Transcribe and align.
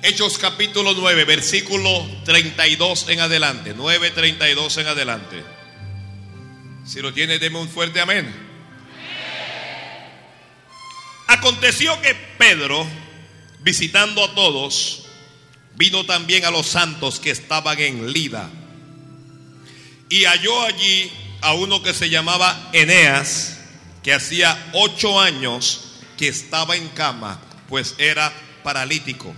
Hechos 0.00 0.38
capítulo 0.38 0.94
9, 0.94 1.24
versículo 1.24 2.06
32 2.24 3.08
en 3.08 3.18
adelante. 3.18 3.74
9, 3.76 4.10
32 4.12 4.76
en 4.76 4.86
adelante. 4.86 5.42
Si 6.86 7.00
lo 7.00 7.12
tiene, 7.12 7.40
deme 7.40 7.58
un 7.58 7.68
fuerte 7.68 8.00
amén. 8.00 8.32
Aconteció 11.26 12.00
que 12.00 12.14
Pedro, 12.38 12.86
visitando 13.60 14.24
a 14.24 14.34
todos, 14.36 15.06
vino 15.74 16.06
también 16.06 16.44
a 16.44 16.52
los 16.52 16.68
santos 16.68 17.18
que 17.18 17.32
estaban 17.32 17.78
en 17.80 18.12
Lida. 18.12 18.48
Y 20.08 20.24
halló 20.24 20.62
allí 20.62 21.10
a 21.40 21.54
uno 21.54 21.82
que 21.82 21.92
se 21.92 22.08
llamaba 22.08 22.70
Eneas, 22.72 23.58
que 24.04 24.14
hacía 24.14 24.70
ocho 24.74 25.20
años 25.20 25.98
que 26.16 26.28
estaba 26.28 26.76
en 26.76 26.88
cama, 26.90 27.40
pues 27.68 27.96
era 27.98 28.32
paralítico. 28.62 29.34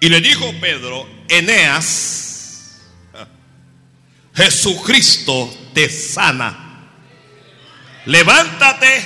Y 0.00 0.08
le 0.08 0.20
dijo 0.20 0.52
Pedro, 0.60 1.08
Eneas, 1.28 2.80
Jesucristo 4.34 5.52
te 5.72 5.88
sana. 5.88 6.90
Levántate 8.06 9.02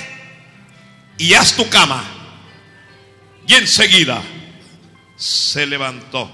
y 1.17 1.33
haz 1.33 1.55
tu 1.55 1.69
cama. 1.69 2.03
Y 3.47 3.53
enseguida 3.53 4.21
se 5.15 5.65
levantó. 5.65 6.31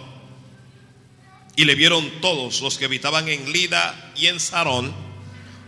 Y 1.55 1.65
le 1.65 1.75
vieron 1.75 2.21
todos 2.21 2.61
los 2.61 2.77
que 2.77 2.85
habitaban 2.85 3.27
en 3.29 3.51
Lida 3.51 4.11
y 4.15 4.27
en 4.27 4.39
Sarón, 4.39 4.93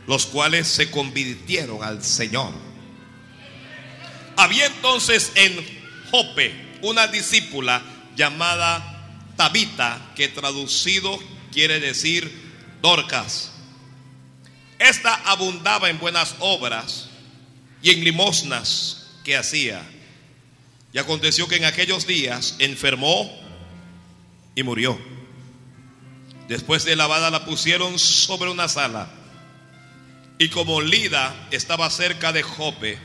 los 0.06 0.26
cuales 0.26 0.67
se 0.67 0.92
convirtieron 0.92 1.84
al 1.84 2.04
Señor. 2.04 2.54
Había 4.36 4.66
entonces 4.67 5.31
en 5.36 5.66
Jope 6.12 6.80
una 6.81 7.08
discípula 7.08 7.81
llamada 8.17 9.34
Tabita, 9.38 10.12
que 10.16 10.27
traducido 10.27 11.17
quiere 11.53 11.80
decir 11.80 12.30
Dorcas. 12.81 13.52
Esta 14.80 15.16
abundaba 15.31 15.89
en 15.89 16.00
buenas 16.00 16.36
obras 16.39 17.09
y 17.81 17.92
en 17.92 18.03
limosnas 18.03 19.08
que 19.23 19.38
hacía. 19.38 19.81
Y 20.92 20.97
aconteció 20.97 21.47
que 21.47 21.58
en 21.58 21.66
aquellos 21.66 22.08
días 22.08 22.55
enfermó 22.59 23.31
y 24.55 24.64
murió. 24.64 24.99
Después 26.47 26.86
de 26.86 26.95
lavada 26.95 27.30
la 27.30 27.45
pusieron 27.45 27.99
sobre 27.99 28.49
una 28.49 28.67
sala. 28.67 29.09
Y 30.39 30.49
como 30.49 30.81
Lida 30.81 31.47
estaba 31.52 31.89
cerca 31.89 32.31
de 32.31 32.44
Jope, 32.44 32.99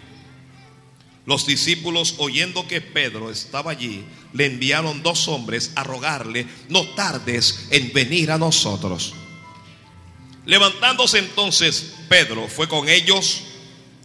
los 1.25 1.47
discípulos, 1.47 2.17
oyendo 2.19 2.67
que 2.67 2.81
Pedro 2.81 3.31
estaba 3.31 3.71
allí, 3.71 4.05
le 4.33 4.47
enviaron 4.47 5.03
dos 5.03 5.29
hombres 5.29 5.73
a 5.77 5.85
rogarle, 5.85 6.47
no 6.69 6.85
tardes 6.95 7.69
en 7.71 7.93
venir 7.93 8.31
a 8.31 8.39
nosotros. 8.39 9.15
Levantándose 10.45 11.19
entonces 11.19 11.95
Pedro 12.09 12.49
fue 12.49 12.69
con 12.69 12.89
ellos 12.89 13.43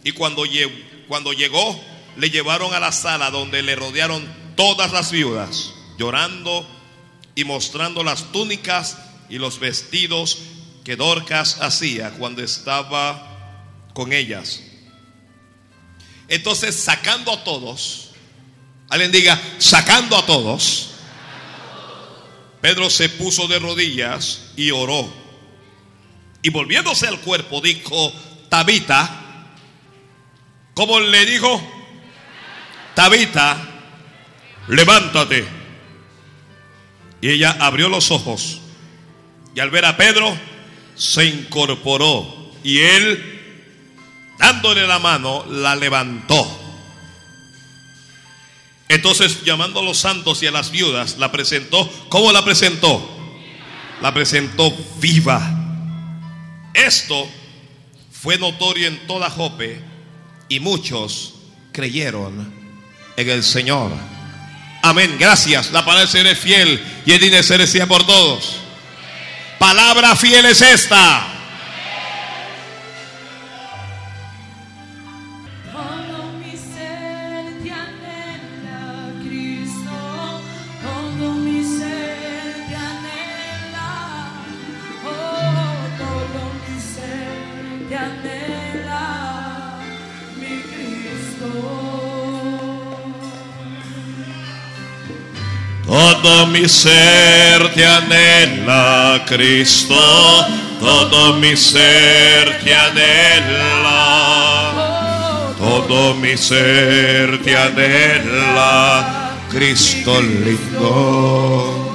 y 0.04 0.12
cuando, 0.12 0.44
llegó 0.44 1.80
le 2.16 2.30
llevaron 2.30 2.72
a 2.72 2.80
la 2.80 2.92
sala 2.92 3.30
donde 3.30 3.62
le 3.62 3.74
rodearon 3.74 4.24
todas 4.56 4.92
las 4.92 5.10
viudas, 5.10 5.74
llorando 5.98 6.66
y 7.34 7.44
mostrando 7.44 8.04
las 8.04 8.30
túnicas 8.30 8.98
y 9.28 9.38
los 9.38 9.58
vestidos 9.58 10.38
que 10.84 10.96
Dorcas 10.96 11.60
hacía 11.60 12.12
cuando 12.12 12.42
estaba 12.42 13.90
con 13.92 14.12
ellas. 14.12 14.62
Entonces, 16.28 16.76
sacando 16.76 17.32
a 17.32 17.42
todos, 17.42 18.10
alguien 18.88 19.10
diga, 19.10 19.40
sacando 19.58 20.16
a 20.16 20.26
todos, 20.26 20.90
Pedro 22.60 22.90
se 22.90 23.08
puso 23.08 23.48
de 23.48 23.58
rodillas 23.58 24.50
y 24.56 24.70
oró. 24.70 25.12
Y 26.42 26.50
volviéndose 26.50 27.08
al 27.08 27.20
cuerpo, 27.20 27.60
dijo, 27.60 28.12
Tabita, 28.48 29.54
como 30.74 31.00
le 31.00 31.24
dijo, 31.24 31.60
Tabita, 32.94 33.56
levántate. 34.68 35.46
Y 37.20 37.30
ella 37.30 37.56
abrió 37.58 37.88
los 37.88 38.10
ojos 38.10 38.60
y 39.54 39.60
al 39.60 39.70
ver 39.70 39.84
a 39.86 39.96
Pedro 39.96 40.36
se 40.94 41.24
incorporó 41.24 42.52
y 42.62 42.78
él 42.78 43.37
dándole 44.38 44.86
la 44.86 44.98
mano, 44.98 45.44
la 45.46 45.76
levantó. 45.76 46.46
Entonces, 48.88 49.44
llamando 49.44 49.80
a 49.80 49.82
los 49.82 49.98
santos 49.98 50.42
y 50.42 50.46
a 50.46 50.50
las 50.50 50.70
viudas, 50.70 51.18
la 51.18 51.30
presentó. 51.30 51.88
¿Cómo 52.08 52.32
la 52.32 52.44
presentó? 52.44 53.06
La 54.00 54.14
presentó 54.14 54.74
viva. 54.98 55.42
Esto 56.72 57.28
fue 58.10 58.38
notorio 58.38 58.88
en 58.88 59.06
toda 59.06 59.28
Jope 59.30 59.80
y 60.48 60.60
muchos 60.60 61.34
creyeron 61.72 62.52
en 63.16 63.28
el 63.28 63.44
Señor. 63.44 63.92
Amén. 64.82 65.16
Gracias. 65.18 65.70
La 65.72 65.84
palabra 65.84 66.08
seré 66.08 66.34
fiel 66.34 66.82
y 67.04 67.12
el 67.12 67.20
dinero 67.20 67.42
seré 67.42 67.86
por 67.86 68.06
todos. 68.06 68.56
Palabra 69.58 70.16
fiel 70.16 70.46
es 70.46 70.62
esta. 70.62 71.37
Mi 96.60 96.68
ser 96.68 97.72
te 97.72 97.86
anhela, 97.86 99.22
Cristo. 99.26 99.94
Todo 100.80 101.34
mi 101.34 101.56
ser 101.56 102.58
te 102.64 102.74
anhela. 102.74 103.94
Todo 105.58 106.14
mi 106.14 106.36
ser 106.36 107.40
te 107.42 107.56
anhela, 107.56 109.32
Cristo 109.50 110.20
lindo. 110.20 111.94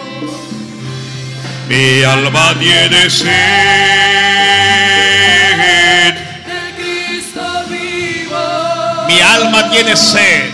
Mi 1.67 2.03
alma 2.03 2.55
tiene 2.59 3.09
sed. 3.09 3.33
Cristo 6.77 7.63
vivo. 7.69 9.07
Mi 9.07 9.19
alma 9.19 9.69
tiene 9.69 9.95
sed 9.97 10.52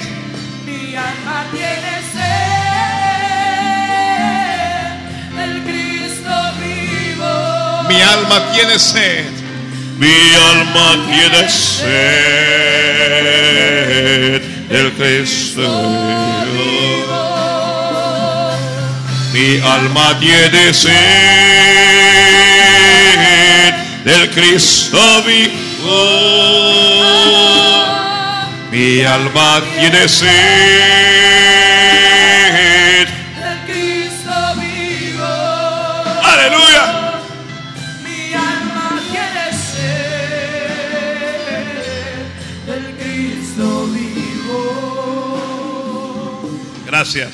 Mi 7.89 8.01
alma 8.03 8.51
tiene 8.51 8.77
sed. 8.77 9.33
Mi 9.97 10.13
alma 10.51 10.95
tiene 11.09 11.50
sed. 11.50 11.88
Del 14.67 14.94
Cristo 14.94 15.67
Mi 19.31 19.59
alma 19.63 20.16
tiene 20.19 20.72
sed. 20.72 20.94
Del 24.03 24.29
Cristo 24.29 25.23
vivo. 25.23 25.97
Mi 28.69 29.03
alma 29.03 29.61
tiene 29.79 30.07
sed 30.07 30.69
Gracias. 47.00 47.31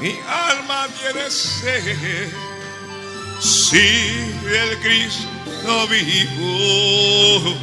Mi 0.00 0.18
alma 0.26 0.88
tiene 1.00 1.30
sed, 1.30 2.28
si 3.38 3.78
el 4.48 4.80
Cristo 4.80 5.86
vivo. 5.86 7.54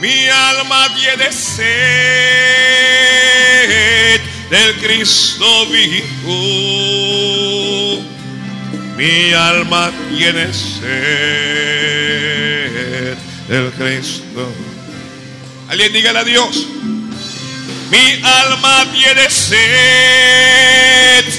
Mi 0.00 0.28
alma 0.28 0.88
tiene 0.98 1.30
sed 1.30 1.74
del 4.48 4.76
Cristo 4.80 5.66
vivo 5.66 6.94
mi 8.96 9.32
alma 9.32 9.92
tiene 10.10 10.52
sed. 10.52 12.04
del 13.48 13.72
Cristo. 13.72 14.52
Alguien 15.68 15.92
dígale 15.92 16.18
a 16.20 16.24
Dios. 16.24 16.66
Mi 17.90 18.20
alma 18.22 18.86
tiene 18.92 19.28
sed, 19.30 19.54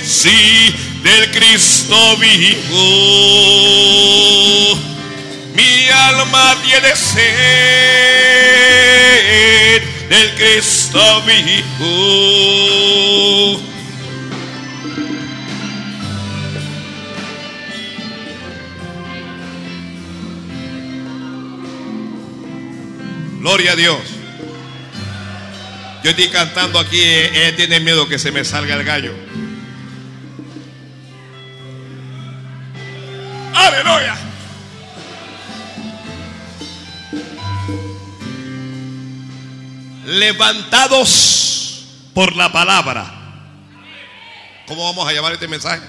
sí, 0.06 0.76
del 1.02 1.32
Cristo 1.32 2.18
vivo. 2.18 2.86
Mi 5.56 5.90
alma 5.90 6.56
tiene 6.64 6.96
sed 6.96 8.26
del 10.10 10.36
Cristo 10.36 11.24
vivo. 11.24 11.96
Gloria 23.46 23.74
a 23.74 23.76
Dios. 23.76 24.00
Yo 26.04 26.10
estoy 26.10 26.30
cantando 26.30 26.80
aquí, 26.80 27.00
él 27.00 27.56
tiene 27.56 27.80
miedo 27.80 28.08
que 28.10 28.18
se 28.18 28.32
me 28.32 28.44
salga 28.44 28.74
el 28.74 28.84
gallo. 28.84 29.14
Aleluya. 33.54 34.18
Levantados 40.08 41.86
por 42.16 42.36
la 42.36 42.52
palabra. 42.52 43.14
¿Cómo 44.66 44.86
vamos 44.86 45.08
a 45.08 45.14
llamar 45.14 45.34
este 45.34 45.48
mensaje? 45.48 45.86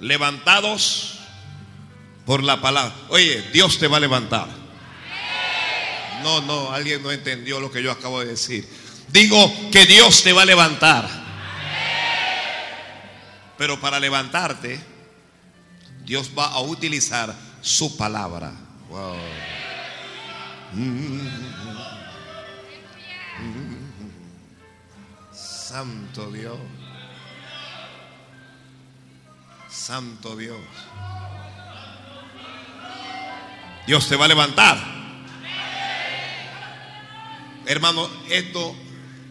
Levantados 0.00 1.13
por 2.24 2.42
la 2.42 2.60
palabra. 2.60 2.94
Oye, 3.08 3.42
Dios 3.52 3.78
te 3.78 3.88
va 3.88 3.98
a 3.98 4.00
levantar. 4.00 4.48
No, 6.22 6.40
no, 6.40 6.72
alguien 6.72 7.02
no 7.02 7.12
entendió 7.12 7.60
lo 7.60 7.70
que 7.70 7.82
yo 7.82 7.92
acabo 7.92 8.20
de 8.20 8.26
decir. 8.26 8.66
Digo 9.08 9.52
que 9.70 9.84
Dios 9.86 10.22
te 10.22 10.32
va 10.32 10.42
a 10.42 10.46
levantar. 10.46 11.08
Pero 13.58 13.78
para 13.80 14.00
levantarte, 14.00 14.80
Dios 16.04 16.30
va 16.36 16.46
a 16.46 16.60
utilizar 16.60 17.34
su 17.60 17.96
palabra. 17.96 18.52
Santo 25.32 26.30
Dios. 26.30 26.58
Santo 29.68 30.36
Dios. 30.36 30.60
Dios 33.86 34.08
te 34.08 34.16
va 34.16 34.24
a 34.24 34.28
levantar. 34.28 34.78
Hermano, 37.66 38.08
esto, 38.28 38.74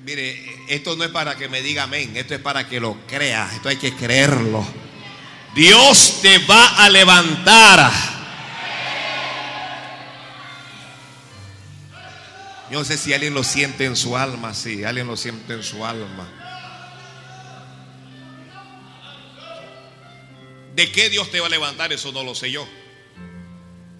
mire, 0.04 0.66
esto 0.68 0.96
no 0.96 1.04
es 1.04 1.12
para 1.12 1.36
que 1.36 1.50
me 1.50 1.62
diga 1.62 1.84
amén, 1.84 2.16
esto 2.16 2.34
es 2.34 2.40
para 2.40 2.68
que 2.68 2.80
lo 2.80 2.98
creas, 3.08 3.54
esto 3.54 3.70
hay 3.70 3.78
que 3.78 3.94
creerlo. 3.94 4.66
Dios 5.56 6.20
te 6.22 6.40
va 6.40 6.84
a 6.84 6.90
levantar. 6.90 7.92
Yo 12.72 12.80
no 12.80 12.86
sé 12.86 12.98
si 12.98 13.14
alguien 13.14 13.36
lo 13.36 13.44
siente 13.44 13.86
en 13.86 13.96
su 13.96 14.18
alma, 14.18 14.56
sí, 14.56 14.84
alguien 14.84 15.06
lo 15.06 15.16
siente 15.16 15.54
en 15.54 15.64
su 15.64 15.86
alma. 15.86 16.28
¿De 20.76 20.92
qué 20.92 21.12
Dios 21.12 21.30
te 21.30 21.40
va 21.40 21.46
a 21.46 21.50
levantar? 21.52 21.94
Eso 21.94 22.12
no 22.12 22.24
lo 22.24 22.34
sé 22.34 22.50
yo. 22.50 22.68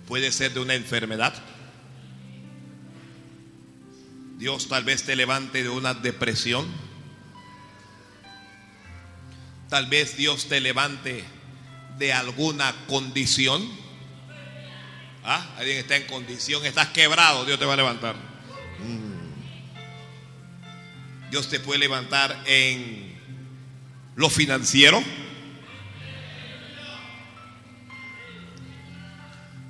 Puede 0.08 0.32
ser 0.32 0.54
de 0.54 0.60
una 0.60 0.76
enfermedad. 0.76 1.34
Dios 4.38 4.68
tal 4.68 4.84
vez 4.84 5.04
te 5.04 5.16
levante 5.16 5.64
de 5.64 5.70
una 5.70 5.94
depresión. 5.94 6.66
Tal 9.70 9.88
vez 9.88 10.18
Dios 10.18 10.48
te 10.48 10.60
levante 10.60 11.24
de 11.98 12.14
alguna 12.14 12.74
condición. 12.88 13.68
¿Ah? 15.24 15.56
Alguien 15.58 15.78
está 15.78 15.96
en 15.96 16.06
condición, 16.08 16.66
estás 16.66 16.90
quebrado, 16.90 17.46
Dios 17.46 17.58
te 17.58 17.66
va 17.66 17.74
a 17.74 17.78
levantar. 17.78 18.16
Mm. 18.80 19.14
Dios 21.32 21.50
te 21.50 21.60
puede 21.60 21.80
levantar 21.80 22.44
en 22.46 23.18
lo 24.16 24.30
financiero. 24.30 25.02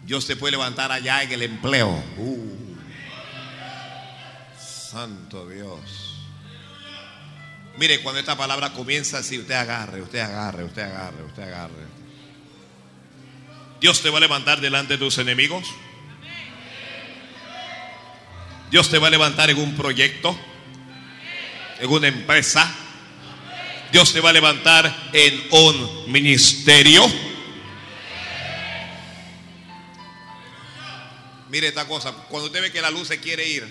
Dios 0.03 0.27
te 0.27 0.35
puede 0.35 0.51
levantar 0.51 0.91
allá 0.91 1.23
en 1.23 1.31
el 1.31 1.41
empleo. 1.43 1.89
Uh. 2.17 2.75
Santo 4.57 5.49
Dios. 5.49 5.79
Mire, 7.77 8.01
cuando 8.01 8.19
esta 8.19 8.37
palabra 8.37 8.73
comienza 8.73 9.17
así, 9.17 9.39
usted 9.39 9.55
agarre, 9.55 10.01
usted 10.01 10.19
agarre, 10.19 10.63
usted 10.63 10.83
agarre, 10.83 11.23
usted 11.23 11.43
agarre. 11.43 12.03
Dios 13.81 14.01
te 14.01 14.09
va 14.09 14.17
a 14.17 14.21
levantar 14.21 14.61
delante 14.61 14.93
de 14.93 14.99
tus 14.99 15.17
enemigos. 15.17 15.65
Dios 18.69 18.89
te 18.89 18.99
va 18.99 19.07
a 19.07 19.11
levantar 19.11 19.49
en 19.49 19.57
un 19.57 19.75
proyecto, 19.75 20.37
en 21.79 21.89
una 21.89 22.07
empresa. 22.07 22.71
Dios 23.91 24.13
te 24.13 24.19
va 24.19 24.29
a 24.29 24.33
levantar 24.33 25.09
en 25.13 25.43
un 25.51 26.11
ministerio. 26.11 27.03
Mire 31.53 31.67
esta 31.67 31.85
cosa, 31.85 32.11
cuando 32.29 32.47
usted 32.47 32.63
ve 32.63 32.71
que 32.71 32.81
la 32.81 32.89
luz 32.89 33.09
se 33.09 33.19
quiere 33.19 33.47
ir, 33.47 33.63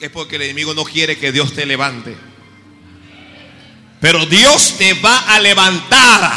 es 0.00 0.10
porque 0.10 0.36
el 0.36 0.42
enemigo 0.42 0.72
no 0.72 0.82
quiere 0.82 1.18
que 1.18 1.30
Dios 1.30 1.52
te 1.52 1.66
levante. 1.66 2.16
Pero 4.00 4.24
Dios 4.24 4.78
te 4.78 4.94
va 4.94 5.18
a 5.34 5.40
levantar. 5.40 6.32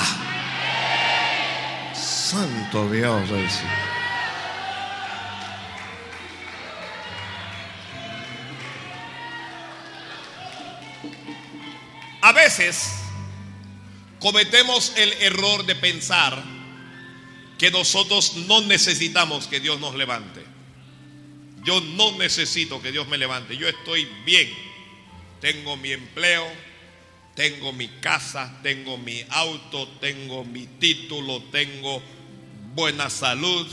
Santo 1.96 2.92
Dios. 2.92 3.30
A 12.22 12.34
veces 12.34 12.96
cometemos 14.20 14.92
el 14.98 15.14
error 15.22 15.66
de 15.66 15.76
pensar 15.76 16.61
que 17.62 17.70
nosotros 17.70 18.38
no 18.48 18.62
necesitamos 18.62 19.46
que 19.46 19.60
Dios 19.60 19.80
nos 19.80 19.94
levante. 19.94 20.42
Yo 21.64 21.80
no 21.80 22.18
necesito 22.18 22.82
que 22.82 22.92
Dios 22.92 23.08
me 23.08 23.20
levante. 23.20 23.56
Yo 23.56 23.70
estoy 23.70 24.08
bien. 24.26 24.52
Tengo 25.40 25.78
mi 25.78 25.92
empleo, 25.92 26.44
tengo 27.36 27.72
mi 27.72 27.88
casa, 27.88 28.60
tengo 28.64 28.98
mi 28.98 29.24
auto, 29.30 29.88
tengo 30.02 30.44
mi 30.44 30.66
título, 30.66 31.44
tengo 31.52 32.02
buena 32.74 33.12
salud. 33.12 33.68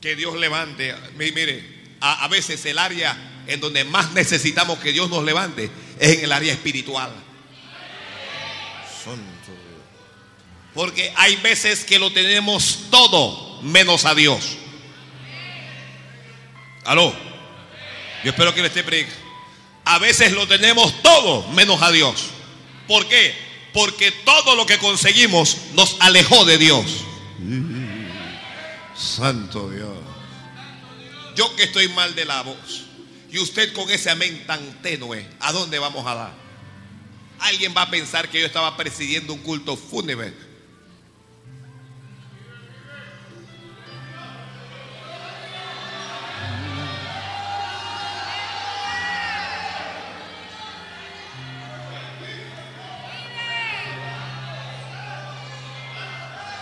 Que 0.00 0.16
Dios 0.16 0.34
levante. 0.38 0.94
Mire, 1.18 1.98
a, 2.00 2.26
veces 2.28 2.64
el 2.64 2.78
área 2.78 3.44
en 3.46 3.60
donde 3.60 3.84
más 3.84 4.14
necesitamos 4.14 4.78
que 4.78 4.92
Dios 4.92 5.10
nos 5.10 5.22
levante 5.22 5.70
es 6.00 6.16
en 6.16 6.24
el 6.24 6.32
área 6.32 6.54
espiritual. 6.54 7.12
Porque 10.76 11.10
hay 11.16 11.36
veces 11.36 11.86
que 11.86 11.98
lo 11.98 12.12
tenemos 12.12 12.90
todo 12.90 13.62
menos 13.62 14.04
a 14.04 14.14
Dios. 14.14 14.58
Aló. 16.84 17.14
Yo 18.22 18.30
espero 18.30 18.54
que 18.54 18.60
le 18.60 18.68
esté 18.68 18.84
predicando. 18.84 19.18
A 19.86 19.98
veces 19.98 20.32
lo 20.32 20.46
tenemos 20.46 21.02
todo 21.02 21.48
menos 21.52 21.80
a 21.80 21.90
Dios. 21.90 22.26
¿Por 22.86 23.08
qué? 23.08 23.34
Porque 23.72 24.10
todo 24.10 24.54
lo 24.54 24.66
que 24.66 24.76
conseguimos 24.76 25.56
nos 25.72 25.96
alejó 26.00 26.44
de 26.44 26.58
Dios. 26.58 26.84
Santo 28.94 29.70
Dios. 29.70 29.96
Yo 31.36 31.56
que 31.56 31.62
estoy 31.62 31.88
mal 31.88 32.14
de 32.14 32.26
la 32.26 32.42
voz. 32.42 32.84
Y 33.30 33.38
usted 33.38 33.72
con 33.72 33.90
ese 33.90 34.10
amén 34.10 34.44
tan 34.46 34.82
tenue, 34.82 35.26
¿a 35.40 35.52
dónde 35.52 35.78
vamos 35.78 36.06
a 36.06 36.14
dar? 36.14 36.34
Alguien 37.38 37.72
va 37.74 37.82
a 37.82 37.90
pensar 37.90 38.28
que 38.28 38.40
yo 38.40 38.46
estaba 38.46 38.76
presidiendo 38.76 39.32
un 39.32 39.40
culto 39.40 39.74
fúnebre. 39.74 40.45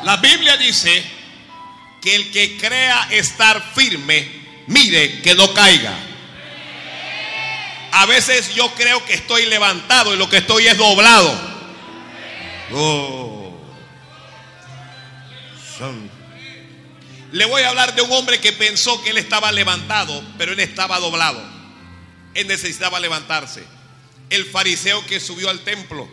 La 0.04 0.18
Biblia 0.18 0.56
dice 0.56 1.02
que 2.00 2.14
el 2.14 2.30
que 2.30 2.58
crea 2.58 3.08
estar 3.11 3.62
firme, 3.75 4.28
mire 4.66 5.23
que 5.23 5.34
no 5.34 5.52
caiga. 5.54 5.94
A 7.92 8.06
veces 8.06 8.54
yo 8.54 8.75
creo 8.75 9.04
que 9.06 9.14
estoy 9.14 9.46
levantado 9.46 10.12
y 10.12 10.18
lo 10.18 10.28
que 10.28 10.38
estoy 10.38 10.66
es 10.66 10.76
doblado. 10.76 11.54
Oh. 12.73 13.58
Le 17.32 17.44
voy 17.46 17.62
a 17.62 17.70
hablar 17.70 17.94
de 17.94 18.02
un 18.02 18.12
hombre 18.12 18.40
que 18.40 18.52
pensó 18.52 19.02
que 19.02 19.11
él 19.11 19.18
estaba 19.18 19.50
levantado, 19.52 20.23
pero 20.37 20.52
él 20.52 20.61
estaba 20.61 20.99
doblado. 20.99 21.42
Él 22.34 22.46
necesitaba 22.46 23.00
levantarse. 23.00 23.64
El 24.28 24.44
fariseo 24.44 25.04
que 25.06 25.18
subió 25.18 25.49
al 25.49 25.61
templo 25.61 26.08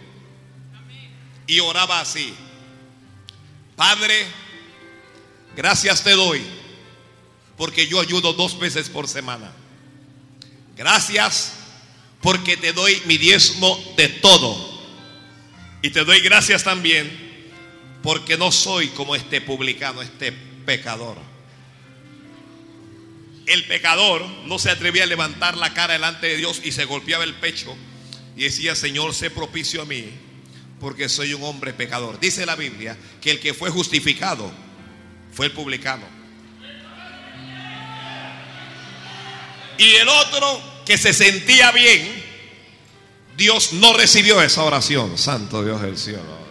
y 1.46 1.60
oraba 1.60 2.00
así. 2.00 2.34
Padre, 3.82 4.28
gracias 5.56 6.04
te 6.04 6.12
doy 6.12 6.40
porque 7.58 7.88
yo 7.88 8.00
ayudo 8.00 8.32
dos 8.34 8.60
veces 8.60 8.90
por 8.90 9.08
semana. 9.08 9.52
Gracias 10.78 11.54
porque 12.22 12.58
te 12.58 12.74
doy 12.74 13.02
mi 13.08 13.18
diezmo 13.18 13.84
de 13.98 14.08
todo. 14.08 14.56
Y 15.82 15.90
te 15.90 16.06
doy 16.06 16.20
gracias 16.20 16.64
también 16.64 17.10
porque 18.04 18.38
no 18.38 18.52
soy 18.52 18.90
como 18.90 19.16
este 19.16 19.42
publicano, 19.42 20.04
este 20.04 20.32
pecador. 20.32 21.18
El 23.48 23.66
pecador 23.66 24.24
no 24.46 24.60
se 24.60 24.70
atrevía 24.70 25.06
a 25.06 25.08
levantar 25.08 25.58
la 25.58 25.74
cara 25.74 25.94
delante 25.94 26.28
de 26.28 26.38
Dios 26.38 26.62
y 26.64 26.72
se 26.72 26.86
golpeaba 26.86 27.24
el 27.24 27.34
pecho 27.34 27.76
y 28.38 28.44
decía, 28.44 28.76
Señor, 28.76 29.16
sé 29.16 29.32
propicio 29.32 29.82
a 29.82 29.86
mí 29.86 30.31
porque 30.82 31.08
soy 31.08 31.36
un 31.36 31.44
hombre 31.44 31.74
pecador. 31.74 32.20
Dice 32.20 32.44
la 32.46 32.56
Biblia 32.56 32.98
que 33.22 33.30
el 33.30 33.40
que 33.40 33.54
fue 33.54 33.70
justificado 33.70 34.52
fue 35.32 35.46
el 35.46 35.52
publicano. 35.54 36.04
Y 39.78 39.96
el 39.96 40.10
otro 40.10 40.62
que 40.86 40.98
se 40.98 41.14
sentía 41.14 41.72
bien, 41.72 42.24
Dios 43.38 43.74
no 43.74 43.94
recibió 43.94 44.42
esa 44.42 44.64
oración. 44.64 45.18
Santo 45.18 45.64
Dios 45.64 45.82
del 45.82 45.98
cielo. 45.98 46.42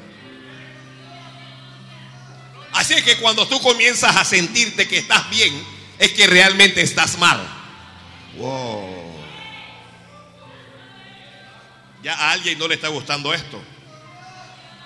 Así 2.72 2.94
es 2.94 3.02
que 3.02 3.16
cuando 3.16 3.46
tú 3.49 3.60
comienzas 3.60 4.16
a 4.16 4.25
sentirte 4.25 4.87
que 4.87 4.99
estás 4.99 5.28
bien, 5.28 5.60
es 5.99 6.12
que 6.12 6.28
realmente 6.28 6.80
estás 6.82 7.18
mal. 7.18 7.46
Wow. 8.37 9.10
Ya 12.02 12.14
a 12.14 12.30
alguien 12.30 12.58
no 12.58 12.68
le 12.68 12.76
está 12.76 12.88
gustando 12.88 13.34
esto. 13.34 13.60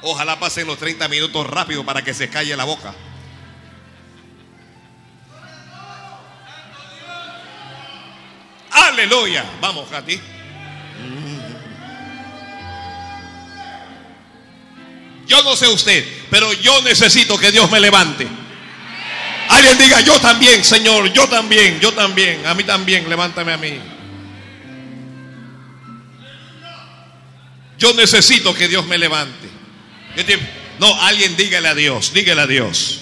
Ojalá 0.07 0.39
pasen 0.39 0.67
los 0.67 0.79
30 0.79 1.09
minutos 1.09 1.47
rápido 1.47 1.83
para 1.83 2.03
que 2.03 2.13
se 2.13 2.29
calle 2.29 2.55
la 2.55 2.65
boca. 2.65 2.95
Aleluya. 8.71 9.45
Vamos, 9.63 9.89
Katy. 9.89 10.21
Yo 15.27 15.43
no 15.43 15.57
sé 15.57 15.69
usted, 15.69 16.07
pero 16.29 16.53
yo 16.53 16.83
necesito 16.83 17.39
que 17.39 17.51
Dios 17.51 17.71
me 17.71 17.81
levante. 17.81 18.29
Alguien 19.49 19.79
diga, 19.79 20.03
yo 20.03 20.21
también, 20.21 20.63
Señor, 20.63 21.15
yo 21.15 21.27
también, 21.29 21.81
yo 21.81 21.95
también, 21.95 22.45
a 22.45 22.53
mí 22.53 22.65
también, 22.65 23.09
levántame 23.09 23.55
a 23.55 23.57
mí. 23.57 23.81
Yo 27.79 27.95
necesito 27.95 28.55
que 28.55 28.69
Dios 28.69 28.85
me 28.87 28.99
levante. 28.99 29.54
No, 30.79 31.01
alguien 31.03 31.37
dígale 31.37 31.69
a 31.69 31.75
Dios, 31.75 32.13
dígale 32.13 32.43
a 32.43 32.47
Dios. 32.47 33.01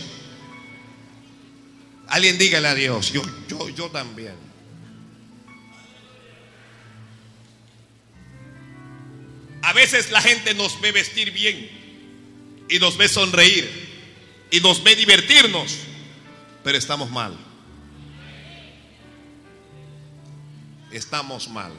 Alguien 2.09 2.37
dígale 2.37 2.69
a 2.69 2.75
Dios, 2.75 3.13
yo, 3.13 3.23
yo, 3.49 3.69
yo 3.71 3.91
también. 3.91 4.35
A 9.63 9.73
veces 9.73 10.11
la 10.11 10.21
gente 10.21 10.55
nos 10.55 10.81
ve 10.81 10.93
vestir 10.93 11.31
bien 11.31 11.71
y 12.69 12.79
nos 12.79 12.97
ve 12.97 13.09
sonreír 13.09 13.71
y 14.51 14.61
nos 14.61 14.83
ve 14.83 14.95
divertirnos, 14.97 15.79
pero 16.63 16.77
estamos 16.77 17.11
mal. 17.11 17.37
Estamos 20.91 21.49
mal. 21.49 21.73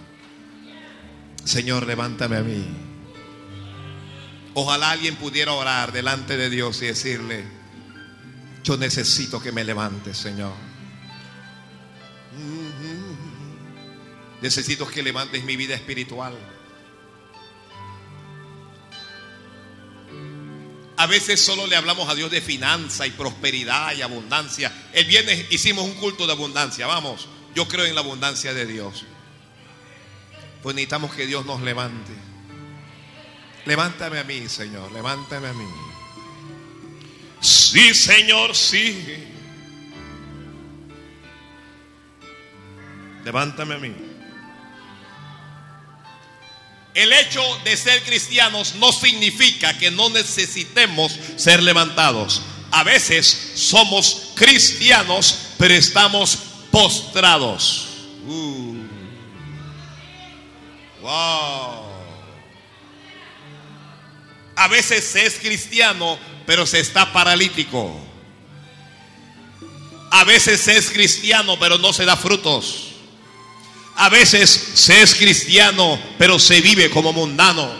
Señor, 1.43 1.85
levántame 1.85 2.37
a 2.37 2.41
mí. 2.41 2.65
Ojalá 4.55 4.91
alguien 4.91 5.15
pudiera 5.15 5.53
orar 5.53 5.91
delante 5.91 6.37
de 6.37 6.49
Dios 6.49 6.81
y 6.81 6.87
decirle, 6.87 7.43
yo 8.63 8.77
necesito 8.77 9.41
que 9.41 9.51
me 9.51 9.63
levantes, 9.63 10.17
Señor. 10.17 10.53
Necesito 14.41 14.87
que 14.87 15.01
levantes 15.01 15.43
mi 15.43 15.55
vida 15.55 15.73
espiritual. 15.73 16.37
A 20.97 21.07
veces 21.07 21.41
solo 21.41 21.65
le 21.65 21.75
hablamos 21.75 22.07
a 22.07 22.15
Dios 22.15 22.29
de 22.29 22.41
finanza 22.41 23.07
y 23.07 23.11
prosperidad 23.11 23.95
y 23.95 24.01
abundancia. 24.01 24.71
El 24.93 25.05
viernes 25.05 25.47
hicimos 25.49 25.85
un 25.85 25.95
culto 25.95 26.27
de 26.27 26.33
abundancia. 26.33 26.85
Vamos, 26.87 27.27
yo 27.55 27.67
creo 27.67 27.85
en 27.85 27.95
la 27.95 28.01
abundancia 28.01 28.53
de 28.53 28.65
Dios. 28.65 29.05
Pues 30.61 30.75
necesitamos 30.75 31.13
que 31.13 31.25
Dios 31.25 31.45
nos 31.45 31.61
levante. 31.61 32.13
Levántame 33.65 34.19
a 34.19 34.23
mí, 34.23 34.47
Señor, 34.49 34.91
levántame 34.91 35.47
a 35.47 35.53
mí. 35.53 35.67
Sí, 37.39 37.93
Señor, 37.93 38.55
sí. 38.55 39.25
Levántame 43.23 43.75
a 43.75 43.77
mí. 43.77 43.93
El 46.93 47.11
hecho 47.11 47.41
de 47.63 47.75
ser 47.75 48.03
cristianos 48.03 48.75
no 48.75 48.91
significa 48.91 49.77
que 49.77 49.89
no 49.89 50.09
necesitemos 50.09 51.17
ser 51.37 51.63
levantados. 51.63 52.41
A 52.71 52.83
veces 52.83 53.53
somos 53.55 54.31
cristianos, 54.35 55.53
pero 55.57 55.73
estamos 55.73 56.37
postrados. 56.69 57.87
Uh. 58.27 58.75
Wow. 61.01 61.72
A 64.63 64.69
veces 64.69 65.03
se 65.03 65.25
es 65.25 65.39
cristiano, 65.39 66.17
pero 66.45 66.65
se 66.65 66.79
está 66.79 67.11
paralítico. 67.11 67.99
A 70.09 70.23
veces 70.23 70.61
se 70.61 70.77
es 70.77 70.89
cristiano, 70.89 71.59
pero 71.59 71.77
no 71.77 71.91
se 71.91 72.05
da 72.05 72.15
frutos. 72.15 72.91
A 73.97 74.07
veces 74.07 74.49
se 74.49 75.01
es 75.01 75.15
cristiano, 75.15 75.99
pero 76.17 76.39
se 76.39 76.61
vive 76.61 76.89
como 76.89 77.11
mundano. 77.11 77.73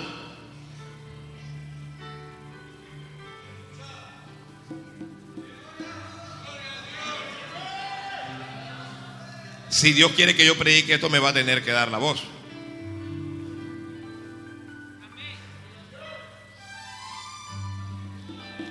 Si 9.69 9.93
Dios 9.93 10.11
quiere 10.17 10.35
que 10.35 10.45
yo 10.45 10.57
predique 10.57 10.95
esto, 10.95 11.09
me 11.09 11.19
va 11.19 11.29
a 11.29 11.33
tener 11.33 11.63
que 11.63 11.71
dar 11.71 11.89
la 11.89 11.97
voz. 11.97 12.23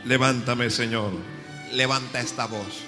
Levántame, 0.04 0.71
Señor. 0.71 1.12
Levanta 1.73 2.21
esta 2.21 2.47
voz. 2.47 2.82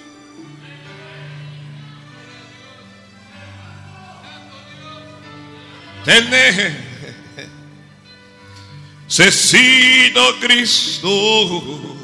Necesito 9.07 10.39
Cristo. 10.39 11.95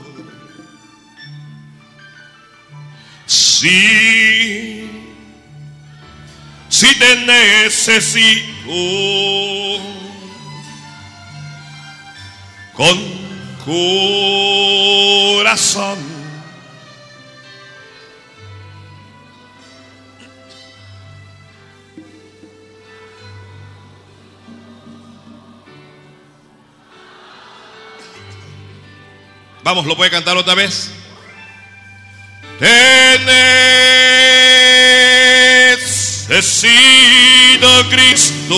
Sí, 3.27 4.89
si 6.67 6.99
te 6.99 7.15
necesito 7.25 8.51
con 12.73 13.30
corazón 13.65 15.41
Vamos, 29.63 29.85
¿lo 29.85 29.95
puede 29.95 30.09
cantar 30.09 30.35
otra 30.37 30.55
vez? 30.55 30.91
Te 32.59 33.19
necesito 36.27 37.89
Cristo. 37.89 38.55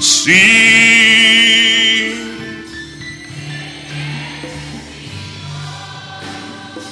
Sí. 0.00 0.32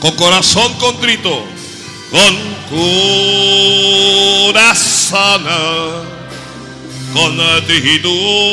Con 0.01 0.17
corazón 0.17 0.73
contrito. 0.75 1.45
Con 2.11 2.37
corazón. 4.53 5.45
Con 7.13 7.41
actitud. 7.41 8.47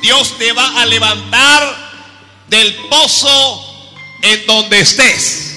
Dios 0.00 0.36
te 0.36 0.52
va 0.52 0.82
a 0.82 0.86
levantar 0.86 1.83
del 2.54 2.74
pozo 2.88 3.90
en 4.22 4.46
donde 4.46 4.78
estés. 4.78 5.56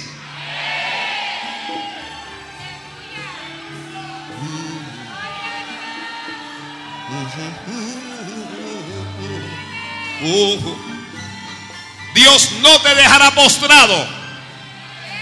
Dios 12.16 12.52
no 12.62 12.82
te 12.82 12.96
dejará 12.96 13.30
postrado. 13.36 14.08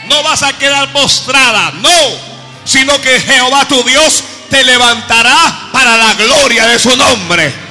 No 0.08 0.24
vas 0.24 0.44
a 0.44 0.58
quedar 0.58 0.94
postrada, 0.94 1.74
no, 1.82 1.92
sino 2.64 3.02
que 3.02 3.20
Jehová 3.20 3.68
tu 3.68 3.84
Dios 3.84 4.24
te 4.50 4.64
levantará 4.64 5.70
para 5.74 5.98
la 5.98 6.14
gloria 6.14 6.68
de 6.68 6.80
su 6.80 6.96
nombre. 6.96 7.65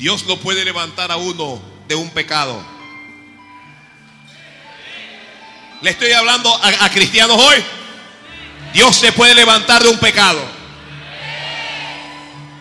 Dios 0.00 0.24
no 0.24 0.38
puede 0.38 0.64
levantar 0.64 1.12
a 1.12 1.16
uno 1.18 1.60
de 1.86 1.94
un 1.94 2.08
pecado. 2.08 2.58
Le 5.82 5.90
estoy 5.90 6.10
hablando 6.12 6.50
a, 6.56 6.86
a 6.86 6.90
cristianos 6.90 7.36
hoy. 7.36 7.62
Dios 8.72 8.96
se 8.96 9.12
puede 9.12 9.34
levantar 9.34 9.82
de 9.82 9.90
un 9.90 9.98
pecado. 9.98 10.42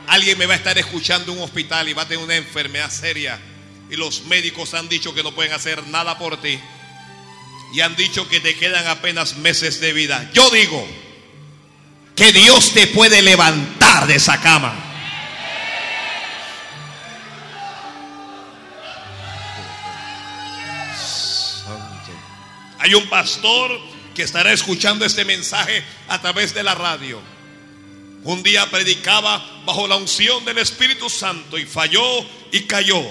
Alguien 0.08 0.38
me 0.38 0.48
va 0.48 0.55
a 0.55 0.58
estar 0.58 0.77
escuchando 0.77 1.31
en 1.31 1.38
un 1.38 1.46
hospital 1.46 1.88
y 1.88 1.93
va 1.93 2.01
a 2.01 2.08
tener 2.10 2.22
una 2.22 2.36
enfermedad 2.36 2.91
seria. 2.91 3.39
Y 3.89 3.96
los 3.96 4.24
médicos 4.25 4.74
han 4.74 4.89
dicho 4.89 5.13
que 5.13 5.24
no 5.24 5.34
pueden 5.34 5.53
hacer 5.53 5.88
nada 5.88 6.17
por 6.17 6.41
ti. 6.41 6.60
Y 7.74 7.79
han 7.79 7.96
dicho 7.96 8.27
que 8.27 8.41
te 8.41 8.58
quedan 8.58 8.86
apenas 8.88 9.38
meses 9.38 9.79
de 9.79 9.93
vida. 9.93 10.29
Yo 10.34 10.50
digo 10.50 10.86
que 12.17 12.34
Dios 12.34 12.74
te 12.74 12.88
puede 12.88 13.22
levantar 13.22 14.08
de 14.08 14.15
esa 14.15 14.41
cama. 14.41 14.88
Hay 22.79 22.93
un 22.93 23.07
pastor 23.07 23.77
que 24.15 24.24
estará 24.24 24.51
escuchando 24.53 25.05
este 25.05 25.25
mensaje 25.25 25.83
a 26.07 26.19
través 26.21 26.53
de 26.53 26.63
la 26.63 26.75
radio. 26.75 27.21
Un 28.24 28.41
día 28.41 28.69
predicaba 28.69 29.43
bajo 29.65 29.88
la 29.88 29.98
unción 29.98 30.43
del 30.45 30.57
Espíritu 30.57 31.09
Santo 31.09 31.57
y 31.57 31.65
falló 31.65 32.03
y 32.51 32.62
cayó. 32.62 33.01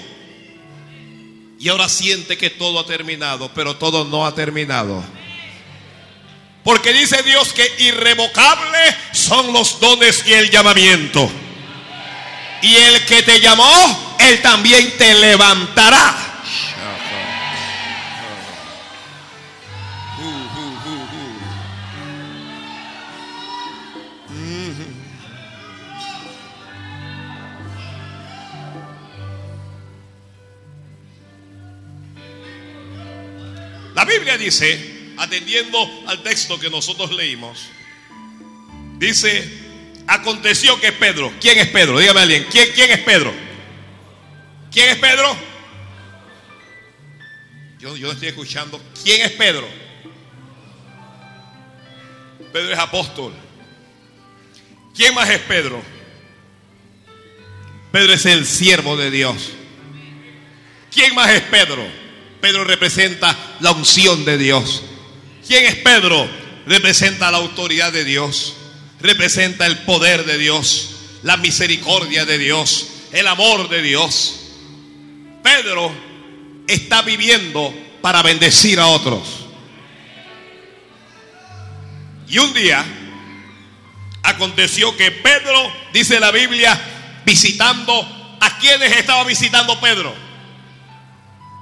Y 1.59 1.69
ahora 1.69 1.89
siente 1.89 2.37
que 2.37 2.49
todo 2.49 2.79
ha 2.79 2.85
terminado, 2.85 3.51
pero 3.53 3.75
todo 3.75 4.05
no 4.05 4.25
ha 4.25 4.33
terminado. 4.33 5.03
Porque 6.63 6.93
dice 6.93 7.21
Dios 7.23 7.53
que 7.53 7.67
irrevocable 7.79 8.77
son 9.11 9.51
los 9.53 9.79
dones 9.79 10.23
y 10.25 10.33
el 10.33 10.49
llamamiento. 10.49 11.29
Y 12.61 12.75
el 12.75 13.05
que 13.05 13.23
te 13.23 13.39
llamó, 13.39 14.17
Él 14.19 14.41
también 14.41 14.97
te 14.97 15.13
levantará. 15.15 16.28
La 33.99 34.05
Biblia 34.05 34.37
dice, 34.37 35.11
atendiendo 35.17 35.77
al 36.07 36.23
texto 36.23 36.57
que 36.57 36.69
nosotros 36.69 37.11
leímos, 37.11 37.65
dice, 38.97 39.45
aconteció 40.07 40.79
que 40.79 40.93
Pedro, 40.93 41.33
¿quién 41.41 41.59
es 41.59 41.67
Pedro? 41.67 41.99
Dígame 41.99 42.21
alguien, 42.21 42.47
¿quién, 42.49 42.69
quién 42.73 42.91
es 42.91 42.99
Pedro? 42.99 43.33
¿Quién 44.71 44.91
es 44.91 44.95
Pedro? 44.99 45.35
Yo, 47.79 47.97
yo 47.97 48.13
estoy 48.13 48.29
escuchando. 48.29 48.81
¿Quién 49.03 49.21
es 49.21 49.33
Pedro? 49.33 49.67
Pedro 52.53 52.71
es 52.71 52.79
apóstol. 52.79 53.33
¿Quién 54.95 55.13
más 55.13 55.29
es 55.29 55.39
Pedro? 55.39 55.83
Pedro 57.91 58.13
es 58.13 58.25
el 58.25 58.45
siervo 58.45 58.95
de 58.95 59.11
Dios. 59.11 59.49
¿Quién 60.89 61.13
más 61.15 61.31
es 61.31 61.41
Pedro? 61.41 62.08
Pedro 62.41 62.63
representa 62.63 63.35
la 63.59 63.71
unción 63.71 64.25
de 64.25 64.37
Dios. 64.37 64.83
¿Quién 65.47 65.65
es 65.65 65.75
Pedro? 65.75 66.29
Representa 66.65 67.31
la 67.31 67.37
autoridad 67.37 67.91
de 67.91 68.05
Dios. 68.05 68.55
Representa 69.01 69.65
el 69.65 69.79
poder 69.79 70.25
de 70.25 70.37
Dios. 70.37 70.91
La 71.23 71.37
misericordia 71.37 72.25
de 72.25 72.37
Dios. 72.37 72.87
El 73.11 73.27
amor 73.27 73.69
de 73.69 73.81
Dios. 73.81 74.35
Pedro 75.43 75.91
está 76.67 77.01
viviendo 77.01 77.73
para 78.01 78.21
bendecir 78.21 78.79
a 78.79 78.87
otros. 78.87 79.47
Y 82.27 82.37
un 82.37 82.53
día 82.53 82.85
aconteció 84.21 84.95
que 84.95 85.11
Pedro, 85.11 85.73
dice 85.91 86.19
la 86.19 86.31
Biblia, 86.31 86.79
visitando, 87.25 88.37
¿a 88.39 88.57
quiénes 88.59 88.95
estaba 88.95 89.23
visitando 89.23 89.79
Pedro? 89.79 90.28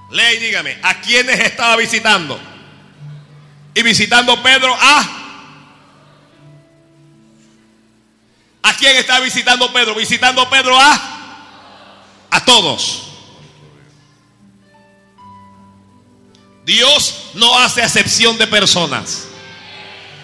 Lea 0.09 0.33
y 0.33 0.37
dígame, 0.37 0.77
¿a 0.81 1.01
quiénes 1.01 1.39
estaba 1.39 1.75
visitando? 1.75 2.39
Y 3.73 3.81
visitando 3.83 4.41
Pedro 4.41 4.75
a... 4.79 5.23
¿A 8.63 8.73
quién 8.75 8.95
estaba 8.97 9.19
visitando 9.21 9.71
Pedro? 9.71 9.95
Visitando 9.95 10.49
Pedro 10.49 10.77
a... 10.79 11.01
A 12.31 12.43
todos. 12.43 13.03
Dios 16.65 17.29
no 17.35 17.57
hace 17.59 17.81
acepción 17.81 18.37
de 18.37 18.47
personas. 18.47 19.27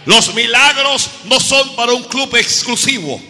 Los 0.05 0.33
milagros 0.33 1.09
no 1.25 1.39
son 1.39 1.75
para 1.75 1.93
un 1.93 2.03
club 2.03 2.35
exclusivo. 2.35 3.21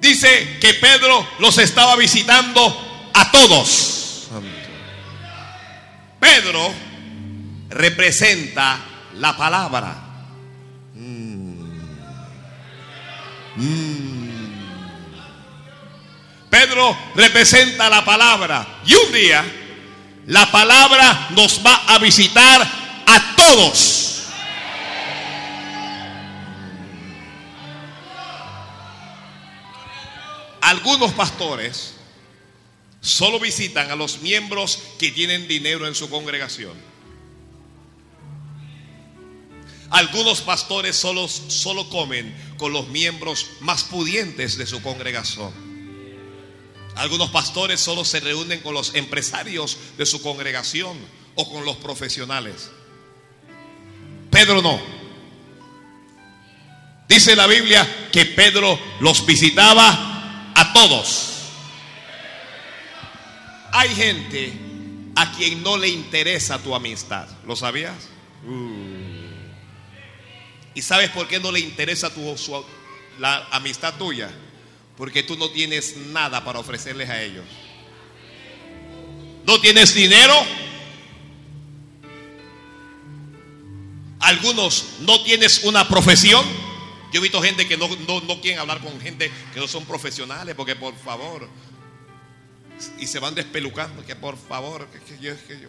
Dice 0.00 0.58
que 0.60 0.74
Pedro 0.74 1.26
los 1.38 1.58
estaba 1.58 1.96
visitando 1.96 3.10
a 3.12 3.30
todos. 3.30 3.99
Pedro 6.20 6.72
representa 7.70 8.78
la 9.14 9.36
palabra. 9.36 9.96
Pedro 16.50 16.96
representa 17.14 17.88
la 17.88 18.04
palabra. 18.04 18.66
Y 18.84 18.94
un 18.94 19.12
día 19.12 19.44
la 20.26 20.50
palabra 20.50 21.28
nos 21.30 21.64
va 21.64 21.82
a 21.86 21.98
visitar 21.98 22.60
a 23.06 23.36
todos. 23.36 24.28
Algunos 30.60 31.12
pastores 31.12 31.99
solo 33.00 33.40
visitan 33.40 33.90
a 33.90 33.96
los 33.96 34.20
miembros 34.20 34.78
que 34.98 35.10
tienen 35.10 35.48
dinero 35.48 35.86
en 35.86 35.94
su 35.94 36.08
congregación. 36.10 36.74
Algunos 39.90 40.40
pastores 40.40 40.94
solo, 40.94 41.26
solo 41.26 41.88
comen 41.88 42.34
con 42.56 42.72
los 42.72 42.88
miembros 42.88 43.46
más 43.60 43.82
pudientes 43.84 44.56
de 44.56 44.66
su 44.66 44.80
congregación. 44.82 45.52
Algunos 46.94 47.30
pastores 47.30 47.80
solo 47.80 48.04
se 48.04 48.20
reúnen 48.20 48.60
con 48.60 48.74
los 48.74 48.94
empresarios 48.94 49.78
de 49.96 50.06
su 50.06 50.22
congregación 50.22 50.96
o 51.34 51.50
con 51.50 51.64
los 51.64 51.76
profesionales. 51.76 52.70
Pedro 54.30 54.62
no. 54.62 54.80
Dice 57.08 57.34
la 57.34 57.48
Biblia 57.48 58.08
que 58.12 58.26
Pedro 58.26 58.78
los 59.00 59.26
visitaba 59.26 60.52
a 60.54 60.72
todos. 60.72 61.29
Hay 63.72 63.88
gente 63.94 64.52
a 65.16 65.32
quien 65.32 65.62
no 65.62 65.76
le 65.76 65.88
interesa 65.88 66.58
tu 66.62 66.74
amistad. 66.74 67.28
¿Lo 67.46 67.56
sabías? 67.56 68.08
¿Y 70.74 70.82
sabes 70.82 71.10
por 71.10 71.28
qué 71.28 71.38
no 71.40 71.50
le 71.52 71.60
interesa 71.60 72.12
tu, 72.12 72.36
su- 72.38 72.64
la 73.18 73.46
amistad 73.50 73.94
tuya? 73.96 74.30
Porque 74.96 75.22
tú 75.22 75.36
no 75.36 75.50
tienes 75.50 75.96
nada 75.96 76.44
para 76.44 76.58
ofrecerles 76.58 77.08
a 77.10 77.22
ellos. 77.22 77.44
No 79.46 79.60
tienes 79.60 79.94
dinero. 79.94 80.34
Algunos 84.20 84.96
no 85.00 85.22
tienes 85.22 85.64
una 85.64 85.88
profesión. 85.88 86.44
Yo 87.12 87.18
he 87.18 87.22
visto 87.22 87.42
gente 87.42 87.66
que 87.66 87.76
no, 87.76 87.88
no, 88.06 88.20
no 88.20 88.40
quieren 88.40 88.60
hablar 88.60 88.80
con 88.80 89.00
gente 89.00 89.30
que 89.52 89.58
no 89.60 89.66
son 89.66 89.84
profesionales, 89.84 90.54
porque 90.54 90.76
por 90.76 90.94
favor, 90.96 91.48
y 92.98 93.06
se 93.06 93.18
van 93.18 93.34
despelucando, 93.34 94.04
que 94.04 94.16
por 94.16 94.36
favor, 94.36 94.88
que, 94.88 94.98
que 95.00 95.18
yo, 95.18 95.34
que 95.46 95.60
yo. 95.60 95.68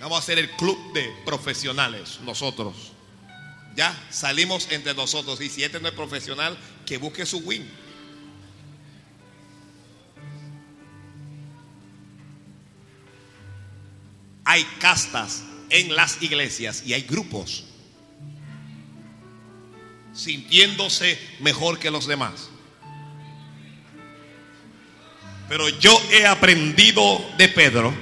Vamos 0.00 0.16
a 0.16 0.18
hacer 0.20 0.38
el 0.38 0.50
club 0.52 0.92
de 0.92 1.10
profesionales 1.24 2.20
nosotros. 2.22 2.92
Ya 3.74 3.96
salimos 4.10 4.68
entre 4.70 4.94
nosotros. 4.94 5.40
Y 5.40 5.48
si 5.48 5.64
este 5.64 5.80
no 5.80 5.88
es 5.88 5.94
profesional, 5.94 6.56
que 6.86 6.98
busque 6.98 7.26
su 7.26 7.38
win. 7.38 7.68
Hay 14.44 14.64
castas 14.80 15.42
en 15.70 15.94
las 15.94 16.22
iglesias 16.22 16.82
y 16.86 16.94
hay 16.94 17.02
grupos 17.02 17.64
sintiéndose 20.14 21.18
mejor 21.40 21.78
que 21.78 21.90
los 21.90 22.06
demás. 22.06 22.48
Pero 25.48 25.68
yo 25.68 25.98
he 26.10 26.26
aprendido 26.26 27.24
de 27.38 27.48
Pedro 27.48 27.94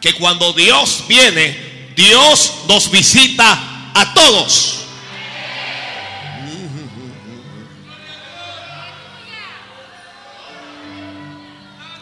que 0.00 0.12
cuando 0.14 0.52
Dios 0.52 1.04
viene, 1.08 1.92
Dios 1.96 2.64
nos 2.68 2.90
visita 2.90 3.92
a 3.94 4.14
todos. 4.14 4.76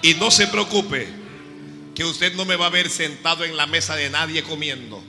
Y 0.02 0.14
no 0.14 0.30
se 0.30 0.46
preocupe 0.46 1.08
que 1.94 2.04
usted 2.04 2.34
no 2.34 2.44
me 2.44 2.56
va 2.56 2.66
a 2.66 2.70
ver 2.70 2.88
sentado 2.88 3.44
en 3.44 3.56
la 3.56 3.66
mesa 3.66 3.96
de 3.96 4.10
nadie 4.10 4.42
comiendo. 4.44 5.02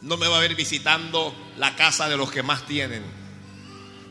No 0.00 0.16
me 0.16 0.26
va 0.26 0.38
a 0.38 0.40
ver 0.40 0.56
visitando 0.56 1.34
la 1.56 1.76
casa 1.76 2.08
de 2.08 2.16
los 2.16 2.30
que 2.30 2.42
más 2.42 2.66
tienen. 2.66 3.21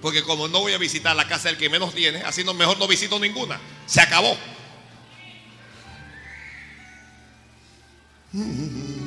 Porque 0.02 0.24
como 0.24 0.48
no 0.48 0.62
voy 0.62 0.74
a 0.74 0.78
visitar 0.78 1.16
la 1.16 1.28
casa 1.28 1.50
del 1.50 1.58
que 1.58 1.70
menos 1.70 1.94
tiene, 1.94 2.22
así 2.24 2.44
mejor 2.44 2.80
no 2.80 2.88
visito 2.88 3.20
ninguna. 3.20 3.60
Se 3.86 4.02
acabó. 4.02 4.38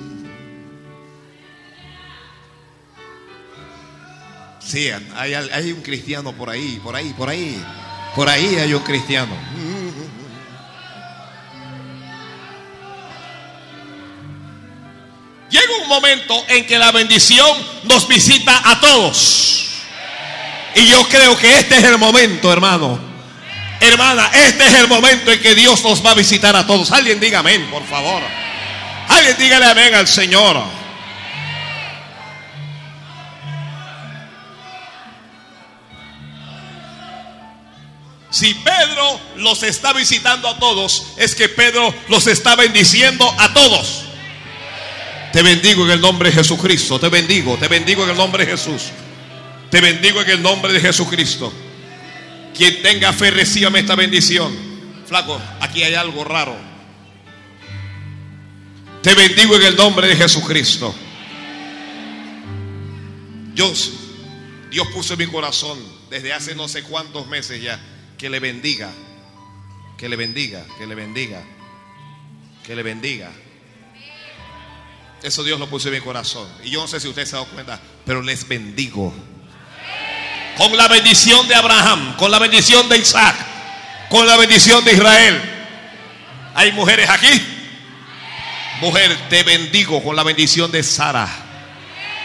Sí, 4.66 4.88
hay 5.14 5.72
un 5.72 5.82
cristiano 5.82 6.32
por 6.32 6.48
ahí, 6.48 6.80
por 6.82 6.96
ahí, 6.96 7.12
por 7.12 7.28
ahí. 7.28 7.62
Por 8.14 8.28
ahí 8.28 8.56
hay 8.56 8.72
un 8.72 8.82
cristiano. 8.82 9.36
Llega 15.50 15.76
un 15.82 15.88
momento 15.88 16.34
en 16.48 16.66
que 16.66 16.78
la 16.78 16.92
bendición 16.92 17.46
nos 17.84 18.08
visita 18.08 18.70
a 18.70 18.80
todos. 18.80 19.73
Y 20.74 20.86
yo 20.86 21.08
creo 21.08 21.36
que 21.36 21.58
este 21.58 21.78
es 21.78 21.84
el 21.84 21.98
momento, 21.98 22.52
hermano. 22.52 22.98
Hermana, 23.80 24.30
este 24.32 24.66
es 24.66 24.74
el 24.74 24.88
momento 24.88 25.30
en 25.30 25.40
que 25.40 25.54
Dios 25.54 25.82
nos 25.84 26.04
va 26.04 26.12
a 26.12 26.14
visitar 26.14 26.56
a 26.56 26.66
todos. 26.66 26.90
Alguien 26.90 27.20
diga 27.20 27.40
amén, 27.40 27.68
por 27.70 27.84
favor. 27.86 28.22
Alguien 29.08 29.36
dígale 29.38 29.66
amén 29.66 29.94
al 29.94 30.08
Señor. 30.08 30.62
Si 38.30 38.52
Pedro 38.54 39.20
los 39.36 39.62
está 39.62 39.92
visitando 39.92 40.48
a 40.48 40.58
todos, 40.58 41.12
es 41.18 41.36
que 41.36 41.48
Pedro 41.48 41.94
los 42.08 42.26
está 42.26 42.56
bendiciendo 42.56 43.32
a 43.38 43.54
todos. 43.54 44.02
Te 45.32 45.42
bendigo 45.42 45.84
en 45.84 45.92
el 45.92 46.00
nombre 46.00 46.30
de 46.30 46.36
Jesucristo. 46.36 46.98
Te 46.98 47.08
bendigo, 47.10 47.56
te 47.58 47.68
bendigo 47.68 48.02
en 48.02 48.10
el 48.10 48.16
nombre 48.16 48.44
de 48.44 48.52
Jesús. 48.52 48.90
Te 49.74 49.80
bendigo 49.80 50.22
en 50.22 50.30
el 50.30 50.40
nombre 50.40 50.72
de 50.72 50.78
Jesucristo. 50.78 51.52
Quien 52.56 52.80
tenga 52.80 53.12
fe, 53.12 53.32
recíbame 53.32 53.80
esta 53.80 53.96
bendición. 53.96 54.56
Flaco, 55.04 55.36
aquí 55.58 55.82
hay 55.82 55.94
algo 55.94 56.22
raro. 56.22 56.54
Te 59.02 59.14
bendigo 59.16 59.56
en 59.56 59.62
el 59.62 59.74
nombre 59.74 60.06
de 60.06 60.14
Jesucristo. 60.14 60.94
Dios, 63.52 63.94
Dios 64.70 64.86
puso 64.94 65.14
en 65.14 65.18
mi 65.18 65.26
corazón 65.26 65.76
desde 66.08 66.32
hace 66.32 66.54
no 66.54 66.68
sé 66.68 66.84
cuántos 66.84 67.26
meses 67.26 67.60
ya 67.60 67.80
que 68.16 68.30
le 68.30 68.38
bendiga, 68.38 68.92
que 69.98 70.08
le 70.08 70.14
bendiga, 70.14 70.64
que 70.78 70.86
le 70.86 70.94
bendiga, 70.94 71.42
que 72.64 72.76
le 72.76 72.84
bendiga. 72.84 73.32
Eso 75.20 75.42
Dios 75.42 75.58
lo 75.58 75.68
puso 75.68 75.88
en 75.88 75.94
mi 75.94 76.00
corazón. 76.00 76.48
Y 76.62 76.70
yo 76.70 76.80
no 76.80 76.86
sé 76.86 77.00
si 77.00 77.08
usted 77.08 77.26
se 77.26 77.34
ha 77.34 77.40
dado 77.40 77.50
cuenta, 77.50 77.80
pero 78.06 78.22
les 78.22 78.46
bendigo. 78.46 79.33
Con 80.56 80.76
la 80.76 80.88
bendición 80.88 81.48
de 81.48 81.54
Abraham, 81.54 82.16
con 82.16 82.30
la 82.30 82.38
bendición 82.38 82.88
de 82.88 82.98
Isaac, 82.98 83.34
con 84.08 84.26
la 84.26 84.36
bendición 84.36 84.84
de 84.84 84.92
Israel. 84.92 85.42
¿Hay 86.54 86.72
mujeres 86.72 87.10
aquí? 87.10 87.42
Mujer, 88.80 89.16
te 89.28 89.42
bendigo 89.42 90.02
con 90.02 90.14
la 90.14 90.22
bendición 90.22 90.70
de 90.70 90.82
Sara, 90.82 91.28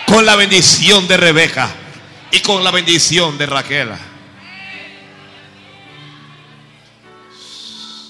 con 0.05 0.25
la 0.25 0.35
bendición 0.35 1.07
de 1.07 1.17
Rebeca 1.17 1.69
y 2.31 2.39
con 2.41 2.63
la 2.63 2.71
bendición 2.71 3.37
de 3.37 3.45
Raquel. 3.45 3.89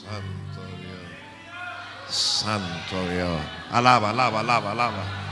Santo 0.03 0.65
Dios. 0.77 2.15
Santo 2.15 3.09
Dios. 3.09 3.39
Alaba, 3.71 4.09
alaba, 4.09 4.39
alaba, 4.41 4.71
alaba. 4.71 5.28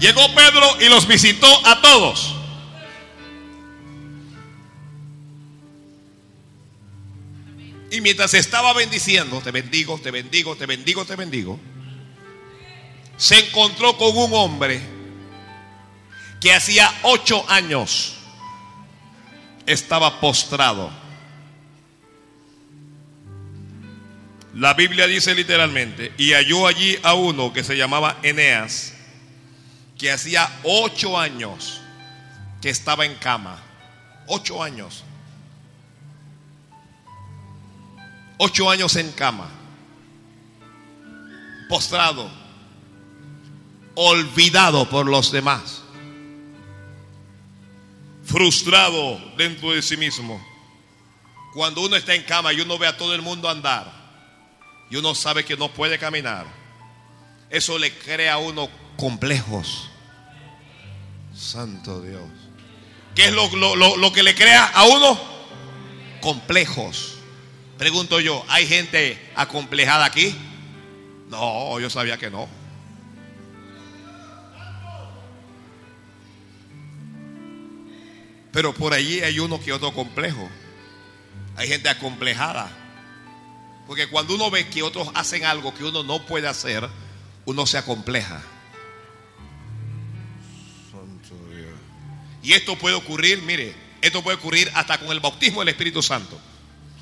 Llegó 0.00 0.22
Pedro 0.34 0.80
y 0.80 0.88
los 0.88 1.06
visitó 1.06 1.46
a 1.66 1.80
todos. 1.82 2.34
Y 7.90 8.00
mientras 8.00 8.34
estaba 8.34 8.72
bendiciendo, 8.72 9.40
te 9.42 9.50
bendigo, 9.50 9.98
te 9.98 10.10
bendigo, 10.10 10.56
te 10.56 10.66
bendigo, 10.66 11.04
te 11.04 11.16
bendigo, 11.16 11.60
se 13.16 13.38
encontró 13.46 13.98
con 13.98 14.16
un 14.16 14.32
hombre 14.32 14.80
que 16.40 16.54
hacía 16.54 16.90
ocho 17.02 17.44
años 17.50 18.16
estaba 19.66 20.20
postrado. 20.20 20.90
La 24.54 24.74
Biblia 24.74 25.06
dice 25.06 25.34
literalmente, 25.34 26.12
y 26.16 26.32
halló 26.32 26.66
allí 26.66 26.98
a 27.02 27.14
uno 27.14 27.52
que 27.52 27.62
se 27.62 27.76
llamaba 27.76 28.18
Eneas, 28.22 28.94
que 30.00 30.10
hacía 30.10 30.50
ocho 30.64 31.18
años 31.18 31.78
que 32.62 32.70
estaba 32.70 33.04
en 33.04 33.14
cama. 33.16 33.58
Ocho 34.26 34.62
años. 34.62 35.04
Ocho 38.38 38.70
años 38.70 38.96
en 38.96 39.12
cama. 39.12 39.50
Postrado. 41.68 42.30
Olvidado 43.94 44.88
por 44.88 45.04
los 45.04 45.30
demás. 45.32 45.82
Frustrado 48.24 49.20
dentro 49.36 49.72
de 49.72 49.82
sí 49.82 49.98
mismo. 49.98 50.42
Cuando 51.52 51.82
uno 51.82 51.96
está 51.96 52.14
en 52.14 52.22
cama 52.22 52.54
y 52.54 52.62
uno 52.62 52.78
ve 52.78 52.86
a 52.86 52.96
todo 52.96 53.14
el 53.14 53.20
mundo 53.20 53.50
andar 53.50 53.92
y 54.90 54.96
uno 54.96 55.14
sabe 55.14 55.44
que 55.44 55.58
no 55.58 55.68
puede 55.68 55.98
caminar, 55.98 56.46
eso 57.50 57.78
le 57.78 57.92
crea 57.98 58.34
a 58.34 58.38
uno 58.38 58.70
complejos. 58.96 59.89
Santo 61.40 62.02
Dios. 62.02 62.22
¿Qué 63.14 63.26
es 63.26 63.32
lo, 63.32 63.48
lo, 63.56 63.96
lo, 63.96 64.12
que 64.12 64.22
le 64.22 64.34
crea 64.34 64.66
a 64.66 64.84
uno? 64.84 65.18
Complejos. 66.20 67.16
Pregunto 67.78 68.20
yo, 68.20 68.44
¿hay 68.48 68.66
gente 68.66 69.18
acomplejada 69.34 70.04
aquí? 70.04 70.36
No, 71.30 71.80
yo 71.80 71.88
sabía 71.88 72.18
que 72.18 72.30
no. 72.30 72.46
Pero 78.52 78.74
por 78.74 78.92
allí 78.92 79.20
hay 79.20 79.38
uno 79.38 79.60
que 79.60 79.72
otro 79.72 79.94
complejo. 79.94 80.48
Hay 81.56 81.68
gente 81.68 81.88
acomplejada. 81.88 82.70
Porque 83.86 84.08
cuando 84.08 84.34
uno 84.34 84.50
ve 84.50 84.68
que 84.68 84.82
otros 84.82 85.08
hacen 85.14 85.44
algo 85.44 85.72
que 85.72 85.84
uno 85.84 86.02
no 86.02 86.26
puede 86.26 86.48
hacer, 86.48 86.86
uno 87.46 87.66
se 87.66 87.78
acompleja. 87.78 88.42
Y 92.42 92.52
esto 92.54 92.76
puede 92.76 92.94
ocurrir, 92.94 93.42
mire, 93.42 93.74
esto 94.00 94.22
puede 94.22 94.38
ocurrir 94.38 94.70
hasta 94.74 94.98
con 94.98 95.10
el 95.10 95.20
bautismo 95.20 95.60
del 95.60 95.68
Espíritu 95.68 96.02
Santo. 96.02 96.40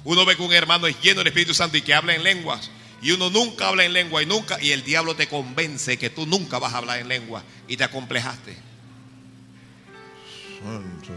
Uno 0.05 0.25
ve 0.25 0.37
que 0.37 0.43
un 0.43 0.53
hermano 0.53 0.87
es 0.87 1.01
lleno 1.01 1.21
del 1.21 1.29
Espíritu 1.29 1.55
Santo 1.55 1.77
y 1.77 1.83
que 1.83 1.95
habla 1.95 2.15
en 2.15 2.23
lenguas. 2.23 2.71
Y 3.01 3.13
uno 3.13 3.31
nunca 3.31 3.69
habla 3.69 3.85
en 3.85 3.93
lengua 3.93 4.23
y 4.23 4.27
nunca, 4.27 4.61
y 4.61 4.73
el 4.73 4.83
diablo 4.83 5.15
te 5.15 5.29
convence 5.29 5.99
que 5.99 6.11
tú 6.11 6.27
nunca 6.27 6.59
vas 6.59 6.75
a 6.75 6.79
hablar 6.79 6.99
en 6.99 7.09
lengua 7.09 7.45
y 7.69 7.77
te 7.77 7.85
acomplejaste. 7.85 8.57
Santo. 10.61 11.13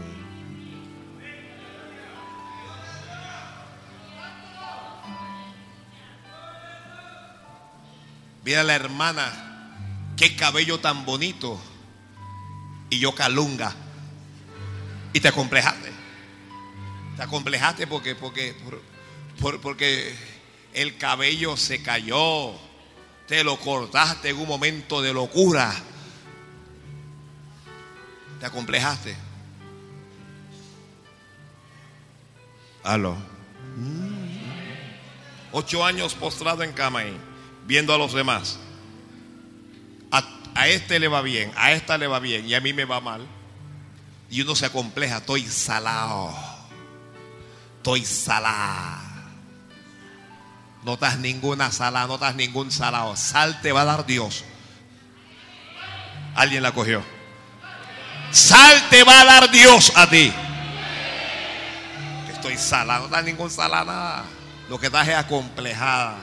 Mira 8.44 8.64
la 8.64 8.74
hermana, 8.74 10.14
qué 10.16 10.34
cabello 10.34 10.80
tan 10.80 11.04
bonito. 11.04 11.60
Y 12.90 12.98
yo 12.98 13.14
calunga. 13.14 13.74
Y 15.12 15.20
te 15.20 15.28
acomplejaste. 15.28 15.90
Te 17.16 17.22
acomplejaste 17.22 17.86
porque, 17.86 18.14
porque, 18.14 18.54
porque 19.60 20.14
el 20.72 20.96
cabello 20.96 21.56
se 21.56 21.82
cayó. 21.82 22.52
Te 23.26 23.44
lo 23.44 23.58
cortaste 23.58 24.30
en 24.30 24.38
un 24.38 24.48
momento 24.48 25.02
de 25.02 25.12
locura. 25.12 25.72
Te 28.40 28.46
acomplejaste. 28.46 29.16
Aló. 32.82 33.16
Ocho 35.52 35.84
años 35.84 36.14
postrado 36.14 36.62
en 36.62 36.72
cama 36.72 37.00
ahí, 37.00 37.16
viendo 37.66 37.94
a 37.94 37.98
los 37.98 38.14
demás. 38.14 38.58
A, 40.10 40.24
a, 40.54 40.68
este 40.68 40.98
le 40.98 41.08
va 41.08 41.22
bien, 41.22 41.52
a 41.56 41.72
esta 41.72 41.98
le 41.98 42.06
va 42.06 42.18
bien 42.18 42.46
y 42.48 42.54
a 42.54 42.60
mí 42.60 42.72
me 42.72 42.84
va 42.84 43.00
mal. 43.00 43.26
Y 44.32 44.40
uno 44.40 44.56
se 44.56 44.64
acompleja, 44.64 45.18
estoy 45.18 45.46
salado. 45.46 46.34
Estoy 47.76 48.02
salado. 48.02 49.02
No 50.84 50.94
estás 50.94 51.18
ninguna 51.18 51.70
sala, 51.70 52.06
no 52.06 52.14
estás 52.14 52.34
ningún 52.34 52.72
salado. 52.72 53.14
Sal 53.14 53.60
te 53.60 53.72
va 53.72 53.82
a 53.82 53.84
dar 53.84 54.06
Dios. 54.06 54.42
Alguien 56.34 56.62
la 56.62 56.72
cogió. 56.72 57.04
Sal 58.30 58.88
te 58.88 59.04
va 59.04 59.20
a 59.20 59.24
dar 59.26 59.50
Dios 59.50 59.92
a 59.94 60.08
ti. 60.08 60.32
Estoy 62.32 62.56
salado, 62.56 63.00
no 63.00 63.06
estás 63.08 63.24
ningún 63.24 63.50
salado, 63.50 63.84
nada. 63.84 64.24
Lo 64.70 64.80
que 64.80 64.86
estás 64.86 65.08
es 65.08 65.14
acomplejada. 65.14 66.16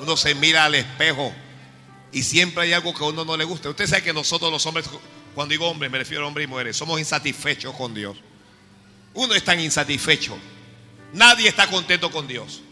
Uno 0.00 0.16
se 0.16 0.34
mira 0.34 0.64
al 0.64 0.74
espejo 0.74 1.34
y 2.16 2.22
siempre 2.22 2.62
hay 2.62 2.72
algo 2.72 2.94
que 2.94 3.04
a 3.04 3.08
uno 3.08 3.26
no 3.26 3.36
le 3.36 3.44
gusta. 3.44 3.68
Usted 3.68 3.86
sabe 3.86 4.02
que 4.02 4.14
nosotros 4.14 4.50
los 4.50 4.64
hombres, 4.64 4.88
cuando 5.34 5.52
digo 5.52 5.68
hombres, 5.68 5.92
me 5.92 5.98
refiero 5.98 6.24
a 6.24 6.28
hombres 6.28 6.46
y 6.46 6.48
mujeres, 6.48 6.74
somos 6.74 6.98
insatisfechos 6.98 7.74
con 7.74 7.92
Dios. 7.92 8.16
Uno 9.12 9.34
es 9.34 9.44
tan 9.44 9.60
insatisfecho. 9.60 10.38
Nadie 11.12 11.46
está 11.46 11.66
contento 11.66 12.10
con 12.10 12.26
Dios. 12.26 12.62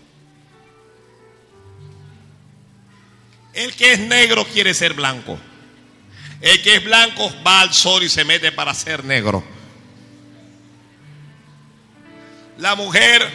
El 3.52 3.74
que 3.76 3.92
es 3.92 3.98
negro 3.98 4.46
quiere 4.46 4.72
ser 4.72 4.94
blanco. 4.94 5.38
El 6.40 6.62
que 6.62 6.76
es 6.76 6.84
blanco 6.84 7.30
va 7.46 7.60
al 7.60 7.74
sol 7.74 8.02
y 8.02 8.08
se 8.08 8.24
mete 8.24 8.50
para 8.50 8.72
ser 8.72 9.04
negro. 9.04 9.44
La 12.56 12.76
mujer 12.76 13.30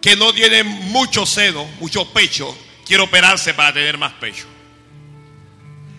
que 0.00 0.16
no 0.16 0.32
tiene 0.32 0.62
mucho 0.62 1.26
seno, 1.26 1.66
mucho 1.80 2.10
pecho, 2.14 2.56
quiere 2.86 3.02
operarse 3.02 3.52
para 3.52 3.74
tener 3.74 3.98
más 3.98 4.14
pecho. 4.14 4.46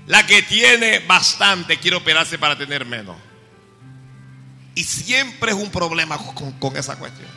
La 0.07 0.25
que 0.25 0.41
tiene 0.41 0.99
bastante 0.99 1.77
quiere 1.77 1.97
operarse 1.97 2.37
para 2.37 2.57
tener 2.57 2.85
menos. 2.85 3.15
Y 4.73 4.83
siempre 4.83 5.51
es 5.51 5.57
un 5.57 5.69
problema 5.69 6.17
con, 6.59 6.77
esa 6.77 6.97
cuestión. 6.97 7.29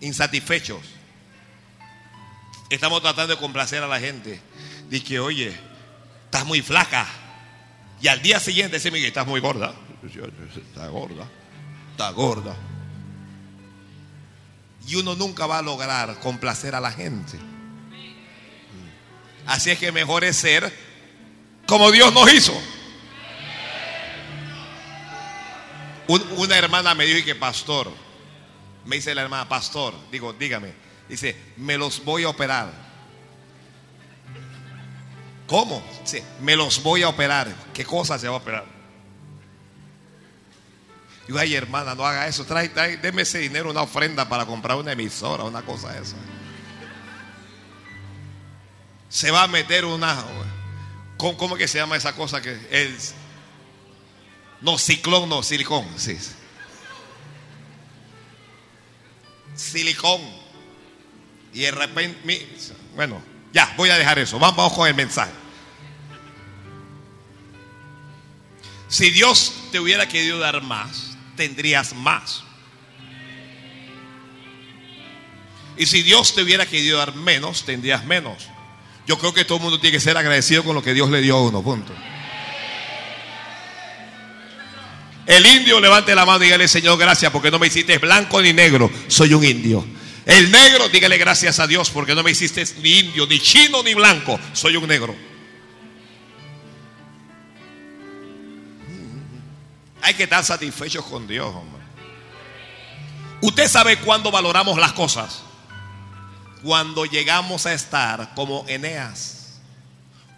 Insatisfechos. 0.00 0.80
Estamos 2.70 3.02
tratando 3.02 3.34
de 3.34 3.40
complacer 3.40 3.82
a 3.82 3.86
la 3.86 4.00
gente. 4.00 4.40
Dice 4.88 5.04
que, 5.04 5.20
oye, 5.20 5.54
estás 6.24 6.46
muy 6.46 6.62
flaca. 6.62 7.06
Y 8.00 8.08
al 8.08 8.22
día 8.22 8.40
siguiente 8.40 8.78
dice, 8.78 9.06
estás 9.06 9.26
muy 9.26 9.40
gorda. 9.40 9.74
Está 10.02 10.88
gorda. 10.88 11.26
Está 11.92 12.10
gorda. 12.10 12.56
Y 14.88 14.96
uno 14.96 15.14
nunca 15.14 15.46
va 15.46 15.58
a 15.58 15.62
lograr 15.62 16.18
complacer 16.20 16.74
a 16.74 16.80
la 16.80 16.90
gente. 16.90 17.38
Así 19.50 19.68
es 19.72 19.80
que 19.80 19.90
mejor 19.90 20.22
es 20.22 20.36
ser 20.36 20.72
como 21.66 21.90
Dios 21.90 22.14
nos 22.14 22.32
hizo. 22.32 22.56
una 26.36 26.56
hermana 26.56 26.94
me 26.94 27.04
dijo 27.04 27.24
que 27.24 27.34
pastor, 27.34 27.92
me 28.84 28.96
dice 28.96 29.12
la 29.12 29.22
hermana, 29.22 29.48
pastor, 29.48 29.92
digo, 30.12 30.32
dígame, 30.32 30.72
dice, 31.08 31.36
me 31.56 31.76
los 31.76 32.04
voy 32.04 32.22
a 32.22 32.28
operar. 32.28 32.70
¿Cómo? 35.48 35.82
Dice, 36.02 36.22
me 36.40 36.54
los 36.54 36.80
voy 36.80 37.02
a 37.02 37.08
operar. 37.08 37.52
¿Qué 37.74 37.84
cosa 37.84 38.20
se 38.20 38.28
va 38.28 38.34
a 38.34 38.38
operar? 38.38 38.66
Digo, 41.26 41.40
ay 41.40 41.56
hermana, 41.56 41.96
no 41.96 42.06
haga 42.06 42.28
eso, 42.28 42.44
trae, 42.44 42.68
trae, 42.68 42.98
deme 42.98 43.22
ese 43.22 43.38
dinero, 43.40 43.70
una 43.70 43.82
ofrenda 43.82 44.28
para 44.28 44.46
comprar 44.46 44.76
una 44.76 44.92
emisora, 44.92 45.42
una 45.42 45.62
cosa 45.62 45.98
esa. 45.98 46.14
Se 49.10 49.32
va 49.32 49.42
a 49.42 49.48
meter 49.48 49.84
una, 49.84 50.24
¿cómo, 51.16 51.56
que 51.56 51.66
se 51.66 51.78
llama 51.78 51.96
esa 51.96 52.14
cosa 52.14 52.40
que 52.40 52.56
es? 52.70 53.12
No, 54.60 54.78
ciclón, 54.78 55.28
no, 55.28 55.42
silicón. 55.42 55.84
Sí. 55.96 56.16
Silicón. 59.56 60.20
Y 61.52 61.62
de 61.62 61.70
repente, 61.72 62.46
bueno, 62.94 63.20
ya, 63.52 63.74
voy 63.76 63.90
a 63.90 63.98
dejar 63.98 64.20
eso. 64.20 64.38
Vamos 64.38 64.72
con 64.72 64.86
el 64.86 64.94
mensaje. 64.94 65.32
Si 68.86 69.10
Dios 69.10 69.52
te 69.72 69.80
hubiera 69.80 70.08
querido 70.08 70.38
dar 70.38 70.62
más, 70.62 71.16
tendrías 71.36 71.94
más. 71.94 72.44
Y 75.76 75.86
si 75.86 76.02
Dios 76.02 76.32
te 76.32 76.42
hubiera 76.42 76.64
querido 76.64 76.98
dar 76.98 77.14
menos, 77.16 77.64
tendrías 77.64 78.04
menos. 78.04 78.48
Yo 79.06 79.18
creo 79.18 79.32
que 79.32 79.44
todo 79.44 79.58
el 79.58 79.64
mundo 79.64 79.80
tiene 79.80 79.96
que 79.96 80.00
ser 80.00 80.16
agradecido 80.16 80.62
con 80.64 80.74
lo 80.74 80.82
que 80.82 80.94
Dios 80.94 81.10
le 81.10 81.20
dio 81.20 81.36
a 81.36 81.42
uno, 81.42 81.62
punto. 81.62 81.92
El 85.26 85.46
indio 85.46 85.80
levante 85.80 86.14
la 86.14 86.26
mano 86.26 86.42
y 86.42 86.46
dígale, 86.46 86.66
Señor, 86.66 86.98
gracias 86.98 87.30
porque 87.30 87.50
no 87.50 87.58
me 87.58 87.68
hiciste 87.68 87.98
blanco 87.98 88.42
ni 88.42 88.52
negro, 88.52 88.90
soy 89.06 89.32
un 89.34 89.44
indio. 89.44 89.86
El 90.26 90.50
negro, 90.50 90.88
dígale 90.88 91.18
gracias 91.18 91.60
a 91.60 91.66
Dios 91.66 91.90
porque 91.90 92.14
no 92.14 92.22
me 92.22 92.30
hiciste 92.32 92.64
ni 92.82 92.98
indio, 92.98 93.26
ni 93.26 93.38
chino, 93.38 93.82
ni 93.82 93.94
blanco, 93.94 94.38
soy 94.52 94.76
un 94.76 94.88
negro. 94.88 95.14
Hay 100.02 100.14
que 100.14 100.24
estar 100.24 100.44
satisfechos 100.44 101.04
con 101.04 101.26
Dios, 101.26 101.54
hombre. 101.54 101.80
Usted 103.42 103.68
sabe 103.68 103.98
cuándo 103.98 104.30
valoramos 104.30 104.78
las 104.78 104.92
cosas. 104.92 105.42
Cuando 106.62 107.04
llegamos 107.04 107.66
a 107.66 107.72
estar 107.72 108.34
como 108.34 108.64
Eneas. 108.68 109.60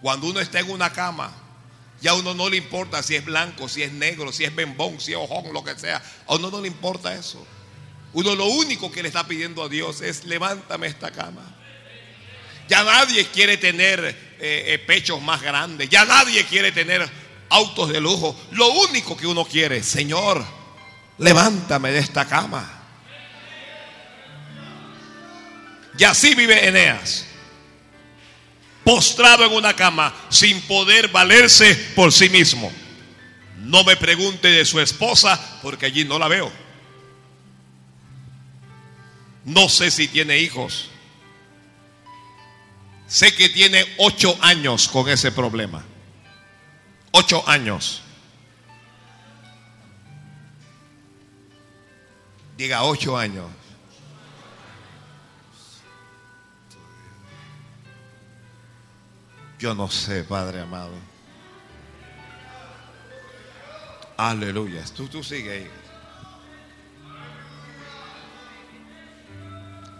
Cuando 0.00 0.28
uno 0.28 0.40
está 0.40 0.60
en 0.60 0.70
una 0.70 0.92
cama 0.92 1.32
ya 2.02 2.10
a 2.10 2.14
uno 2.14 2.34
no 2.34 2.50
le 2.50 2.56
importa 2.56 3.00
si 3.00 3.14
es 3.14 3.24
blanco, 3.24 3.68
si 3.68 3.84
es 3.84 3.92
negro, 3.92 4.32
si 4.32 4.42
es 4.42 4.52
bembón, 4.52 5.00
si 5.00 5.12
es 5.12 5.18
ojón, 5.18 5.52
lo 5.52 5.62
que 5.62 5.78
sea. 5.78 6.02
A 6.26 6.34
uno 6.34 6.50
no 6.50 6.60
le 6.60 6.66
importa 6.66 7.14
eso. 7.14 7.46
Uno 8.12 8.34
lo 8.34 8.46
único 8.46 8.90
que 8.90 9.02
le 9.02 9.08
está 9.08 9.24
pidiendo 9.24 9.62
a 9.62 9.68
Dios 9.68 10.00
es 10.00 10.24
levántame 10.24 10.88
esta 10.88 11.12
cama. 11.12 11.42
Ya 12.68 12.82
nadie 12.82 13.26
quiere 13.26 13.56
tener 13.56 14.04
eh, 14.04 14.14
eh, 14.40 14.78
pechos 14.80 15.22
más 15.22 15.40
grandes. 15.42 15.88
Ya 15.88 16.04
nadie 16.04 16.44
quiere 16.44 16.72
tener 16.72 17.08
autos 17.50 17.90
de 17.90 18.00
lujo. 18.00 18.36
Lo 18.50 18.68
único 18.72 19.16
que 19.16 19.28
uno 19.28 19.44
quiere, 19.44 19.84
Señor, 19.84 20.44
levántame 21.18 21.92
de 21.92 22.00
esta 22.00 22.26
cama. 22.26 22.81
Y 25.98 26.04
así 26.04 26.34
vive 26.34 26.66
Eneas 26.66 27.26
postrado 28.84 29.44
en 29.44 29.52
una 29.52 29.74
cama 29.74 30.14
sin 30.28 30.60
poder 30.62 31.08
valerse 31.08 31.74
por 31.94 32.12
sí 32.12 32.28
mismo. 32.28 32.72
No 33.58 33.84
me 33.84 33.96
pregunte 33.96 34.48
de 34.48 34.64
su 34.64 34.80
esposa 34.80 35.60
porque 35.62 35.86
allí 35.86 36.04
no 36.04 36.18
la 36.18 36.28
veo. 36.28 36.50
No 39.44 39.68
sé 39.68 39.90
si 39.90 40.08
tiene 40.08 40.38
hijos. 40.38 40.88
Sé 43.06 43.34
que 43.34 43.48
tiene 43.48 43.84
ocho 43.98 44.36
años 44.40 44.88
con 44.88 45.08
ese 45.08 45.30
problema. 45.32 45.84
Ocho 47.12 47.46
años. 47.48 48.02
Diga 52.56 52.84
ocho 52.84 53.16
años. 53.16 53.61
Yo 59.62 59.76
no 59.76 59.88
sé, 59.88 60.24
Padre 60.24 60.60
amado. 60.60 60.90
Aleluya. 64.16 64.82
Tú, 64.96 65.06
tú 65.06 65.22
sigue 65.22 65.52
ahí. 65.52 65.70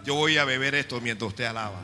Yo 0.03 0.15
voy 0.15 0.37
a 0.37 0.43
beber 0.43 0.75
esto 0.75 0.99
mientras 0.99 1.29
usted 1.29 1.45
alaba. 1.45 1.79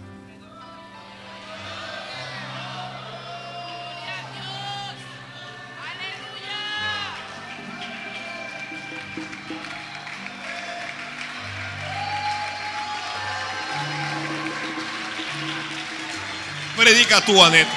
Predica 16.79 17.19
tú, 17.19 17.43
Anet. 17.43 17.67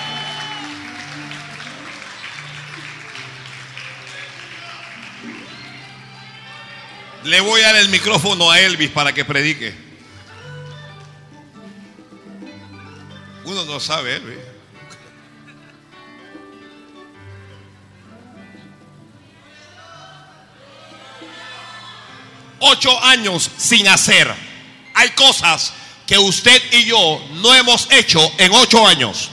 Le 7.25 7.41
voy 7.41 7.62
a 7.62 7.73
dar 7.73 7.77
el 7.77 7.88
micrófono 7.88 8.49
a 8.49 8.61
Elvis 8.61 8.91
para 8.91 9.12
que 9.12 9.25
predique. 9.25 9.75
Uno 13.45 13.65
no 13.65 13.81
sabe, 13.81 14.15
Elvis. 14.15 14.38
Ocho 22.61 23.03
años 23.05 23.51
sin 23.57 23.88
hacer. 23.88 24.33
Hay 24.95 25.11
cosas 25.11 25.75
que 26.12 26.18
usted 26.18 26.62
y 26.72 26.85
yo 26.85 27.27
no 27.37 27.55
hemos 27.55 27.90
hecho 27.90 28.20
en 28.37 28.53
ocho 28.53 28.87
años. 28.87 29.31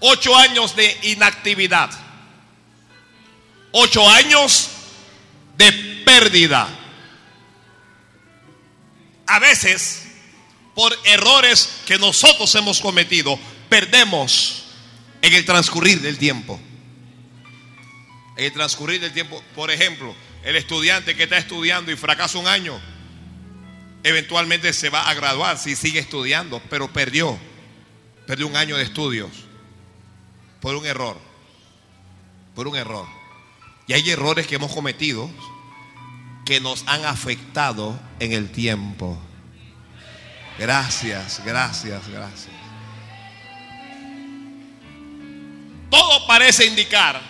Ocho 0.00 0.34
años 0.34 0.74
de 0.74 0.98
inactividad. 1.02 1.90
Ocho 3.72 4.08
años 4.08 4.70
de 5.58 5.70
pérdida. 6.06 6.66
A 9.26 9.38
veces, 9.38 10.04
por 10.74 10.98
errores 11.04 11.82
que 11.86 11.98
nosotros 11.98 12.54
hemos 12.54 12.80
cometido, 12.80 13.38
perdemos 13.68 14.64
en 15.20 15.34
el 15.34 15.44
transcurrir 15.44 16.00
del 16.00 16.16
tiempo. 16.16 16.58
En 18.38 18.46
el 18.46 18.52
transcurrir 18.54 19.02
del 19.02 19.12
tiempo, 19.12 19.44
por 19.54 19.70
ejemplo, 19.70 20.16
el 20.42 20.56
estudiante 20.56 21.14
que 21.14 21.24
está 21.24 21.36
estudiando 21.36 21.92
y 21.92 21.96
fracasa 21.96 22.38
un 22.38 22.46
año, 22.46 22.80
eventualmente 24.04 24.72
se 24.72 24.90
va 24.90 25.08
a 25.08 25.14
graduar 25.14 25.58
si 25.58 25.74
sigue 25.74 25.98
estudiando, 25.98 26.62
pero 26.70 26.92
perdió, 26.92 27.36
perdió 28.26 28.46
un 28.46 28.54
año 28.54 28.76
de 28.76 28.84
estudios 28.84 29.30
por 30.60 30.76
un 30.76 30.86
error, 30.86 31.18
por 32.54 32.68
un 32.68 32.76
error. 32.76 33.06
Y 33.86 33.94
hay 33.94 34.08
errores 34.10 34.46
que 34.46 34.54
hemos 34.54 34.72
cometido 34.72 35.28
que 36.44 36.60
nos 36.60 36.84
han 36.86 37.04
afectado 37.06 37.98
en 38.20 38.32
el 38.32 38.50
tiempo. 38.50 39.18
Gracias, 40.58 41.42
gracias, 41.44 42.06
gracias. 42.08 42.54
Todo 45.90 46.26
parece 46.26 46.66
indicar 46.66 47.20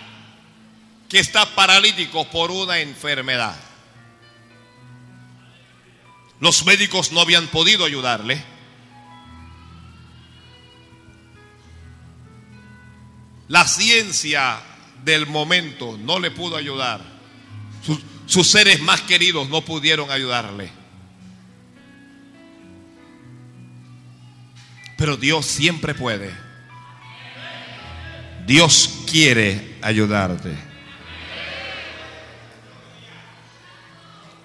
que 1.07 1.19
está 1.19 1.45
paralítico 1.55 2.29
por 2.29 2.51
una 2.51 2.79
enfermedad. 2.79 3.55
Los 6.45 6.63
médicos 6.63 7.11
no 7.11 7.21
habían 7.21 7.47
podido 7.47 7.85
ayudarle. 7.85 8.39
La 13.47 13.67
ciencia 13.67 14.59
del 15.03 15.25
momento 15.25 15.97
no 15.97 16.19
le 16.19 16.29
pudo 16.29 16.55
ayudar. 16.55 17.01
Sus, 18.27 18.47
seres 18.47 18.79
más 18.79 19.01
queridos 19.01 19.49
no 19.49 19.65
pudieron 19.65 20.11
ayudarle. 20.11 20.69
Pero 24.97 25.17
Dios 25.17 25.47
siempre 25.47 25.95
puede. 25.95 26.31
Dios 28.45 28.99
quiere 29.09 29.79
ayudarte. 29.81 30.55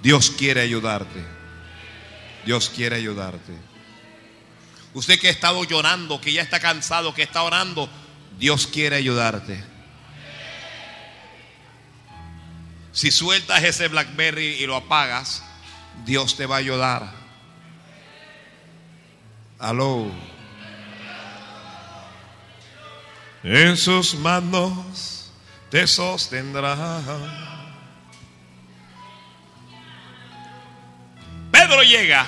Dios 0.02 0.30
quiere 0.30 0.62
ayudarte. 0.62 1.39
Dios 2.44 2.70
quiere 2.74 2.96
ayudarte. 2.96 3.54
Usted 4.94 5.20
que 5.20 5.28
ha 5.28 5.30
estado 5.30 5.62
llorando, 5.64 6.20
que 6.20 6.32
ya 6.32 6.42
está 6.42 6.58
cansado, 6.58 7.14
que 7.14 7.22
está 7.22 7.42
orando, 7.42 7.88
Dios 8.38 8.66
quiere 8.66 8.96
ayudarte. 8.96 9.62
Si 12.92 13.10
sueltas 13.10 13.62
ese 13.62 13.88
Blackberry 13.88 14.56
y 14.62 14.66
lo 14.66 14.76
apagas, 14.76 15.44
Dios 16.04 16.36
te 16.36 16.46
va 16.46 16.56
a 16.56 16.58
ayudar. 16.58 17.12
Aló. 19.58 20.10
En 23.42 23.76
sus 23.76 24.14
manos 24.14 25.30
te 25.70 25.86
sostendrá. 25.86 27.00
Pedro 31.70 31.84
llega 31.84 32.26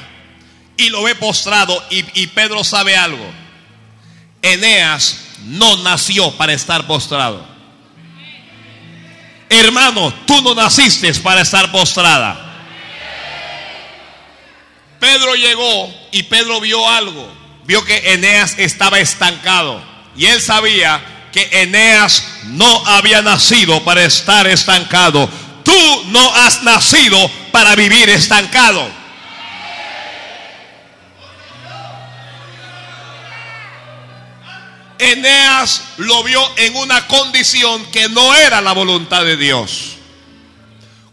y 0.76 0.88
lo 0.90 1.02
ve 1.02 1.16
postrado 1.16 1.85
y, 1.90 2.05
y, 2.22 2.28
Pedro 2.28 2.62
sabe 2.62 2.96
algo. 2.96 3.28
Eneas 4.40 5.18
no 5.46 5.78
nació 5.78 6.31
para 6.37 6.52
estar 6.52 6.87
postrado. 6.87 7.44
Hermano, 9.48 10.14
tú 10.26 10.40
no 10.42 10.55
naciste 10.55 11.12
para 11.14 11.40
estar 11.40 11.72
postrada. 11.72 12.38
Pedro 15.00 15.35
llegó 15.35 15.92
y 16.12 16.22
Pedro 16.22 16.61
vio 16.61 16.88
algo. 16.88 17.28
Vio 17.64 17.85
que 17.85 18.12
Eneas 18.12 18.57
estaba 18.59 19.00
estancado. 19.00 19.83
Y 20.16 20.26
él 20.26 20.40
sabía 20.40 21.28
que 21.33 21.48
Eneas 21.62 22.28
no 22.44 22.87
había 22.87 23.22
nacido 23.22 23.83
para 23.83 24.05
estar 24.05 24.46
estancado. 24.46 25.28
Tú 25.64 26.05
no 26.07 26.33
has 26.33 26.62
nacido 26.62 27.28
para 27.50 27.74
vivir 27.74 28.09
estancado. 28.09 29.01
Eneas 35.02 35.94
lo 35.96 36.22
vio 36.22 36.40
en 36.56 36.76
una 36.76 37.08
condición 37.08 37.84
que 37.86 38.08
no 38.08 38.34
era 38.36 38.60
la 38.60 38.72
voluntad 38.72 39.24
de 39.24 39.36
Dios. 39.36 39.96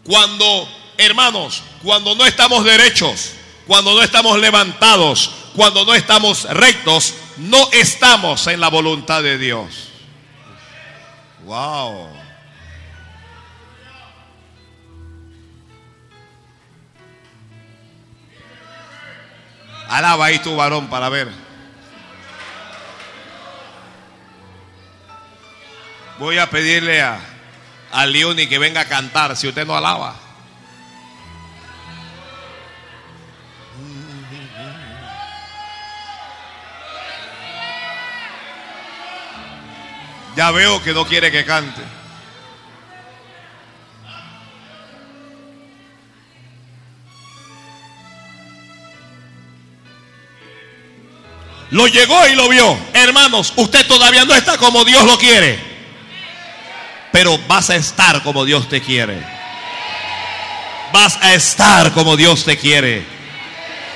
Cuando, 0.04 0.68
hermanos, 0.96 1.64
cuando 1.82 2.14
no 2.14 2.24
estamos 2.24 2.64
derechos, 2.64 3.32
cuando 3.66 3.94
no 3.94 4.02
estamos 4.02 4.38
levantados, 4.38 5.32
cuando 5.56 5.84
no 5.84 5.92
estamos 5.94 6.44
rectos, 6.44 7.14
no 7.38 7.68
estamos 7.72 8.46
en 8.46 8.60
la 8.60 8.68
voluntad 8.68 9.24
de 9.24 9.38
Dios. 9.38 9.88
Wow. 11.44 12.10
Alaba 19.88 20.26
ahí 20.26 20.38
tu 20.38 20.54
varón 20.54 20.88
para 20.88 21.08
ver. 21.08 21.49
Voy 26.20 26.36
a 26.36 26.50
pedirle 26.50 27.00
a, 27.00 27.18
a 27.92 28.04
Leoni 28.04 28.46
que 28.46 28.58
venga 28.58 28.82
a 28.82 28.84
cantar 28.84 29.34
si 29.38 29.48
usted 29.48 29.66
no 29.66 29.74
alaba. 29.74 30.14
Ya 40.36 40.50
veo 40.50 40.82
que 40.82 40.92
no 40.92 41.06
quiere 41.06 41.32
que 41.32 41.46
cante. 41.46 41.80
Lo 51.70 51.86
llegó 51.86 52.28
y 52.28 52.34
lo 52.34 52.46
vio. 52.50 52.78
Hermanos, 52.92 53.54
usted 53.56 53.86
todavía 53.86 54.26
no 54.26 54.34
está 54.34 54.58
como 54.58 54.84
Dios 54.84 55.02
lo 55.06 55.16
quiere. 55.16 55.69
Pero 57.12 57.38
vas 57.48 57.70
a 57.70 57.76
estar 57.76 58.22
como 58.22 58.44
Dios 58.44 58.68
te 58.68 58.80
quiere. 58.80 59.20
Vas 60.92 61.16
a 61.20 61.34
estar 61.34 61.92
como 61.92 62.16
Dios 62.16 62.44
te 62.44 62.56
quiere. 62.56 63.04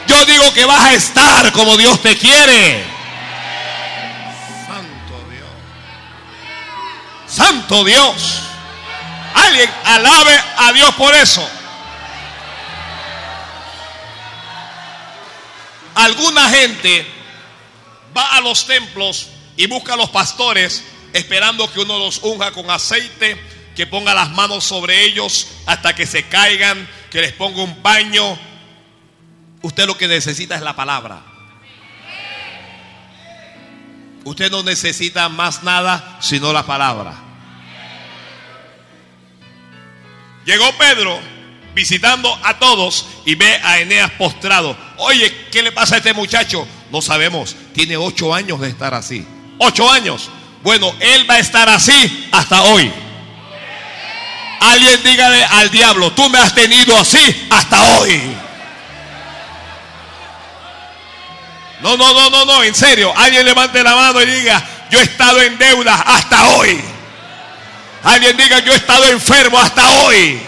Yo 0.07 0.25
digo 0.27 0.53
que 0.53 0.65
vas 0.65 0.85
a 0.85 0.95
estar 0.95 1.53
como 1.53 1.77
Dios 1.77 2.01
te 2.03 2.17
quiere. 2.17 2.85
Santo 7.27 7.85
Dios. 7.85 8.41
Alguien 9.35 9.69
alabe 9.85 10.41
a 10.57 10.73
Dios 10.73 10.95
por 10.95 11.13
eso. 11.15 11.49
Alguna 15.97 16.49
gente 16.51 17.07
va 18.17 18.37
a 18.37 18.41
los 18.41 18.67
templos 18.67 19.29
y 19.57 19.67
busca 19.67 19.95
a 19.95 19.97
los 19.97 20.11
pastores 20.11 20.85
esperando 21.15 21.73
que 21.73 21.81
uno 21.81 21.99
los 21.99 22.19
unja 22.25 22.51
con 22.51 22.69
aceite, 22.71 23.41
que 23.75 23.87
ponga 23.87 24.13
las 24.13 24.31
manos 24.31 24.65
sobre 24.65 25.05
ellos 25.05 25.47
hasta 25.65 25.95
que 25.95 26.07
se 26.07 26.25
caigan, 26.25 26.87
que 27.11 27.23
les 27.23 27.33
ponga 27.33 27.63
un 27.63 27.77
paño. 27.77 28.37
Usted 29.63 29.87
lo 29.87 29.97
que 29.97 30.09
necesita 30.09 30.57
es 30.57 30.63
la 30.63 30.77
palabra. 30.77 31.23
Usted 34.25 34.51
no 34.51 34.63
necesita 34.65 35.29
más 35.29 35.63
nada 35.63 36.19
sino 36.21 36.53
la 36.53 36.67
palabra. 36.67 37.15
Llegó 40.45 40.67
Pedro 40.77 41.21
visitando 41.75 42.37
a 42.43 42.59
todos 42.59 43.07
y 43.25 43.37
ve 43.37 43.61
a 43.63 43.79
Eneas 43.79 44.11
postrado. 44.13 44.77
Oye, 44.99 45.33
¿qué 45.53 45.63
le 45.63 45.71
pasa 45.71 45.95
a 45.95 45.99
este 45.99 46.13
muchacho? 46.13 46.67
No 46.91 47.01
sabemos. 47.01 47.55
Tiene 47.73 47.97
ocho 47.97 48.35
años 48.35 48.61
de 48.61 48.69
estar 48.69 48.95
así. 48.95 49.25
Ocho 49.59 49.89
años. 49.89 50.29
Bueno, 50.65 50.95
él 50.99 51.31
va 51.31 51.35
a 51.35 51.39
estar 51.41 51.69
así 51.69 52.29
hasta 52.33 52.63
hoy. 52.63 52.91
Alguien 54.61 55.03
dígale 55.05 55.45
al 55.45 55.71
diablo, 55.71 56.11
tú 56.13 56.27
me 56.31 56.39
has 56.39 56.55
tenido 56.55 56.99
así 56.99 57.47
hasta 57.51 57.83
hoy. 57.99 58.35
No, 61.83 61.99
no, 61.99 62.15
no, 62.15 62.31
no, 62.31 62.47
no, 62.47 62.63
en 62.63 62.75
serio. 62.75 63.13
Alguien 63.15 63.45
levante 63.45 63.83
la 63.83 63.95
mano 63.95 64.23
y 64.23 64.25
diga, 64.25 64.65
yo 64.91 65.01
he 65.01 65.03
estado 65.03 65.43
en 65.43 65.59
deuda 65.59 65.97
hasta 65.97 66.45
hoy. 66.49 66.83
Alguien 68.03 68.35
diga, 68.35 68.61
yo 68.61 68.73
he 68.73 68.77
estado 68.77 69.05
enfermo 69.05 69.59
hasta 69.59 69.87
hoy. 69.87 70.41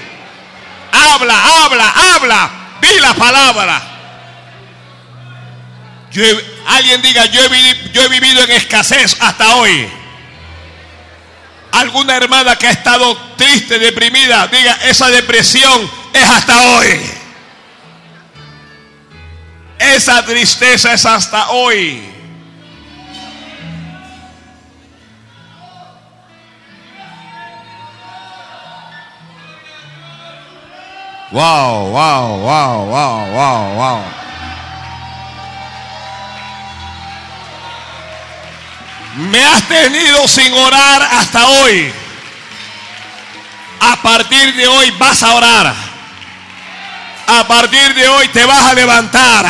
Habla, 0.93 1.65
habla, 1.65 1.95
habla. 2.15 2.51
Di 2.81 3.01
la 3.01 3.13
palabra. 3.13 3.83
alguien 6.69 7.03
diga, 7.03 7.27
yo 7.27 7.43
he, 7.45 7.91
yo 7.93 8.01
he 8.01 8.09
vivido 8.09 8.43
en 8.45 8.53
escasez 8.53 9.15
hasta 9.21 9.57
hoy. 9.57 10.06
Alguna 11.77 12.17
hermana 12.17 12.57
que 12.57 12.67
ha 12.67 12.71
estado 12.71 13.15
triste, 13.37 13.79
deprimida, 13.79 14.47
diga, 14.47 14.79
esa 14.85 15.09
depresión 15.09 15.91
es 16.11 16.23
hasta 16.23 16.59
hoy. 16.59 17.01
Esa 19.79 20.25
tristeza 20.25 20.95
es 20.95 21.05
hasta 21.05 21.51
hoy. 21.51 22.03
Wow, 31.31 31.91
wow, 31.91 32.39
wow, 32.41 32.87
wow, 32.87 33.33
wow, 33.35 33.75
wow. 33.77 34.26
Me 39.17 39.43
has 39.43 39.67
tenido 39.67 40.29
sin 40.29 40.53
orar 40.53 41.03
hasta 41.03 41.47
hoy. 41.47 41.91
A 43.81 44.03
partir 44.03 44.55
de 44.55 44.67
hoy 44.67 44.91
vas 44.99 45.23
a 45.23 45.35
orar. 45.35 45.75
A 47.27 47.49
partir 47.49 47.95
de 47.95 48.09
hoy 48.09 48.29
te 48.29 48.45
vas 48.45 48.63
a 48.63 48.75
levantar. 48.75 49.47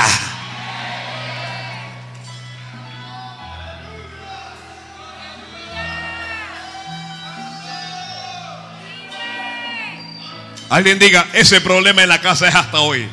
Alguien 10.70 10.98
diga, 10.98 11.26
ese 11.32 11.60
problema 11.60 12.02
en 12.02 12.08
la 12.08 12.20
casa 12.20 12.48
es 12.48 12.54
hasta 12.54 12.80
hoy. 12.80 13.08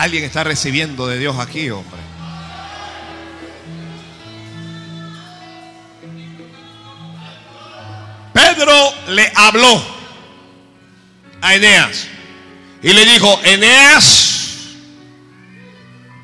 Alguien 0.00 0.24
está 0.24 0.44
recibiendo 0.44 1.06
de 1.06 1.18
Dios 1.18 1.38
aquí, 1.38 1.68
hombre. 1.68 2.00
Pedro 8.32 8.94
le 9.08 9.30
habló 9.34 9.84
a 11.42 11.54
Eneas 11.54 12.06
y 12.82 12.94
le 12.94 13.04
dijo, 13.04 13.40
Eneas, 13.44 14.70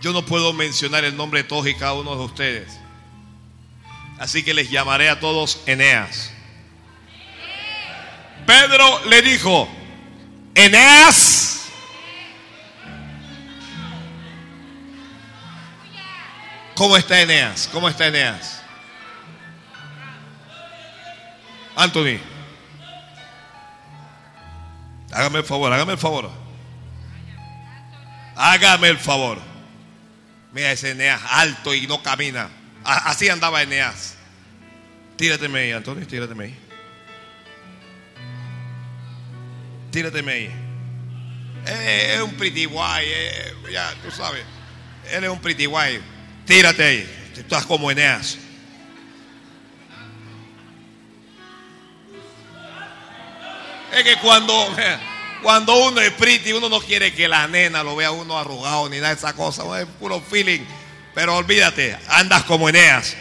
yo 0.01 0.15
no 0.15 0.25
puedo 0.25 0.55
mencionar 0.55 1.05
el 1.05 1.15
nombre 1.15 1.43
de 1.43 1.49
todos 1.49 1.67
y 1.67 1.75
cada 1.75 1.93
uno 1.93 2.17
de 2.17 2.25
ustedes. 2.25 2.81
Así 4.19 4.43
que 4.43 4.55
les 4.55 4.71
llamaré 4.71 5.11
a 5.11 5.21
todos 5.21 5.61
Eneas. 5.67 6.33
Pedro 8.47 9.05
le 9.05 9.21
dijo, 9.21 9.69
Eneas, 10.55 11.46
¿cómo 16.77 16.97
está 16.97 17.21
Eneas? 17.21 17.69
¿Cómo 17.73 17.89
está 17.89 18.07
Eneas? 18.07 18.63
Anthony, 21.75 22.19
hágame 25.13 25.41
el 25.41 25.45
favor, 25.45 25.73
hágame 25.73 25.93
el 25.93 25.99
favor. 25.99 26.31
Hágame 28.37 28.89
el 28.89 28.99
favor. 28.99 29.39
Mira 30.53 30.73
ese 30.73 30.91
Eneas 30.91 31.21
alto 31.31 31.75
y 31.75 31.87
no 31.87 32.03
camina. 32.03 32.49
Así 32.85 33.29
andaba 33.29 33.63
Eneas. 33.63 34.15
Tírateme 35.17 35.59
ahí, 35.61 35.73
Antonio, 35.73 36.07
tírateme 36.07 36.45
ahí. 36.45 36.59
Tírateme 39.91 40.33
ahí. 40.33 40.67
Eh, 41.67 42.15
es 42.15 42.21
un 42.21 42.35
pretty 42.35 42.67
guay, 42.67 43.07
eh, 43.09 43.55
ya 43.73 43.93
tú 44.03 44.11
sabes. 44.11 44.45
Él 45.11 45.25
es 45.25 45.31
un 45.31 45.41
pretty 45.41 45.67
guay. 45.67 46.01
Tírate 46.47 46.85
ahí. 46.85 47.31
Tú 47.35 47.41
estás 47.41 47.67
como 47.67 47.91
Eneas. 47.91 48.39
Es 53.93 54.03
que 54.05 54.17
cuando, 54.17 54.77
cuando 55.43 55.75
uno 55.89 56.01
es 56.01 56.13
pretty, 56.13 56.53
uno 56.53 56.69
no 56.69 56.81
quiere 56.81 57.13
que 57.15 57.27
la 57.27 57.49
nena 57.49 57.83
lo 57.83 57.97
vea 57.97 58.11
uno 58.11 58.39
arrugado 58.39 58.89
ni 58.89 58.97
nada 58.99 59.09
de 59.09 59.17
esa 59.17 59.33
cosa. 59.33 59.63
Es 59.81 59.87
puro 59.99 60.21
feeling. 60.21 60.61
Pero 61.15 61.37
olvídate, 61.37 61.99
andas 62.09 62.45
como 62.45 62.69
Eneas. 62.69 63.17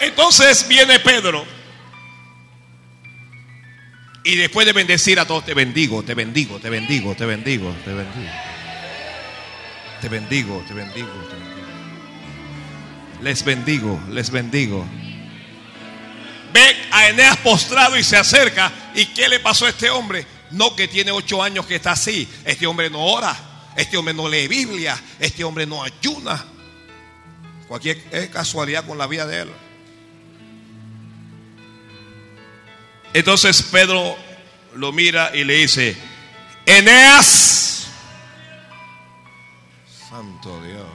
Entonces 0.00 0.68
viene 0.68 1.00
Pedro. 1.00 1.57
Y 4.24 4.36
después 4.36 4.66
de 4.66 4.72
bendecir 4.72 5.20
a 5.20 5.26
todos, 5.26 5.44
te 5.44 5.54
bendigo, 5.54 6.02
te 6.02 6.14
bendigo, 6.14 6.58
te 6.58 6.68
bendigo, 6.70 7.14
te 7.14 7.24
bendigo, 7.24 7.74
te 7.84 7.92
bendigo. 7.92 8.30
Te 10.00 10.08
bendigo, 10.08 10.64
te 10.66 10.74
bendigo, 10.74 11.08
te 11.08 11.36
bendigo. 11.36 11.58
Les 13.22 13.44
bendigo, 13.44 14.00
les 14.10 14.30
bendigo. 14.30 14.86
Ve 16.52 16.76
a 16.92 17.08
Eneas 17.08 17.36
postrado 17.38 17.96
y 17.96 18.04
se 18.04 18.16
acerca. 18.16 18.72
¿Y 18.94 19.06
qué 19.06 19.28
le 19.28 19.40
pasó 19.40 19.66
a 19.66 19.70
este 19.70 19.90
hombre? 19.90 20.24
No 20.52 20.74
que 20.76 20.88
tiene 20.88 21.10
ocho 21.10 21.42
años 21.42 21.66
que 21.66 21.76
está 21.76 21.92
así. 21.92 22.28
Este 22.44 22.66
hombre 22.66 22.90
no 22.90 23.04
ora. 23.04 23.36
Este 23.76 23.96
hombre 23.96 24.14
no 24.14 24.28
lee 24.28 24.46
Biblia. 24.46 25.00
Este 25.18 25.42
hombre 25.42 25.66
no 25.66 25.82
ayuna. 25.82 26.44
Cualquier 27.66 28.30
casualidad 28.30 28.86
con 28.86 28.98
la 28.98 29.06
vida 29.06 29.26
de 29.26 29.42
él. 29.42 29.50
Entonces 33.12 33.62
Pedro 33.62 34.16
lo 34.74 34.92
mira 34.92 35.30
y 35.34 35.44
le 35.44 35.54
dice, 35.54 35.96
Eneas, 36.66 37.88
Santo 40.08 40.62
Dios. 40.62 40.86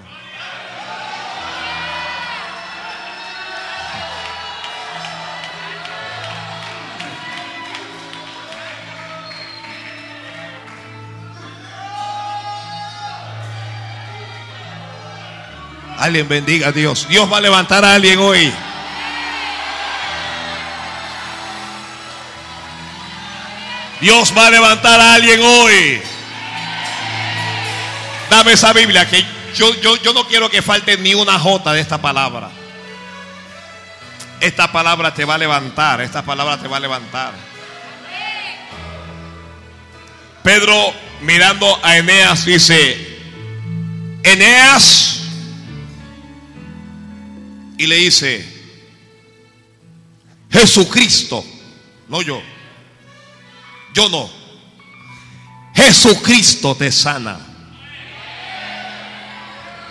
Alguien 15.98 16.28
bendiga 16.28 16.68
a 16.68 16.72
Dios. 16.74 17.08
Dios 17.08 17.32
va 17.32 17.38
a 17.38 17.42
levantar 17.42 17.86
a 17.86 17.96
alguien 17.96 18.20
hoy. 18.20 18.52
Dios 24.04 24.34
va 24.38 24.48
a 24.48 24.52
levantar 24.52 25.00
a 25.00 25.14
alguien 25.14 25.40
hoy. 25.42 26.02
Dame 28.30 28.52
esa 28.52 28.74
Biblia 28.74 29.08
que 29.10 29.26
yo, 29.56 29.74
yo, 29.76 29.96
yo 29.96 30.12
no 30.12 30.28
quiero 30.28 30.50
que 30.50 30.62
falte 30.62 30.98
ni 30.98 31.14
una 31.14 31.40
jota 31.40 31.72
de 31.72 31.80
esta 31.80 32.02
palabra. 32.02 32.52
Esta 34.42 34.70
palabra 34.74 35.14
te 35.14 35.24
va 35.24 35.36
a 35.36 35.38
levantar, 35.38 36.02
esta 36.02 36.22
palabra 36.22 36.58
te 36.58 36.68
va 36.68 36.76
a 36.76 36.80
levantar. 36.82 37.34
Pedro 40.44 40.94
mirando 41.22 41.80
a 41.82 41.96
Eneas 41.96 42.44
dice, 42.44 43.22
Eneas, 44.22 45.22
y 47.78 47.88
le 47.88 47.96
dice, 47.96 48.46
Jesucristo, 50.52 51.46
no 52.10 52.22
yo, 52.22 52.44
yo 53.94 54.10
no. 54.10 54.30
Jesucristo 55.76 56.76
te 56.76 56.92
sana. 56.92 57.40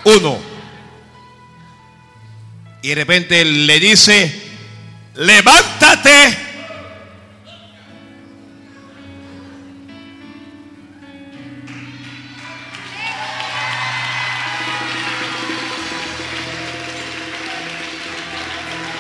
Uno. 0.05 0.39
Y 2.83 2.89
de 2.89 2.95
repente 2.97 3.45
le 3.45 3.79
dice, 3.79 4.43
levántate. 5.15 6.51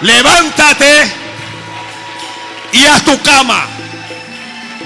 Levántate 0.01 1.13
y 2.73 2.85
haz 2.87 3.05
tu 3.05 3.21
cama. 3.23 3.82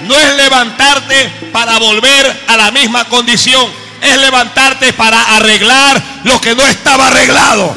No 0.03 0.15
es 0.15 0.35
levantarte 0.35 1.29
para 1.51 1.77
volver 1.79 2.45
a 2.47 2.57
la 2.57 2.71
misma 2.71 3.05
condición. 3.05 3.69
Es 4.01 4.17
levantarte 4.17 4.93
para 4.93 5.35
arreglar 5.35 6.01
lo 6.23 6.39
que 6.39 6.55
no 6.55 6.65
estaba 6.65 7.07
arreglado. 7.07 7.75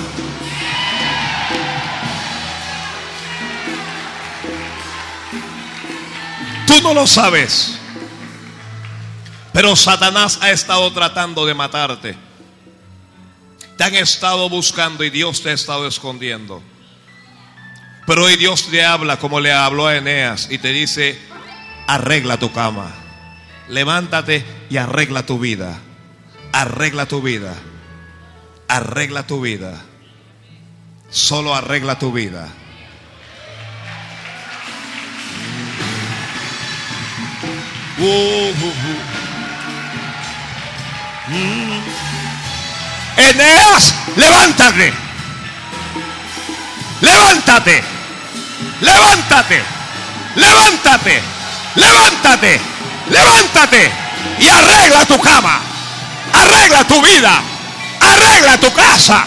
Tú 6.67 6.81
no 6.83 6.95
lo 6.95 7.07
sabes. 7.07 7.79
Pero 9.53 9.75
Satanás 9.75 10.39
ha 10.41 10.51
estado 10.51 10.93
tratando 10.93 11.45
de 11.45 11.55
matarte. 11.55 12.17
Te 13.77 13.85
han 13.85 13.95
estado 13.97 14.49
buscando 14.49 15.03
y 15.03 15.11
Dios 15.11 15.43
te 15.43 15.51
ha 15.51 15.53
estado 15.53 15.87
escondiendo. 15.89 16.63
Pero 18.07 18.25
hoy 18.25 18.37
Dios 18.37 18.69
te 18.71 18.85
habla 18.85 19.19
como 19.19 19.41
le 19.41 19.53
habló 19.53 19.87
a 19.87 19.97
Eneas 19.97 20.49
y 20.51 20.59
te 20.59 20.69
dice, 20.69 21.19
arregla 21.91 22.37
tu 22.39 22.53
cama. 22.53 22.89
Levántate 23.69 24.45
y 24.71 24.77
arregla 24.77 25.27
tu 25.27 25.41
vida. 25.41 25.77
Arregla 26.53 27.07
tu 27.07 27.21
vida. 27.21 27.55
Arregla 28.69 29.25
tu 29.27 29.41
vida. 29.41 29.75
Solo 31.11 31.55
arregla 31.55 31.99
tu 31.99 32.13
vida. 32.13 32.49
Uh, 37.99 38.03
uh, 38.03 38.65
uh. 38.65 39.01
Mm. 41.29 41.83
Eneas, 43.17 43.95
levántate. 44.17 44.93
Levántate. 47.01 47.83
Levántate. 48.81 49.63
Levántate. 50.37 51.40
Levántate. 51.75 52.61
Levántate. 53.09 53.91
Y 54.39 54.49
arregla 54.49 55.05
tu 55.07 55.21
cama. 55.21 55.61
Arregla 56.33 56.85
tu 56.85 57.03
vida. 57.03 57.43
Arregla 58.01 58.59
tu 58.59 58.73
casa. 58.73 59.27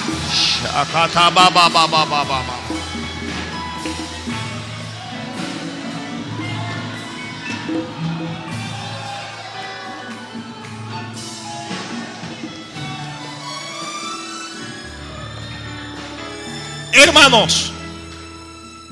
Hermanos, 16.92 17.72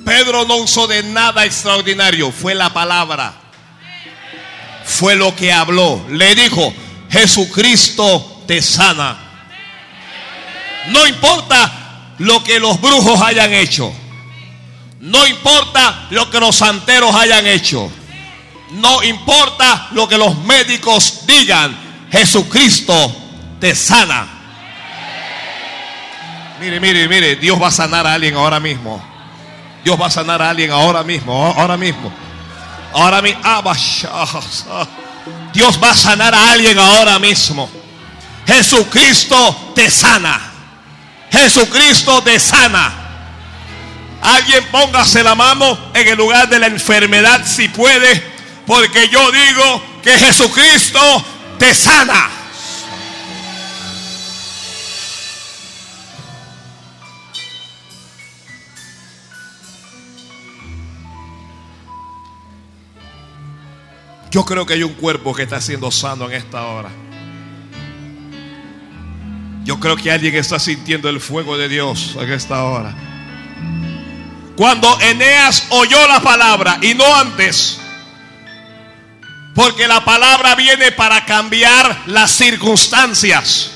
Pedro 0.04 0.45
no 0.45 0.58
usó 0.58 0.88
de 0.88 1.04
nada 1.04 1.45
extraordinario, 1.45 2.32
fue 2.32 2.56
la 2.56 2.74
palabra. 2.74 3.41
Fue 4.92 5.16
lo 5.16 5.36
que 5.36 5.54
habló. 5.54 6.06
Le 6.10 6.36
dijo, 6.36 6.74
Jesucristo 7.10 8.44
te 8.46 8.62
sana. 8.62 9.18
No 10.89 11.08
importa 11.08 12.14
lo 12.18 12.44
que 12.44 12.60
los 12.60 12.80
brujos 12.82 13.22
hayan 13.22 13.54
hecho. 13.54 13.94
No 15.00 15.26
importa 15.26 16.08
lo 16.12 16.30
que 16.30 16.39
los 16.39 16.56
santeros 16.56 17.16
hayan 17.16 17.48
hecho. 17.48 17.89
No 18.72 19.02
importa 19.02 19.88
lo 19.92 20.08
que 20.08 20.18
los 20.18 20.38
médicos 20.39 21.26
digan. 21.26 21.76
Jesucristo 22.12 23.16
te 23.60 23.74
sana. 23.74 24.28
Mire, 26.60 26.80
mire, 26.80 27.08
mire, 27.08 27.36
Dios 27.38 27.60
va 27.60 27.68
a 27.68 27.72
sanar 27.72 28.06
a 28.06 28.14
alguien 28.14 28.36
ahora 28.36 28.60
mismo. 28.60 29.04
Dios 29.84 30.00
va 30.00 30.08
a 30.08 30.12
sanar 30.12 30.42
a 30.42 30.50
alguien 30.50 30.70
ahora 30.72 31.02
mismo, 31.02 31.34
ahora 31.34 31.78
mismo. 31.78 32.14
Ahora 32.94 33.22
mismo. 33.22 33.42
Dios 35.54 35.80
va 35.82 35.92
a 35.92 35.96
sanar 35.96 36.34
a 36.34 36.52
alguien 36.52 36.78
ahora 36.78 37.20
mismo. 37.20 37.70
Jesucristo 38.46 39.74
te 39.76 39.89
sana. 39.89 40.39
Jesucristo 41.32 42.22
te 42.24 42.39
sana. 42.39 42.94
Alguien 44.22 44.66
póngase 44.72 45.24
la 45.24 45.36
mano 45.36 45.78
en 45.94 46.08
el 46.08 46.18
lugar 46.18 46.48
de 46.48 46.60
la 46.60 46.68
enfermedad 46.68 47.42
si 47.46 47.70
puede, 47.70 48.22
porque 48.68 49.10
yo 49.10 49.32
digo 49.32 49.84
que 50.04 50.12
Jesucristo 50.18 51.00
te 51.58 51.74
sana. 51.74 52.41
Yo 64.32 64.46
creo 64.46 64.66
que 64.66 64.76
hay 64.76 64.84
un 64.84 64.94
cuerpo 64.94 65.36
que 65.36 65.44
está 65.44 65.60
siendo 65.60 65.92
sano 65.92 66.26
en 66.26 66.38
esta 66.38 66.66
hora. 66.66 66.90
Yo 69.66 69.78
creo 69.80 69.98
que 69.98 70.10
alguien 70.10 70.36
está 70.36 70.58
sintiendo 70.58 71.10
el 71.10 71.20
fuego 71.20 71.58
de 71.58 71.68
Dios 71.68 72.16
en 72.18 72.32
esta 72.32 72.64
hora. 72.64 72.96
Cuando 74.56 75.00
Eneas 75.02 75.68
oyó 75.70 76.08
la 76.08 76.22
palabra 76.22 76.80
y 76.82 76.94
no 76.94 77.14
antes, 77.14 77.80
porque 79.54 79.86
la 79.86 80.04
palabra 80.06 80.56
viene 80.56 80.94
para 80.94 81.26
cambiar 81.26 82.04
las 82.08 82.32
circunstancias. 82.32 83.72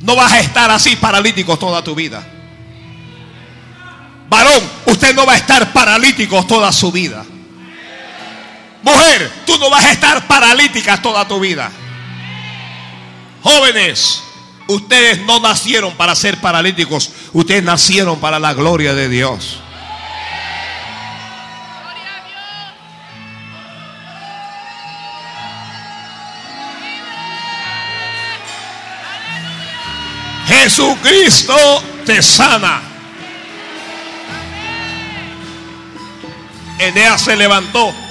No 0.00 0.16
vas 0.16 0.32
a 0.32 0.40
estar 0.40 0.70
así 0.72 0.96
paralítico 0.96 1.56
toda 1.56 1.84
tu 1.84 1.94
vida. 1.94 2.26
Varón, 4.28 4.62
usted 4.86 5.14
no 5.14 5.24
va 5.24 5.34
a 5.34 5.36
estar 5.36 5.72
paralítico 5.72 6.44
toda 6.44 6.72
su 6.72 6.90
vida. 6.90 7.24
Mujer, 8.88 9.30
tú 9.44 9.58
no 9.58 9.68
vas 9.68 9.84
a 9.84 9.92
estar 9.92 10.26
paralítica 10.26 11.02
toda 11.02 11.28
tu 11.28 11.38
vida. 11.40 11.70
Jóvenes, 13.42 14.22
ustedes 14.66 15.20
no 15.26 15.40
nacieron 15.40 15.94
para 15.94 16.14
ser 16.14 16.40
paralíticos, 16.40 17.10
ustedes 17.34 17.62
nacieron 17.62 18.18
para 18.18 18.38
la 18.38 18.54
gloria 18.54 18.94
de 18.94 19.10
Dios. 19.10 19.60
Jesucristo 30.46 31.54
te 32.06 32.22
sana. 32.22 32.80
Eneas 36.78 37.20
se 37.20 37.36
levantó. 37.36 38.07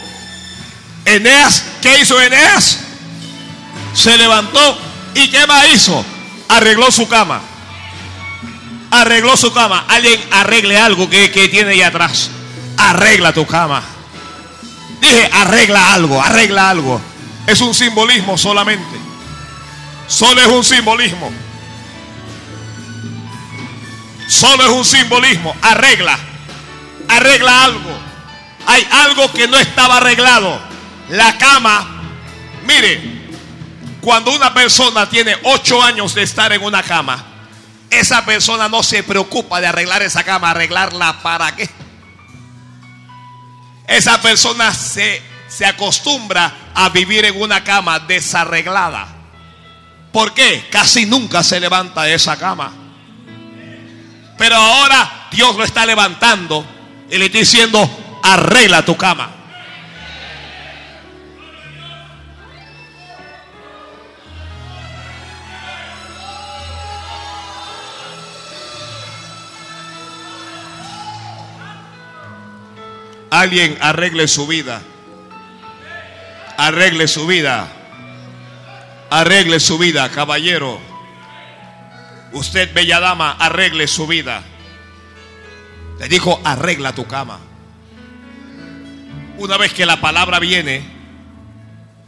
Eneas, 1.07 1.63
¿qué 1.81 1.99
hizo 1.99 2.19
Eneas? 2.21 2.79
Se 3.93 4.17
levantó 4.17 4.77
y 5.15 5.29
¿qué 5.29 5.47
más 5.47 5.65
hizo? 5.73 6.05
Arregló 6.49 6.91
su 6.91 7.07
cama. 7.07 7.41
Arregló 8.91 9.37
su 9.37 9.53
cama. 9.53 9.85
Alguien 9.87 10.21
arregle 10.31 10.77
algo 10.77 11.09
que, 11.09 11.31
que 11.31 11.47
tiene 11.47 11.71
ahí 11.71 11.81
atrás. 11.81 12.29
Arregla 12.75 13.31
tu 13.31 13.45
cama. 13.45 13.81
Dije, 14.99 15.29
arregla 15.31 15.93
algo, 15.93 16.21
arregla 16.21 16.69
algo. 16.69 17.01
Es 17.45 17.61
un 17.61 17.73
simbolismo 17.73 18.37
solamente. 18.37 18.97
Solo 20.07 20.41
es 20.41 20.47
un 20.47 20.63
simbolismo. 20.65 21.31
Solo 24.27 24.65
es 24.65 24.71
un 24.71 24.83
simbolismo. 24.83 25.55
Arregla. 25.61 26.19
Arregla 27.07 27.63
algo. 27.63 27.97
Hay 28.65 28.85
algo 28.91 29.31
que 29.31 29.47
no 29.47 29.57
estaba 29.57 29.97
arreglado. 29.97 30.67
La 31.09 31.37
cama. 31.37 32.01
Mire, 32.65 33.01
cuando 34.01 34.31
una 34.31 34.53
persona 34.53 35.09
tiene 35.09 35.35
ocho 35.43 35.81
años 35.81 36.13
de 36.13 36.23
estar 36.23 36.51
en 36.53 36.63
una 36.63 36.83
cama, 36.83 37.23
esa 37.89 38.25
persona 38.25 38.67
no 38.67 38.83
se 38.83 39.03
preocupa 39.03 39.61
de 39.61 39.67
arreglar 39.67 40.01
esa 40.01 40.23
cama. 40.23 40.51
¿Arreglarla 40.51 41.21
para 41.21 41.55
qué? 41.55 41.69
Esa 43.87 44.21
persona 44.21 44.73
se, 44.73 45.21
se 45.47 45.65
acostumbra 45.65 46.53
a 46.73 46.89
vivir 46.89 47.25
en 47.25 47.41
una 47.41 47.63
cama 47.63 47.99
desarreglada. 47.99 49.07
¿Por 50.11 50.33
qué? 50.33 50.67
Casi 50.69 51.05
nunca 51.05 51.43
se 51.43 51.59
levanta 51.59 52.03
de 52.03 52.13
esa 52.13 52.37
cama. 52.37 52.73
Pero 54.37 54.55
ahora 54.55 55.27
Dios 55.31 55.55
lo 55.55 55.63
está 55.63 55.85
levantando 55.85 56.65
y 57.09 57.17
le 57.17 57.25
está 57.25 57.39
diciendo, 57.39 58.19
arregla 58.23 58.83
tu 58.83 58.95
cama. 58.95 59.36
Alguien 73.37 73.77
arregle 73.81 74.27
su 74.27 74.47
vida. 74.47 74.81
Arregle 76.57 77.07
su 77.07 77.27
vida. 77.27 77.67
Arregle 79.11 79.59
su 79.59 79.77
vida, 79.77 80.09
caballero. 80.09 80.79
Usted, 82.31 82.73
bella 82.73 82.99
dama, 82.99 83.33
arregle 83.33 83.85
su 83.85 84.07
vida. 84.07 84.41
Le 85.99 86.07
dijo, 86.07 86.41
arregla 86.43 86.93
tu 86.93 87.05
cama. 87.05 87.37
Una 89.37 89.57
vez 89.57 89.71
que 89.71 89.85
la 89.85 90.01
palabra 90.01 90.39
viene, 90.39 90.81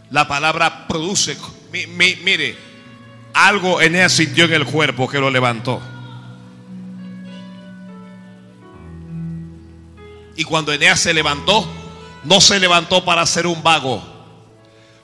la 0.10 0.28
palabra 0.28 0.88
produce. 0.88 1.38
mire, 1.72 2.58
algo 3.36 3.82
Eneas 3.82 4.14
sintió 4.14 4.46
en 4.46 4.54
el 4.54 4.66
cuerpo 4.66 5.08
que 5.08 5.20
lo 5.20 5.30
levantó. 5.30 5.80
Y 10.40 10.46
cuando 10.46 10.72
Eneas 10.72 11.02
se 11.02 11.14
levantó, 11.14 11.68
no 12.24 12.40
se 12.40 12.62
levantó 12.62 13.04
para 13.04 13.26
ser 13.26 13.46
un 13.46 13.62
vago. 13.62 14.02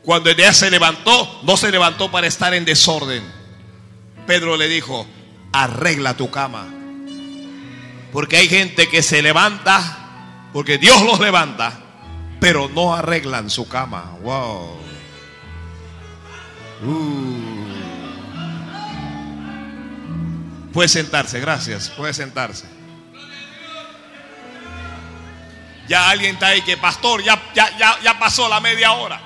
Cuando 0.02 0.30
Eneas 0.30 0.56
se 0.56 0.72
levantó, 0.72 1.42
no 1.44 1.58
se 1.58 1.74
levantó 1.74 2.10
para 2.10 2.26
estar 2.26 2.54
en 2.54 2.64
desorden. 2.64 3.22
Pedro 4.26 4.56
le 4.56 4.70
dijo, 4.70 5.06
arregla 5.52 6.16
tu 6.16 6.32
cama. 6.32 6.74
Porque 8.14 8.38
hay 8.38 8.48
gente 8.48 8.88
que 8.88 9.04
se 9.04 9.22
levanta, 9.22 10.48
porque 10.54 10.78
Dios 10.78 11.02
los 11.02 11.20
levanta, 11.20 11.82
pero 12.40 12.70
no 12.70 12.96
arreglan 12.96 13.50
su 13.50 13.68
cama. 13.68 14.16
Wow. 14.24 14.78
Uh. 16.82 17.56
Puede 20.72 20.88
sentarse, 20.88 21.42
gracias. 21.42 21.90
Puede 21.90 22.14
sentarse. 22.14 22.75
Ya 25.88 26.10
alguien 26.10 26.34
está 26.34 26.48
ahí 26.48 26.62
que, 26.62 26.78
pastor, 26.78 27.24
ya, 27.24 27.42
ya, 27.54 27.70
ya, 27.78 28.00
ya 28.02 28.18
pasó 28.18 28.50
la 28.50 28.60
media 28.60 28.94
hora. 28.94 29.22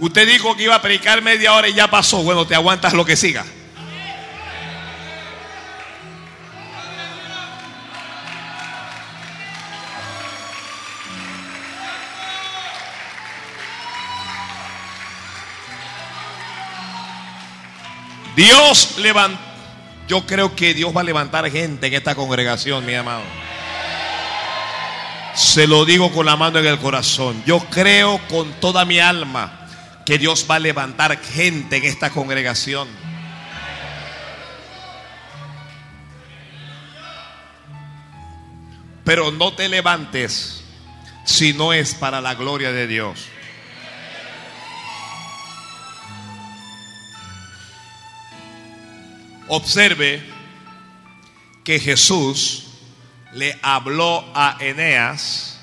Usted 0.00 0.26
dijo 0.26 0.56
que 0.56 0.64
iba 0.64 0.74
a 0.74 0.82
predicar 0.82 1.22
media 1.22 1.54
hora 1.54 1.68
y 1.68 1.74
ya 1.74 1.88
pasó. 1.88 2.22
Bueno, 2.22 2.46
te 2.46 2.54
aguantas 2.54 2.92
lo 2.92 3.04
que 3.04 3.16
siga. 3.16 3.44
Dios 18.34 18.98
levantó. 18.98 19.51
Yo 20.12 20.26
creo 20.26 20.54
que 20.54 20.74
Dios 20.74 20.94
va 20.94 21.00
a 21.00 21.04
levantar 21.04 21.50
gente 21.50 21.86
en 21.86 21.94
esta 21.94 22.14
congregación, 22.14 22.84
mi 22.84 22.92
amado. 22.92 23.22
Se 25.34 25.66
lo 25.66 25.86
digo 25.86 26.12
con 26.12 26.26
la 26.26 26.36
mano 26.36 26.58
en 26.58 26.66
el 26.66 26.78
corazón. 26.78 27.42
Yo 27.46 27.60
creo 27.70 28.20
con 28.28 28.52
toda 28.60 28.84
mi 28.84 28.98
alma 28.98 29.66
que 30.04 30.18
Dios 30.18 30.46
va 30.50 30.56
a 30.56 30.58
levantar 30.58 31.18
gente 31.18 31.78
en 31.78 31.84
esta 31.84 32.10
congregación. 32.10 32.88
Pero 39.04 39.32
no 39.32 39.54
te 39.54 39.70
levantes 39.70 40.62
si 41.24 41.54
no 41.54 41.72
es 41.72 41.94
para 41.94 42.20
la 42.20 42.34
gloria 42.34 42.70
de 42.70 42.86
Dios. 42.86 43.31
Observe 49.54 50.22
que 51.62 51.78
Jesús 51.78 52.68
le 53.34 53.58
habló 53.60 54.24
a 54.34 54.56
Eneas 54.60 55.60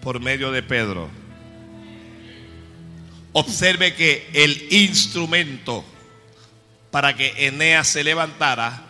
por 0.00 0.20
medio 0.20 0.50
de 0.50 0.62
Pedro. 0.62 1.10
Observe 3.32 3.94
que 3.94 4.26
el 4.32 4.72
instrumento 4.72 5.84
para 6.90 7.14
que 7.14 7.46
Eneas 7.46 7.88
se 7.88 8.02
levantara 8.02 8.82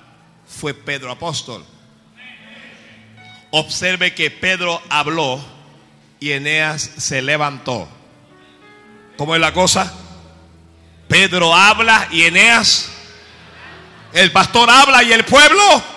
fue 0.47 0.75
Pedro 0.75 1.11
apóstol. 1.11 1.65
Observe 3.51 4.15
que 4.15 4.31
Pedro 4.31 4.81
habló 4.89 5.45
y 6.21 6.31
Eneas 6.31 6.83
se 6.99 7.21
levantó. 7.21 7.89
¿Cómo 9.17 9.35
es 9.35 9.41
la 9.41 9.53
cosa? 9.53 9.93
Pedro 11.09 11.53
habla 11.53 12.07
y 12.13 12.23
Eneas, 12.23 12.93
el 14.17 14.33
pastor 14.33 14.71
habla 14.71 15.03
y 15.03 15.13
el 15.13 15.25
pueblo 15.25 15.97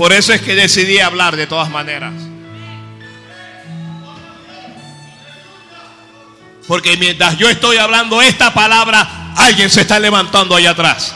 Por 0.00 0.14
eso 0.14 0.32
es 0.32 0.40
que 0.40 0.54
decidí 0.54 0.98
hablar 0.98 1.36
de 1.36 1.46
todas 1.46 1.68
maneras. 1.68 2.29
Porque 6.70 6.96
mientras 6.96 7.36
yo 7.36 7.50
estoy 7.50 7.78
hablando 7.78 8.22
esta 8.22 8.54
palabra, 8.54 9.32
alguien 9.34 9.68
se 9.68 9.80
está 9.80 9.98
levantando 9.98 10.54
allá 10.54 10.70
atrás. 10.70 11.12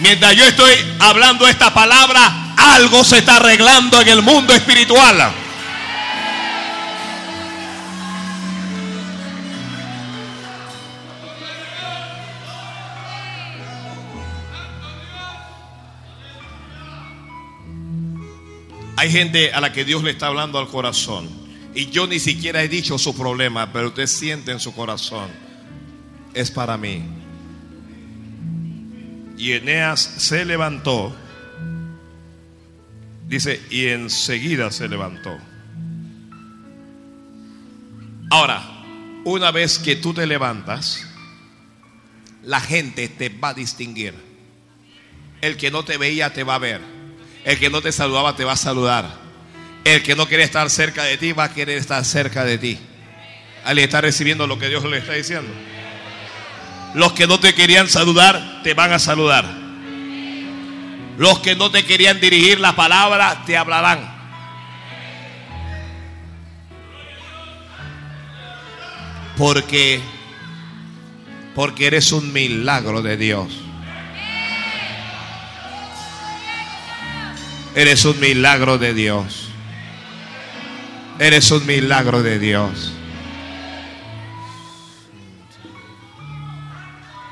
Mientras 0.00 0.36
yo 0.36 0.44
estoy 0.44 0.74
hablando 0.98 1.48
esta 1.48 1.72
palabra, 1.72 2.52
algo 2.58 3.02
se 3.04 3.16
está 3.16 3.36
arreglando 3.36 3.98
en 4.02 4.08
el 4.08 4.20
mundo 4.20 4.52
espiritual. 4.52 5.32
Hay 18.98 19.10
gente 19.10 19.54
a 19.54 19.62
la 19.62 19.72
que 19.72 19.86
Dios 19.86 20.02
le 20.02 20.10
está 20.10 20.26
hablando 20.26 20.58
al 20.58 20.68
corazón. 20.68 21.39
Y 21.74 21.90
yo 21.90 22.06
ni 22.06 22.18
siquiera 22.18 22.62
he 22.62 22.68
dicho 22.68 22.98
su 22.98 23.16
problema, 23.16 23.72
pero 23.72 23.88
usted 23.88 24.06
siente 24.06 24.50
en 24.50 24.60
su 24.60 24.74
corazón. 24.74 25.30
Es 26.34 26.50
para 26.50 26.76
mí. 26.76 27.02
Y 29.36 29.52
Eneas 29.52 30.00
se 30.00 30.44
levantó. 30.44 31.14
Dice, 33.26 33.60
y 33.70 33.86
enseguida 33.86 34.70
se 34.72 34.88
levantó. 34.88 35.38
Ahora, 38.30 38.62
una 39.24 39.50
vez 39.50 39.78
que 39.78 39.96
tú 39.96 40.12
te 40.12 40.26
levantas, 40.26 41.06
la 42.42 42.60
gente 42.60 43.08
te 43.08 43.28
va 43.28 43.50
a 43.50 43.54
distinguir. 43.54 44.14
El 45.40 45.56
que 45.56 45.70
no 45.70 45.84
te 45.84 45.96
veía 45.96 46.32
te 46.32 46.44
va 46.44 46.56
a 46.56 46.58
ver. 46.58 46.80
El 47.44 47.58
que 47.58 47.70
no 47.70 47.80
te 47.80 47.92
saludaba 47.92 48.36
te 48.36 48.44
va 48.44 48.52
a 48.52 48.56
saludar. 48.56 49.29
El 49.84 50.02
que 50.02 50.14
no 50.14 50.26
quiere 50.26 50.44
estar 50.44 50.68
cerca 50.70 51.04
de 51.04 51.16
ti 51.16 51.32
va 51.32 51.44
a 51.44 51.54
querer 51.54 51.78
estar 51.78 52.04
cerca 52.04 52.44
de 52.44 52.58
ti. 52.58 52.78
Alguien 53.64 53.86
está 53.86 54.00
recibiendo 54.00 54.46
lo 54.46 54.58
que 54.58 54.68
Dios 54.68 54.84
le 54.84 54.98
está 54.98 55.12
diciendo. 55.12 55.50
Los 56.94 57.12
que 57.12 57.26
no 57.26 57.38
te 57.38 57.54
querían 57.54 57.88
saludar 57.88 58.62
te 58.62 58.74
van 58.74 58.92
a 58.92 58.98
saludar. 58.98 59.44
Los 61.16 61.40
que 61.40 61.54
no 61.54 61.70
te 61.70 61.84
querían 61.84 62.20
dirigir 62.20 62.60
la 62.60 62.74
palabra 62.74 63.42
te 63.46 63.56
hablarán. 63.56 64.18
Porque 69.36 70.00
porque 71.54 71.86
eres 71.86 72.12
un 72.12 72.32
milagro 72.32 73.02
de 73.02 73.16
Dios. 73.16 73.48
Eres 77.74 78.04
un 78.04 78.18
milagro 78.18 78.78
de 78.78 78.94
Dios. 78.94 79.39
Eres 81.20 81.50
un 81.50 81.66
milagro 81.66 82.22
de 82.22 82.38
Dios. 82.38 82.94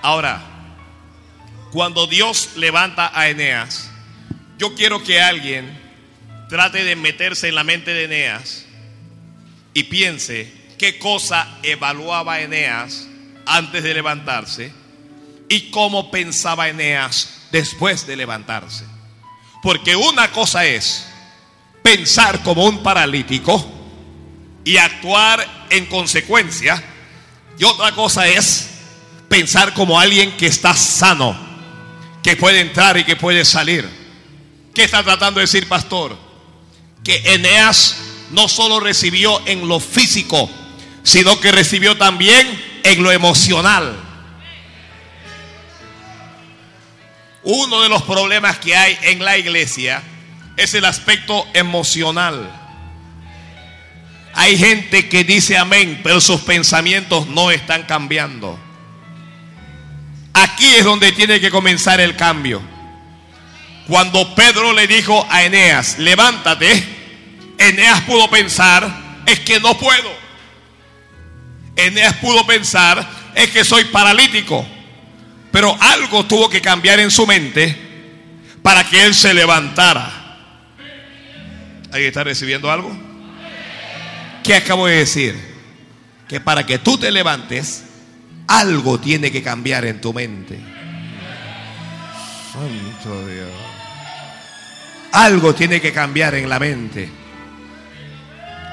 Ahora, 0.03 0.43
cuando 1.73 2.07
Dios 2.07 2.51
levanta 2.57 3.11
a 3.19 3.31
Eneas, 3.31 3.91
yo 4.59 4.75
quiero 4.75 5.03
que 5.03 5.23
alguien 5.23 5.75
trate 6.51 6.85
de 6.85 6.97
meterse 6.97 7.49
en 7.49 7.55
la 7.55 7.65
mente 7.65 7.95
de 7.95 8.05
Eneas 8.05 8.67
y 9.73 9.85
piense 9.85 10.53
qué 10.77 10.99
cosa 10.99 11.49
evaluaba 11.63 12.43
Eneas 12.43 13.09
antes 13.47 13.83
de 13.83 13.95
levantarse 13.95 14.71
y 15.49 15.71
cómo 15.71 16.11
pensaba 16.11 16.69
Eneas 16.69 17.47
después 17.53 18.07
de 18.07 18.17
levantarse. 18.17 18.85
Porque 19.63 19.97
una 19.97 20.31
cosa 20.31 20.67
es 20.67 21.09
pensar 21.83 22.43
como 22.43 22.67
un 22.67 22.83
paralítico 22.83 23.77
y 24.69 24.77
actuar 24.77 25.67
en 25.71 25.87
consecuencia. 25.87 26.83
Y 27.59 27.65
otra 27.65 27.93
cosa 27.93 28.29
es 28.29 28.69
pensar 29.27 29.73
como 29.73 29.99
alguien 29.99 30.37
que 30.37 30.45
está 30.45 30.75
sano, 30.75 31.35
que 32.23 32.37
puede 32.37 32.61
entrar 32.61 32.99
y 32.99 33.05
que 33.05 33.17
puede 33.17 33.47
salir. 33.47 33.89
¿Qué 34.75 34.85
está 34.85 35.03
tratando 35.03 35.41
de 35.41 35.47
decir, 35.47 35.67
pastor? 35.67 36.19
Que 37.03 37.17
Eneas 37.33 37.97
no 38.33 38.47
solo 38.47 38.79
recibió 38.79 39.41
en 39.47 39.67
lo 39.67 39.81
físico, 39.81 40.51
sino 41.03 41.41
que 41.41 41.51
recibió 41.51 41.97
también 41.97 42.47
en 42.83 43.03
lo 43.03 43.11
emocional. 43.11 43.99
Uno 47.43 47.81
de 47.81 47.89
los 47.89 48.03
problemas 48.03 48.59
que 48.59 48.77
hay 48.77 48.99
en 49.01 49.25
la 49.25 49.39
iglesia 49.39 50.03
es 50.59 50.75
el 50.75 50.85
aspecto 50.85 51.47
emocional. 51.55 52.68
Hay 54.41 54.57
gente 54.57 55.09
que 55.09 55.25
dice 55.25 55.59
amén, 55.59 55.99
pero 56.05 56.21
sus 56.21 56.43
pensamientos 56.43 57.27
no 57.27 57.51
están 57.51 57.83
cambiando. 57.83 58.57
Aquí 60.33 60.77
es 60.77 60.85
donde 60.85 61.11
tiene 61.11 61.41
que 61.41 61.51
comenzar 61.51 62.01
el 62.01 62.15
cambio. 62.15 62.63
Cuando 63.89 64.37
Pedro 64.37 64.73
le 64.75 64.87
dijo 64.87 65.27
a 65.29 65.43
Eneas, 65.43 65.99
levántate, 65.99 66.85
Eneas 67.59 68.03
pudo 68.03 68.31
pensar, 68.31 68.89
es 69.27 69.41
que 69.41 69.59
no 69.59 69.77
puedo. 69.77 70.09
Eneas 71.75 72.15
pudo 72.19 72.47
pensar, 72.47 73.11
es 73.35 73.51
que 73.51 73.65
soy 73.65 73.87
paralítico. 73.87 74.65
Pero 75.51 75.77
algo 75.81 76.27
tuvo 76.27 76.49
que 76.49 76.61
cambiar 76.61 77.01
en 77.01 77.11
su 77.11 77.27
mente 77.27 77.77
para 78.63 78.89
que 78.89 79.05
él 79.05 79.17
se 79.17 79.35
levantara. 79.35 80.13
¿Alguien 81.91 82.07
está 82.07 82.23
recibiendo 82.23 82.71
algo? 82.71 83.08
¿Qué 84.49 84.55
acabo 84.55 84.87
de 84.87 84.97
decir? 84.97 85.39
Que 86.27 86.41
para 86.41 86.65
que 86.65 86.79
tú 86.79 86.97
te 86.97 87.11
levantes, 87.11 87.85
algo 88.47 88.99
tiene 88.99 89.31
que 89.31 89.43
cambiar 89.43 89.85
en 89.85 90.01
tu 90.01 90.15
mente. 90.15 90.59
Santo 92.51 93.27
Dios. 93.27 93.51
Algo 95.13 95.55
tiene 95.55 95.83
que 95.83 95.93
cambiar 95.93 96.35
en 96.35 96.49
la 96.49 96.59
mente. 96.59 97.11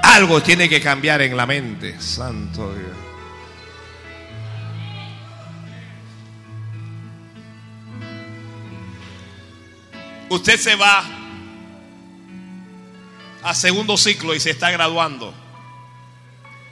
Algo 0.02 0.42
tiene 0.42 0.70
que 0.70 0.80
cambiar 0.80 1.22
en 1.22 1.36
la 1.36 1.46
mente. 1.46 2.00
Santo 2.00 2.74
Dios. 2.74 2.96
Usted 10.30 10.58
se 10.58 10.76
va 10.78 11.04
a 13.44 13.54
segundo 13.54 13.98
ciclo 13.98 14.34
y 14.34 14.40
se 14.40 14.52
está 14.52 14.72
graduando. 14.72 15.44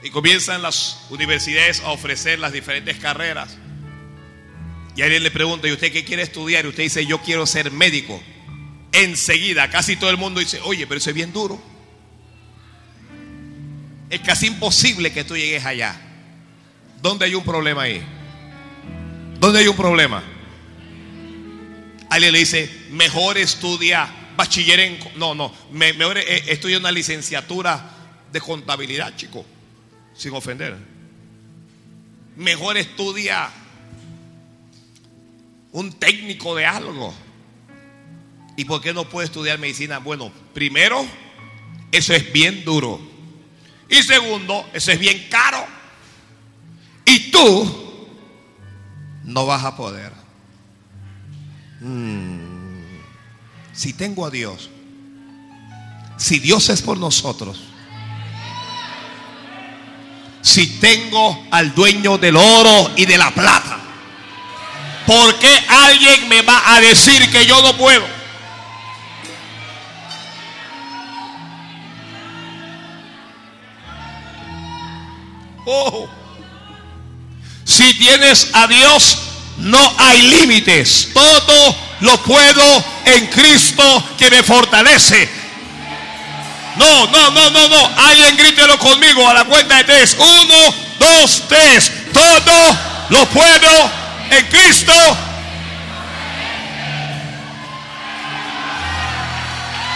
Y 0.04 0.10
comienzan 0.10 0.62
las 0.62 1.06
universidades 1.10 1.80
a 1.80 1.92
ofrecer 1.92 2.38
las 2.38 2.52
diferentes 2.52 2.98
carreras. 2.98 3.58
Y 4.96 5.02
alguien 5.02 5.24
le 5.24 5.32
pregunta, 5.32 5.68
¿y 5.68 5.72
usted 5.72 5.92
qué 5.92 6.04
quiere 6.04 6.24
estudiar? 6.24 6.66
Y 6.66 6.68
usted 6.68 6.84
dice, 6.84 7.06
yo 7.06 7.22
quiero 7.22 7.46
ser 7.46 7.72
médico. 7.72 8.22
Enseguida, 8.92 9.70
casi 9.70 9.96
todo 9.96 10.10
el 10.10 10.18
mundo 10.18 10.40
dice, 10.40 10.60
oye, 10.62 10.86
pero 10.86 10.98
eso 11.00 11.10
es 11.10 11.16
bien 11.16 11.32
duro. 11.32 11.62
Es 14.10 14.20
casi 14.22 14.48
imposible 14.48 15.12
que 15.12 15.24
tú 15.24 15.36
llegues 15.36 15.66
allá. 15.66 16.00
¿Dónde 17.02 17.26
hay 17.26 17.34
un 17.34 17.44
problema 17.44 17.84
ahí? 17.84 18.04
¿Dónde 19.40 19.60
hay 19.60 19.68
un 19.68 19.76
problema? 19.76 20.22
Alguien 22.10 22.32
le 22.34 22.40
dice, 22.40 22.70
mejor 22.92 23.38
estudia 23.38 24.08
bachiller 24.36 24.80
en... 24.82 25.00
No, 25.16 25.34
no, 25.34 25.54
mejor 25.72 26.18
eh, 26.18 26.44
estudia 26.48 26.78
una 26.78 26.92
licenciatura 26.92 27.90
de 28.32 28.40
contabilidad, 28.40 29.16
chico, 29.16 29.46
sin 30.16 30.34
ofender. 30.34 30.78
Mejor 32.36 32.78
estudia 32.78 33.50
un 35.72 35.92
técnico 35.94 36.56
de 36.56 36.66
algo. 36.66 37.14
¿Y 38.56 38.66
por 38.66 38.82
qué 38.82 38.94
no 38.94 39.10
puede 39.10 39.26
estudiar 39.26 39.60
medicina? 39.60 40.00
Bueno, 40.00 40.32
primero, 40.54 41.06
eso 41.92 42.14
es 42.14 42.32
bien 42.32 42.64
duro. 42.64 43.00
Y 43.90 44.02
segundo, 44.04 44.70
eso 44.74 44.92
es 44.92 45.00
bien 45.00 45.28
caro. 45.30 45.66
Y 47.06 47.32
tú 47.32 48.08
no 49.24 49.46
vas 49.46 49.64
a 49.64 49.76
poder. 49.76 50.12
Mm. 51.82 52.54
Si 53.74 53.94
tengo 53.94 54.26
a 54.26 54.30
Dios, 54.30 54.70
si 56.18 56.40
Dios 56.40 56.70
es 56.70 56.82
por 56.82 56.98
nosotros, 56.98 57.73
si 60.44 60.68
tengo 60.80 61.48
al 61.52 61.74
dueño 61.74 62.18
del 62.18 62.36
oro 62.36 62.92
y 62.98 63.06
de 63.06 63.18
la 63.18 63.32
plata, 63.32 63.80
¿por 65.08 65.40
qué 65.40 65.66
alguien 65.70 66.28
me 66.28 66.42
va 66.42 66.76
a 66.76 66.82
decir 66.82 67.32
que 67.32 67.46
yo 67.46 67.62
no 67.62 67.76
puedo? 67.78 68.06
Oh, 75.66 76.10
si 77.64 77.98
tienes 77.98 78.50
a 78.54 78.68
Dios, 78.68 79.18
no 79.60 79.94
hay 79.98 80.22
límites. 80.24 81.10
Todo 81.14 81.76
lo 82.02 82.22
puedo 82.24 82.84
en 83.06 83.28
Cristo 83.28 84.04
que 84.18 84.30
me 84.30 84.44
fortalece. 84.44 85.43
No, 86.76 87.08
no, 87.08 87.32
no, 87.32 87.50
no, 87.52 87.68
no. 87.70 87.92
Alguien 87.98 88.38
grítelo 88.38 88.78
conmigo 88.80 89.28
a 89.28 89.34
la 89.34 89.46
cuenta 89.46 89.78
de 89.78 89.84
tres. 89.84 90.16
Uno, 90.18 90.76
dos, 91.00 91.44
tres. 91.48 91.92
Todo 92.12 92.78
lo 93.10 93.30
puedo 93.30 93.92
en 94.32 94.46
Cristo. 94.48 94.94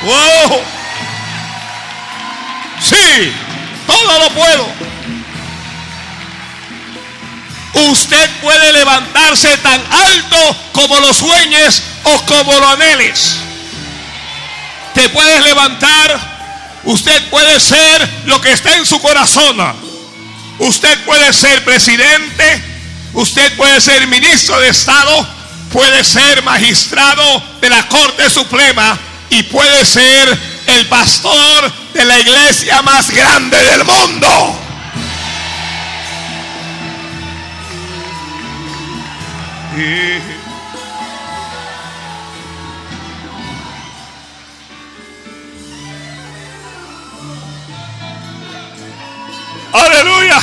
Wow. 0.03 0.61
Sí, 2.79 3.33
todo 3.87 4.19
lo 4.19 4.29
puedo. 4.29 4.77
Usted 7.89 8.29
puede 8.41 8.73
levantarse 8.73 9.57
tan 9.57 9.83
alto 9.91 10.57
como 10.73 10.99
lo 10.99 11.13
sueñes 11.13 11.83
o 12.03 12.25
como 12.25 12.53
lo 12.53 12.67
anheles. 12.69 13.35
Te 14.93 15.09
puedes 15.09 15.43
levantar. 15.43 16.36
Usted 16.87 17.29
puede 17.29 17.59
ser 17.59 18.09
lo 18.27 18.39
que 18.39 18.53
está 18.53 18.77
en 18.77 18.85
su 18.85 19.01
corazón. 19.01 19.57
Usted 20.59 21.03
puede 21.03 21.33
ser 21.33 21.65
presidente. 21.65 22.63
Usted 23.11 23.57
puede 23.57 23.81
ser 23.81 24.07
ministro 24.07 24.57
de 24.61 24.69
Estado. 24.69 25.27
Puede 25.73 26.01
ser 26.05 26.41
magistrado 26.43 27.43
de 27.59 27.69
la 27.69 27.89
Corte 27.89 28.29
Suprema. 28.29 28.97
Y 29.29 29.43
puede 29.43 29.83
ser 29.83 30.39
el 30.67 30.87
pastor 30.87 31.73
de 31.93 32.05
la 32.05 32.19
iglesia 32.19 32.81
más 32.81 33.11
grande 33.11 33.57
del 33.61 33.83
mundo. 33.83 34.57
Aleluya. 49.73 50.39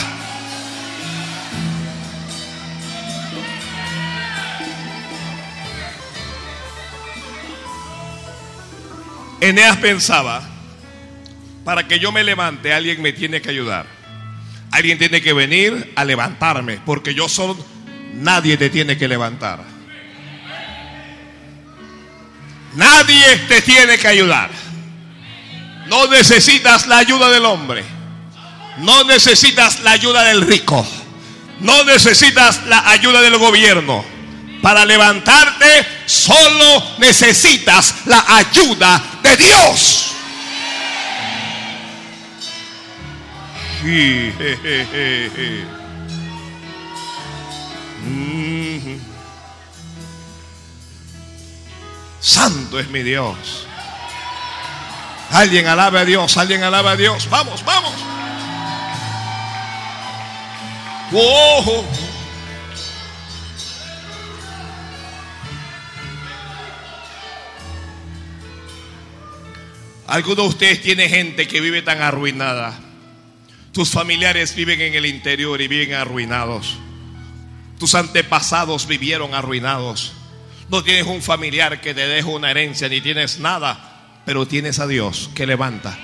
Eneas 9.40 9.76
pensaba, 9.76 10.42
para 11.64 11.86
que 11.86 11.98
yo 11.98 12.12
me 12.12 12.24
levante, 12.24 12.72
alguien 12.72 13.02
me 13.02 13.12
tiene 13.12 13.42
que 13.42 13.50
ayudar. 13.50 13.86
Alguien 14.70 14.98
tiene 14.98 15.20
que 15.20 15.32
venir 15.32 15.92
a 15.96 16.04
levantarme, 16.04 16.80
porque 16.84 17.14
yo 17.14 17.28
solo 17.28 17.56
nadie 18.14 18.56
te 18.56 18.70
tiene 18.70 18.96
que 18.96 19.06
levantar. 19.06 19.60
Nadie 22.74 23.36
te 23.48 23.62
tiene 23.62 23.98
que 23.98 24.08
ayudar. 24.08 24.50
No 25.86 26.06
necesitas 26.08 26.86
la 26.86 26.98
ayuda 26.98 27.30
del 27.30 27.44
hombre. 27.44 27.93
No 28.78 29.04
necesitas 29.04 29.80
la 29.80 29.92
ayuda 29.92 30.24
del 30.24 30.42
rico. 30.42 30.86
No 31.60 31.84
necesitas 31.84 32.66
la 32.66 32.88
ayuda 32.90 33.20
del 33.20 33.38
gobierno. 33.38 34.04
Para 34.62 34.84
levantarte 34.84 35.86
solo 36.06 36.82
necesitas 36.98 37.94
la 38.06 38.24
ayuda 38.36 39.02
de 39.22 39.36
Dios. 39.36 40.10
Santo 52.20 52.80
es 52.80 52.88
mi 52.88 53.02
Dios. 53.02 53.36
Alguien 55.30 55.66
alaba 55.66 56.00
a 56.00 56.04
Dios, 56.04 56.36
alguien 56.38 56.62
alaba 56.62 56.92
a 56.92 56.96
Dios. 56.96 57.28
Vamos, 57.28 57.62
vamos. 57.64 57.92
Algunos 70.06 70.36
de 70.36 70.48
ustedes 70.48 70.82
tiene 70.82 71.08
gente 71.08 71.46
que 71.46 71.60
vive 71.60 71.82
tan 71.82 72.02
arruinada. 72.02 72.78
Tus 73.72 73.90
familiares 73.90 74.56
viven 74.56 74.80
en 74.80 74.94
el 74.94 75.06
interior 75.06 75.60
y 75.60 75.68
viven 75.68 75.94
arruinados. 75.94 76.78
Tus 77.78 77.94
antepasados 77.94 78.86
vivieron 78.86 79.34
arruinados. 79.34 80.12
No 80.68 80.82
tienes 80.82 81.06
un 81.06 81.22
familiar 81.22 81.80
que 81.80 81.94
te 81.94 82.06
deje 82.06 82.28
una 82.28 82.50
herencia, 82.50 82.88
ni 82.88 83.00
tienes 83.00 83.38
nada, 83.38 84.20
pero 84.24 84.46
tienes 84.46 84.78
a 84.80 84.86
Dios 84.86 85.30
que 85.34 85.46
levanta. 85.46 85.96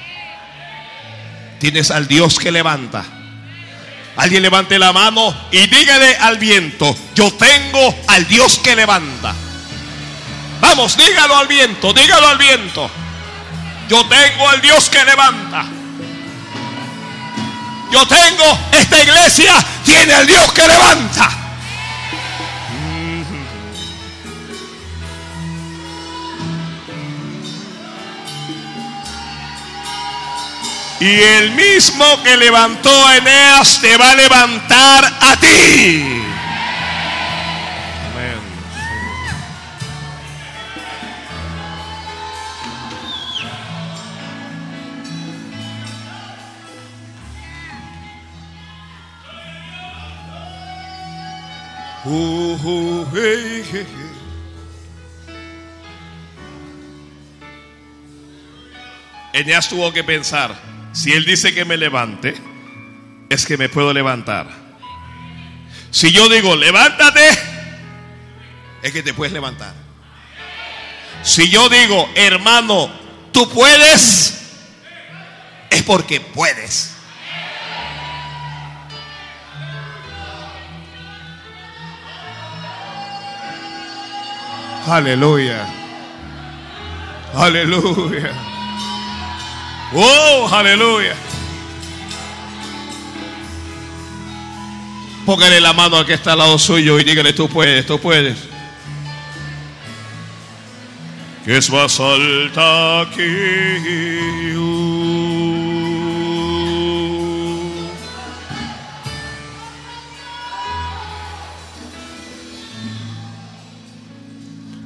Tienes 1.58 1.90
al 1.90 2.06
Dios 2.06 2.38
que 2.38 2.52
levanta. 2.52 3.19
Alguien 4.16 4.42
levante 4.42 4.78
la 4.78 4.92
mano 4.92 5.34
y 5.50 5.66
dígale 5.66 6.16
al 6.16 6.38
viento, 6.38 6.94
yo 7.14 7.32
tengo 7.32 7.94
al 8.08 8.26
Dios 8.26 8.58
que 8.58 8.76
levanta. 8.76 9.34
Vamos, 10.60 10.96
dígalo 10.96 11.36
al 11.36 11.48
viento, 11.48 11.92
dígalo 11.92 12.28
al 12.28 12.38
viento. 12.38 12.90
Yo 13.88 14.06
tengo 14.06 14.48
al 14.48 14.60
Dios 14.60 14.88
que 14.90 15.04
levanta. 15.04 15.64
Yo 17.90 18.06
tengo, 18.06 18.58
esta 18.72 19.02
iglesia 19.02 19.54
tiene 19.84 20.14
al 20.14 20.26
Dios 20.26 20.52
que 20.52 20.66
levanta. 20.66 21.39
Y 31.00 31.18
el 31.18 31.52
mismo 31.52 32.22
que 32.22 32.36
levantó 32.36 32.90
a 33.06 33.16
Eneas 33.16 33.80
te 33.80 33.96
va 33.96 34.10
a 34.10 34.14
levantar 34.14 35.04
a 35.06 35.36
ti. 35.40 36.22
Amén. 38.12 38.40
Hey. 53.14 53.86
Eneas 59.32 59.68
tuvo 59.68 59.90
que 59.92 60.04
pensar, 60.04 60.54
si 61.00 61.12
él 61.12 61.24
dice 61.24 61.54
que 61.54 61.64
me 61.64 61.78
levante, 61.78 62.34
es 63.30 63.46
que 63.46 63.56
me 63.56 63.70
puedo 63.70 63.90
levantar. 63.94 64.46
Si 65.90 66.12
yo 66.12 66.28
digo, 66.28 66.54
levántate, 66.56 67.26
es 68.82 68.92
que 68.92 69.02
te 69.02 69.14
puedes 69.14 69.32
levantar. 69.32 69.72
Si 71.22 71.48
yo 71.48 71.70
digo, 71.70 72.06
hermano, 72.14 72.92
tú 73.32 73.48
puedes, 73.48 74.42
es 75.70 75.82
porque 75.84 76.20
puedes. 76.20 76.94
Aleluya. 84.86 85.66
Aleluya. 87.34 88.49
Oh, 89.92 90.48
aleluya. 90.52 91.16
Póngale 95.26 95.60
la 95.60 95.72
mano 95.72 95.96
al 95.96 96.06
que 96.06 96.14
está 96.14 96.32
al 96.32 96.38
lado 96.38 96.58
suyo 96.58 96.98
y 96.98 97.04
dígale, 97.04 97.32
tú 97.32 97.48
puedes, 97.48 97.86
tú 97.86 98.00
puedes. 98.00 98.38
Que 101.44 101.56
es 101.56 101.70
más 101.70 101.98
alta 101.98 103.08
que 103.16 104.52
yo. 104.52 104.60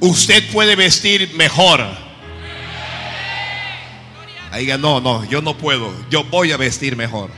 Usted 0.00 0.50
puede 0.52 0.76
vestir 0.76 1.32
mejor. 1.36 2.03
Ahí 4.54 4.66
diga, 4.66 4.78
no, 4.78 5.00
no, 5.00 5.24
yo 5.24 5.42
no 5.42 5.58
puedo. 5.58 5.92
Yo 6.10 6.22
voy 6.22 6.52
a 6.52 6.56
vestir 6.56 6.94
mejor. 6.94 7.28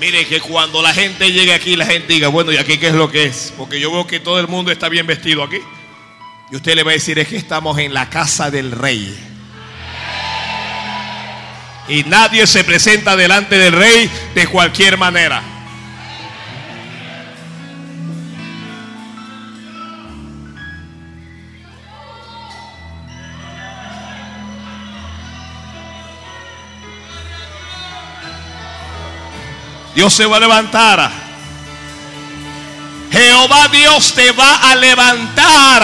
Mire 0.00 0.24
que 0.26 0.40
cuando 0.40 0.80
la 0.80 0.94
gente 0.94 1.32
llegue 1.32 1.52
aquí, 1.52 1.74
la 1.74 1.84
gente 1.84 2.12
diga, 2.12 2.28
bueno, 2.28 2.52
¿y 2.52 2.56
aquí 2.56 2.78
qué 2.78 2.86
es 2.86 2.94
lo 2.94 3.10
que 3.10 3.24
es? 3.24 3.52
Porque 3.58 3.80
yo 3.80 3.90
veo 3.90 4.06
que 4.06 4.20
todo 4.20 4.38
el 4.38 4.46
mundo 4.46 4.70
está 4.70 4.88
bien 4.88 5.04
vestido 5.04 5.42
aquí. 5.42 5.58
Y 6.52 6.54
usted 6.54 6.76
le 6.76 6.84
va 6.84 6.92
a 6.92 6.94
decir, 6.94 7.18
es 7.18 7.26
que 7.26 7.36
estamos 7.36 7.76
en 7.80 7.92
la 7.92 8.08
casa 8.08 8.52
del 8.52 8.70
rey. 8.70 9.18
Y 11.88 12.04
nadie 12.04 12.46
se 12.46 12.62
presenta 12.62 13.16
delante 13.16 13.58
del 13.58 13.72
rey 13.72 14.08
de 14.36 14.46
cualquier 14.46 14.96
manera. 14.96 15.42
Dios 29.94 30.12
se 30.12 30.26
va 30.26 30.36
a 30.36 30.40
levantar. 30.40 31.10
Jehová 33.12 33.68
Dios 33.68 34.12
te 34.14 34.32
va 34.32 34.56
a 34.56 34.74
levantar. 34.74 35.82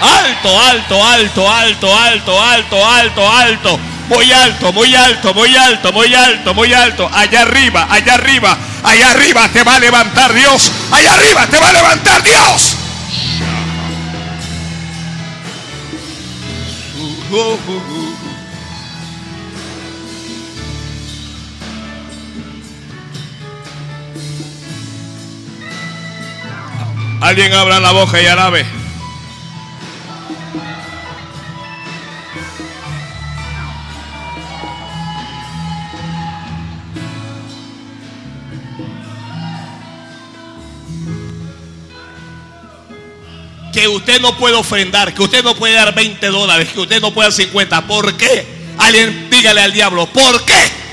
Alto, 0.00 0.60
alto, 0.60 1.06
alto, 1.06 1.50
alto, 1.50 1.96
alto, 1.96 2.42
alto, 2.42 2.86
alto, 2.86 3.32
alto. 3.32 3.80
Muy 4.08 4.32
alto, 4.32 4.72
muy 4.72 4.94
alto, 4.94 5.32
muy 5.34 5.56
alto, 5.56 5.92
muy 5.92 6.14
alto, 6.14 6.54
muy 6.54 6.72
alto. 6.72 7.08
Allá 7.12 7.42
arriba, 7.42 7.86
allá 7.88 8.14
arriba, 8.14 8.58
allá 8.82 9.10
arriba 9.10 9.48
te 9.50 9.62
va 9.62 9.76
a 9.76 9.78
levantar 9.78 10.32
Dios. 10.32 10.72
Allá 10.90 11.14
arriba 11.14 11.46
te 11.46 11.58
va 11.60 11.68
a 11.68 11.72
levantar 11.72 12.22
Dios. 12.24 12.76
Alguien 27.20 27.52
abra 27.52 27.78
la 27.80 27.92
boca 27.92 28.20
y 28.20 28.26
alabe. 28.26 28.64
Que 43.70 43.86
usted 43.86 44.20
no 44.20 44.36
puede 44.36 44.56
ofrendar, 44.56 45.12
que 45.12 45.22
usted 45.22 45.44
no 45.44 45.54
puede 45.54 45.74
dar 45.74 45.94
20 45.94 46.26
dólares, 46.26 46.70
que 46.72 46.80
usted 46.80 47.00
no 47.02 47.12
puede 47.12 47.28
dar 47.28 47.34
50. 47.34 47.86
¿Por 47.86 48.16
qué? 48.16 48.46
Alguien 48.78 49.28
dígale 49.30 49.60
al 49.60 49.72
diablo, 49.72 50.06
¿por 50.06 50.44
qué? 50.46 50.89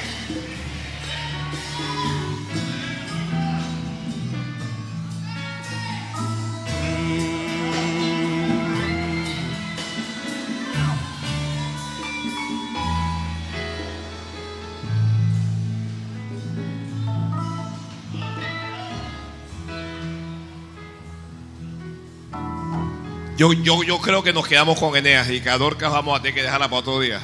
Yo, 23.38 23.54
yo, 23.54 23.84
yo 23.84 24.00
creo 24.02 24.24
que 24.24 24.34
nos 24.34 24.48
quedamos 24.48 24.80
con 24.80 24.96
Eneas 24.96 25.30
y 25.30 25.42
que 25.42 25.50
a 25.52 25.60
Dorcas 25.60 25.92
vamos 25.92 26.18
a 26.18 26.22
tener 26.24 26.34
que 26.34 26.42
dejarla 26.42 26.70
para 26.70 26.80
otro 26.80 27.00
día. 27.00 27.22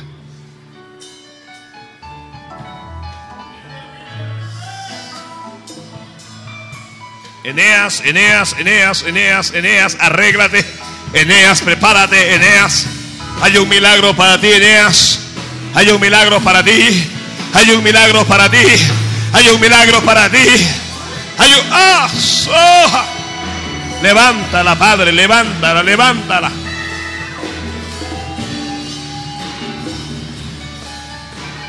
Eneas, 7.43 8.01
Eneas, 8.05 8.55
Eneas, 8.59 9.01
Eneas, 9.01 9.51
Eneas, 9.55 9.97
arréglate. 9.99 10.63
Eneas, 11.13 11.61
prepárate, 11.61 12.35
Eneas. 12.35 12.85
Hay 13.41 13.57
un 13.57 13.67
milagro 13.67 14.15
para 14.15 14.39
ti, 14.39 14.51
Eneas. 14.51 15.19
Hay 15.73 15.89
un 15.89 15.99
milagro 15.99 16.39
para 16.41 16.63
ti. 16.63 17.09
Hay 17.55 17.71
un 17.71 17.83
milagro 17.83 18.23
para 18.25 18.51
ti. 18.51 18.63
Hay 19.33 19.49
un 19.49 19.59
milagro 19.59 19.99
para 20.01 20.29
ti. 20.29 20.45
Hay 21.39 21.53
un. 21.53 21.67
¡Ah! 21.71 22.07
¡Soja! 22.07 23.22
Levántala, 24.03 24.75
Padre, 24.75 25.13
levántala, 25.13 25.81
levántala. 25.81 26.51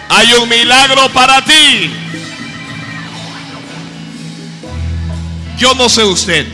Hay 0.08 0.32
un 0.32 0.48
milagro 0.48 1.08
para 1.10 1.44
ti. 1.44 1.92
Yo 5.56 5.74
no 5.74 5.88
sé 5.88 6.02
usted, 6.02 6.44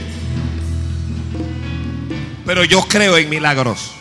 pero 2.45 2.63
yo 2.65 2.83
creo 2.83 3.17
en 3.17 3.31
milagros. 3.31 3.93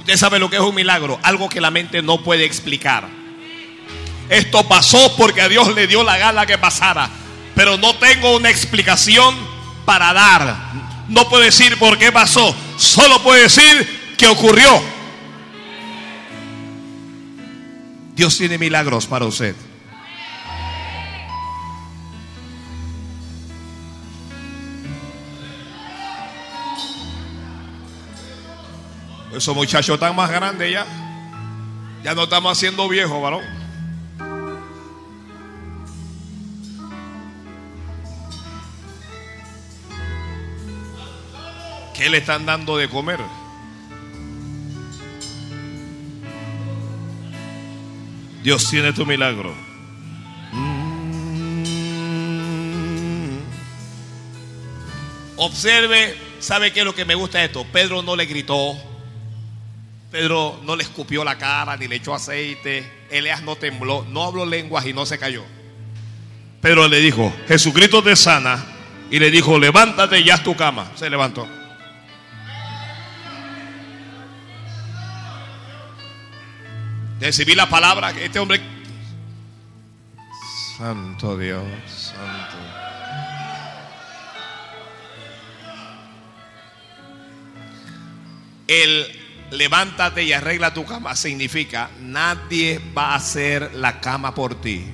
Usted 0.00 0.16
sabe 0.16 0.40
lo 0.40 0.50
que 0.50 0.56
es 0.56 0.62
un 0.62 0.74
milagro, 0.74 1.20
algo 1.22 1.48
que 1.48 1.60
la 1.60 1.70
mente 1.70 2.02
no 2.02 2.24
puede 2.24 2.44
explicar. 2.44 3.06
Esto 4.28 4.66
pasó 4.66 5.14
porque 5.16 5.42
a 5.42 5.48
Dios 5.48 5.72
le 5.72 5.86
dio 5.86 6.02
la 6.02 6.18
gana 6.18 6.46
que 6.46 6.58
pasara. 6.58 7.08
Pero 7.60 7.76
no 7.76 7.94
tengo 7.96 8.36
una 8.36 8.48
explicación 8.48 9.36
para 9.84 10.14
dar. 10.14 10.56
No 11.08 11.28
puedo 11.28 11.42
decir 11.42 11.78
por 11.78 11.98
qué 11.98 12.10
pasó, 12.10 12.56
solo 12.78 13.22
puedo 13.22 13.38
decir 13.38 14.14
que 14.16 14.26
ocurrió. 14.26 14.82
Dios 18.14 18.38
tiene 18.38 18.56
milagros 18.56 19.06
para 19.06 19.26
usted. 19.26 19.54
Esos 29.36 29.54
muchachos 29.54 29.92
están 29.96 30.16
más 30.16 30.30
grandes 30.30 30.72
ya. 30.72 30.86
Ya 32.02 32.14
no 32.14 32.22
estamos 32.22 32.56
haciendo 32.56 32.88
viejos, 32.88 33.20
varón. 33.20 33.59
¿Qué 42.00 42.08
le 42.08 42.16
están 42.16 42.46
dando 42.46 42.78
de 42.78 42.88
comer? 42.88 43.20
Dios 48.42 48.70
tiene 48.70 48.94
tu 48.94 49.04
milagro. 49.04 49.54
Observe, 55.36 56.16
¿sabe 56.38 56.72
qué 56.72 56.80
es 56.80 56.86
lo 56.86 56.94
que 56.94 57.04
me 57.04 57.14
gusta 57.14 57.40
de 57.40 57.44
esto? 57.44 57.66
Pedro 57.70 58.00
no 58.00 58.16
le 58.16 58.24
gritó. 58.24 58.78
Pedro 60.10 60.58
no 60.64 60.76
le 60.76 60.84
escupió 60.84 61.22
la 61.22 61.36
cara 61.36 61.76
ni 61.76 61.86
le 61.86 61.96
echó 61.96 62.14
aceite. 62.14 62.90
Eleas 63.10 63.42
no 63.42 63.56
tembló, 63.56 64.06
no 64.08 64.24
habló 64.24 64.46
lenguas 64.46 64.86
y 64.86 64.94
no 64.94 65.04
se 65.04 65.18
cayó. 65.18 65.44
Pedro 66.62 66.88
le 66.88 67.00
dijo, 67.00 67.30
Jesucristo 67.46 68.02
te 68.02 68.16
sana. 68.16 68.64
Y 69.10 69.18
le 69.18 69.30
dijo, 69.30 69.58
levántate 69.58 70.20
y 70.20 70.30
haz 70.30 70.42
tu 70.42 70.56
cama. 70.56 70.90
Se 70.94 71.10
levantó. 71.10 71.59
Recibí 77.20 77.54
la 77.54 77.68
palabra 77.68 78.14
que 78.14 78.24
este 78.24 78.38
hombre. 78.38 78.62
Santo 80.78 81.36
Dios, 81.36 81.64
santo. 81.86 82.56
El 88.66 89.06
levántate 89.50 90.22
y 90.22 90.32
arregla 90.32 90.72
tu 90.72 90.86
cama 90.86 91.14
significa 91.14 91.90
nadie 92.00 92.80
va 92.96 93.12
a 93.12 93.16
hacer 93.16 93.74
la 93.74 94.00
cama 94.00 94.34
por 94.34 94.60
ti. 94.60 94.86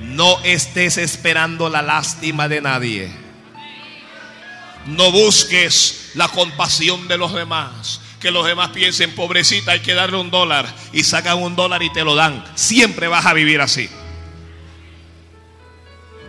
No 0.00 0.40
estés 0.42 0.96
esperando 0.96 1.68
la 1.68 1.82
lástima 1.82 2.48
de 2.48 2.62
nadie. 2.62 3.12
No 4.86 5.10
busques 5.10 6.12
la 6.14 6.28
compasión 6.28 7.08
de 7.08 7.18
los 7.18 7.34
demás. 7.34 8.00
Que 8.24 8.30
los 8.30 8.46
demás 8.46 8.70
piensen, 8.70 9.14
pobrecita, 9.14 9.72
hay 9.72 9.80
que 9.80 9.92
darle 9.92 10.16
un 10.16 10.30
dólar. 10.30 10.66
Y 10.94 11.04
sacan 11.04 11.42
un 11.42 11.56
dólar 11.56 11.82
y 11.82 11.92
te 11.92 12.04
lo 12.04 12.14
dan. 12.14 12.42
Siempre 12.54 13.06
vas 13.06 13.26
a 13.26 13.34
vivir 13.34 13.60
así. 13.60 13.86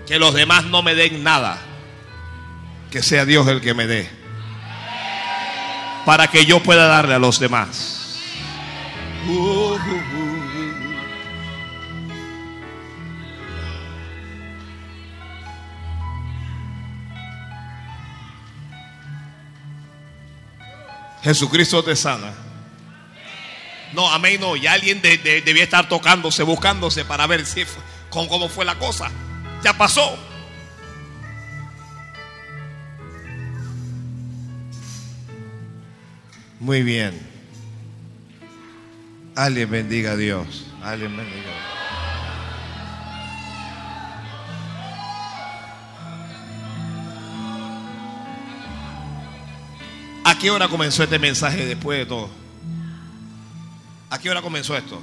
Que 0.06 0.20
los 0.20 0.34
demás 0.34 0.66
no 0.66 0.82
me 0.82 0.94
den 0.94 1.24
nada. 1.24 1.58
Que 2.92 3.02
sea 3.02 3.24
Dios 3.24 3.48
el 3.48 3.62
que 3.62 3.74
me 3.74 3.88
dé. 3.88 4.10
Para 6.06 6.28
que 6.28 6.46
yo 6.46 6.62
pueda 6.62 6.86
darle 6.88 7.14
a 7.14 7.20
los 7.20 7.40
demás. 7.40 8.20
Uh, 9.26 9.32
uh, 9.32 9.78
Jesucristo 21.26 21.84
te 21.84 21.96
sana. 21.96 22.32
No, 23.94 24.08
amén, 24.14 24.40
no. 24.40 24.56
Ya 24.56 24.74
alguien 24.74 25.02
de- 25.02 25.18
de- 25.18 25.42
debía 25.42 25.64
estar 25.64 25.90
tocándose, 25.90 26.44
buscándose 26.44 27.04
para 27.04 27.26
ver 27.26 27.46
si 27.48 27.66
con 28.12 28.28
cómo 28.28 28.48
fue 28.48 28.64
la 28.64 28.78
cosa. 28.78 29.10
Ya 29.64 29.74
pasó. 29.76 30.16
Muy 36.60 36.84
bien. 36.84 37.20
Alguien 39.36 39.70
bendiga 39.70 40.12
a 40.12 40.16
Dios. 40.18 40.66
Alguien 40.84 41.16
bendiga 41.16 41.38
a 41.38 41.44
Dios. 41.44 41.85
Qué 50.46 50.52
hora 50.52 50.68
comenzó 50.68 51.02
este 51.02 51.18
mensaje 51.18 51.66
después 51.66 51.98
de 51.98 52.06
todo? 52.06 52.30
¿A 54.12 54.20
qué 54.20 54.30
hora 54.30 54.44
comenzó 54.44 54.78
esto? 54.78 55.02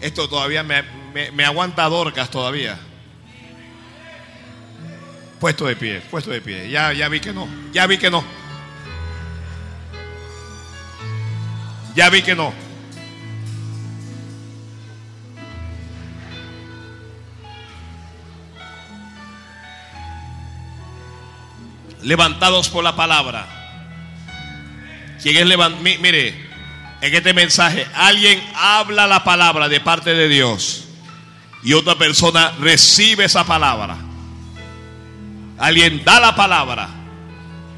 Esto 0.00 0.28
todavía 0.28 0.64
me, 0.64 0.82
me- 1.32 1.44
aguanta 1.44 1.84
Dorcas 1.84 2.30
todavía. 2.30 2.78
Puesto 5.38 5.66
de 5.66 5.76
pie, 5.76 6.00
puesto 6.10 6.30
de 6.30 6.40
pie. 6.40 6.68
Ya, 6.70 6.92
ya 6.92 7.08
vi 7.08 7.20
que 7.20 7.32
no. 7.32 7.46
Ya 7.72 7.86
vi 7.86 7.98
que 7.98 8.10
no. 8.10 8.24
Ya 11.94 12.10
vi 12.10 12.22
que 12.22 12.34
no. 12.34 12.52
Levantados 22.02 22.68
por 22.68 22.84
la 22.84 22.96
palabra. 22.96 23.46
¿Quién 25.22 25.36
es 25.36 25.46
levantado? 25.46 25.82
Mire, 25.82 26.50
en 27.00 27.14
este 27.14 27.32
mensaje, 27.32 27.86
alguien 27.94 28.42
habla 28.54 29.06
la 29.06 29.24
palabra 29.24 29.68
de 29.68 29.80
parte 29.80 30.14
de 30.14 30.28
Dios 30.28 30.84
y 31.62 31.74
otra 31.74 31.94
persona 31.96 32.52
recibe 32.60 33.24
esa 33.24 33.44
palabra. 33.44 33.96
Alguien 35.58 36.04
da 36.04 36.18
la 36.20 36.34
palabra. 36.34 36.88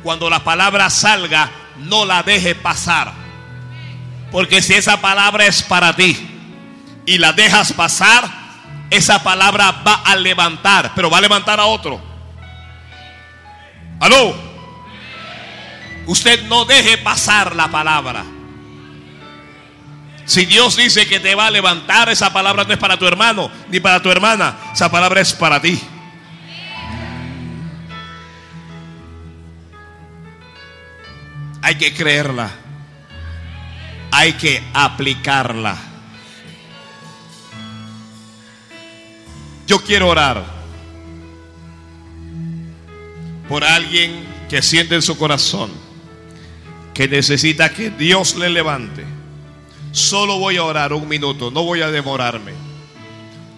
Cuando 0.03 0.29
la 0.29 0.43
palabra 0.43 0.89
salga, 0.91 1.51
no 1.79 2.05
la 2.05 2.23
deje 2.23 2.55
pasar. 2.55 3.13
Porque 4.31 4.63
si 4.63 4.75
esa 4.75 5.01
palabra 5.01 5.47
es 5.47 5.63
para 5.63 5.95
ti 5.95 6.17
y 7.07 7.19
la 7.19 7.33
dejas 7.33 7.73
pasar, 7.73 8.29
esa 8.91 9.23
palabra 9.23 9.83
va 9.87 10.03
a 10.05 10.17
levantar, 10.17 10.93
pero 10.95 11.11
va 11.11 11.19
a 11.19 11.23
levantar 11.23 11.61
a 11.61 11.67
otro. 11.67 12.14
Aló. 14.01 14.35
Usted 16.07 16.43
no 16.45 16.65
deje 16.65 16.99
pasar 16.99 17.57
la 17.57 17.71
palabra. 17.71 18.25
Si 20.27 20.47
Dios 20.47 20.77
dice 20.77 21.07
que 21.07 21.21
te 21.21 21.35
va 21.35 21.47
a 21.47 21.51
levantar, 21.51 22.09
esa 22.09 22.33
palabra 22.33 22.65
no 22.65 22.73
es 22.73 22.79
para 22.79 22.99
tu 22.99 23.07
hermano 23.07 23.51
ni 23.69 23.81
para 23.81 24.01
tu 24.01 24.11
hermana. 24.11 24.57
Esa 24.73 24.91
palabra 24.91 25.21
es 25.21 25.33
para 25.33 25.61
ti. 25.61 25.81
Hay 31.63 31.77
que 31.77 31.95
creerla. 31.95 32.51
Hay 34.11 34.35
que 34.35 34.63
aplicarla. 34.75 35.77
Yo 39.67 39.83
quiero 39.83 40.09
orar 40.09 40.54
por 43.49 43.65
alguien 43.65 44.25
que 44.49 44.63
siente 44.63 44.95
en 44.95 45.03
su 45.03 45.17
corazón 45.17 45.71
que 46.95 47.09
necesita 47.09 47.69
que 47.71 47.91
Dios 47.91 48.37
le 48.37 48.49
levante. 48.49 49.05
Solo 49.91 50.39
voy 50.39 50.57
a 50.57 50.65
orar 50.65 50.93
un 50.93 51.09
minuto, 51.09 51.51
no 51.51 51.65
voy 51.65 51.83
a 51.83 51.91
demorarme. 51.91 52.53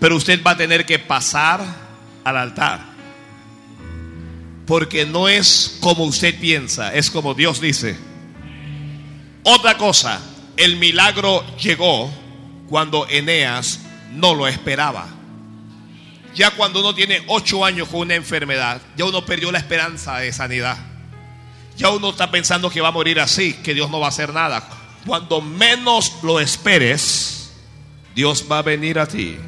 Pero 0.01 0.17
usted 0.17 0.43
va 0.43 0.53
a 0.53 0.57
tener 0.57 0.87
que 0.87 0.99
pasar 0.99 1.61
al 2.25 2.37
altar. 2.37 2.81
Porque 4.67 5.07
no 5.07 5.29
es 5.29 5.79
como 5.81 6.05
usted 6.05 6.39
piensa, 6.41 6.93
es 6.95 7.11
como 7.11 7.35
Dios 7.35 7.61
dice. 7.61 7.97
Otra 9.45 9.77
cosa, 9.77 10.21
el 10.57 10.77
milagro 10.77 11.45
llegó 11.59 12.11
cuando 12.69 13.07
Eneas 13.09 13.81
no 14.13 14.35
lo 14.35 14.49
esperaba. 14.49 15.16
Ya 16.37 16.51
cuando 16.51 16.81
uno 16.81 16.95
tiene 16.95 17.25
ocho 17.29 17.65
años 17.65 17.89
con 17.89 18.01
una 18.01 18.15
enfermedad, 18.15 18.83
ya 18.95 19.07
uno 19.07 19.25
perdió 19.25 19.51
la 19.51 19.59
esperanza 19.59 20.19
de 20.19 20.31
sanidad. 20.35 20.77
Ya 21.79 21.89
uno 21.91 22.11
está 22.11 22.31
pensando 22.31 22.69
que 22.69 22.83
va 22.83 22.89
a 22.89 22.93
morir 22.93 23.19
así, 23.21 23.55
que 23.55 23.73
Dios 23.73 23.91
no 23.91 24.01
va 24.01 24.07
a 24.07 24.09
hacer 24.11 24.35
nada. 24.35 24.69
Cuando 25.07 25.41
menos 25.41 26.13
lo 26.23 26.39
esperes, 26.39 27.55
Dios 28.15 28.45
va 28.51 28.59
a 28.59 28.63
venir 28.63 28.99
a 28.99 29.07
ti. 29.07 29.39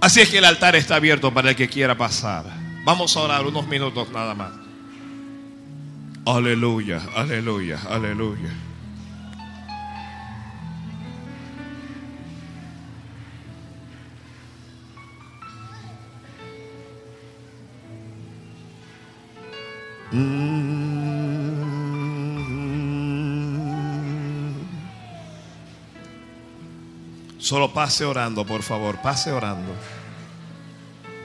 Así 0.00 0.20
es 0.20 0.28
que 0.28 0.38
el 0.38 0.44
altar 0.44 0.76
está 0.76 0.96
abierto 0.96 1.34
para 1.34 1.50
el 1.50 1.56
que 1.56 1.68
quiera 1.68 1.96
pasar. 1.96 2.44
Vamos 2.84 3.16
a 3.16 3.20
orar 3.20 3.44
unos 3.44 3.66
minutos 3.66 4.10
nada 4.10 4.34
más. 4.34 4.52
Aleluya, 6.24 7.02
aleluya, 7.16 7.80
aleluya. 7.90 8.71
Solo 27.38 27.72
pase 27.72 28.04
orando, 28.04 28.44
por 28.44 28.62
favor, 28.62 29.00
pase 29.00 29.32
orando. 29.32 29.74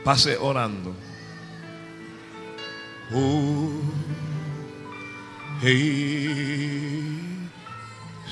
Pase 0.06 0.38
orando. 0.38 0.96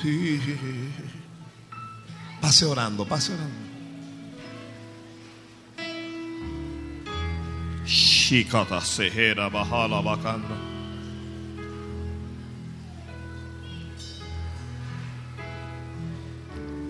Sí. 0.00 0.40
Pase 2.40 2.64
orando, 2.64 3.06
pase 3.06 3.34
orando. 3.34 3.65
Shikata 8.26 8.80
sehera 8.80 9.48
bahala 9.48 10.02
bakanda. 10.02 10.56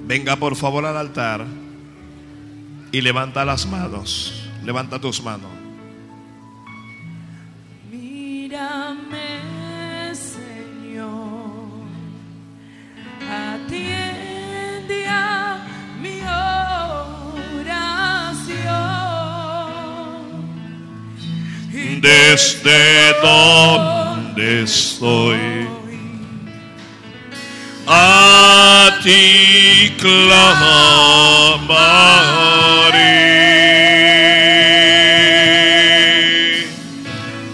Venga 0.06 0.36
por 0.36 0.56
favor 0.56 0.86
al 0.86 0.96
altar 0.96 1.44
y 2.90 3.02
levanta 3.02 3.44
las 3.44 3.66
manos. 3.66 4.48
Levanta 4.64 4.98
tus 4.98 5.22
manos. 5.22 5.55
Desde 22.06 23.14
donde 23.20 24.62
estoy, 24.62 25.66
a 27.88 29.00
ti 29.02 29.92
clamaré. 29.98 30.28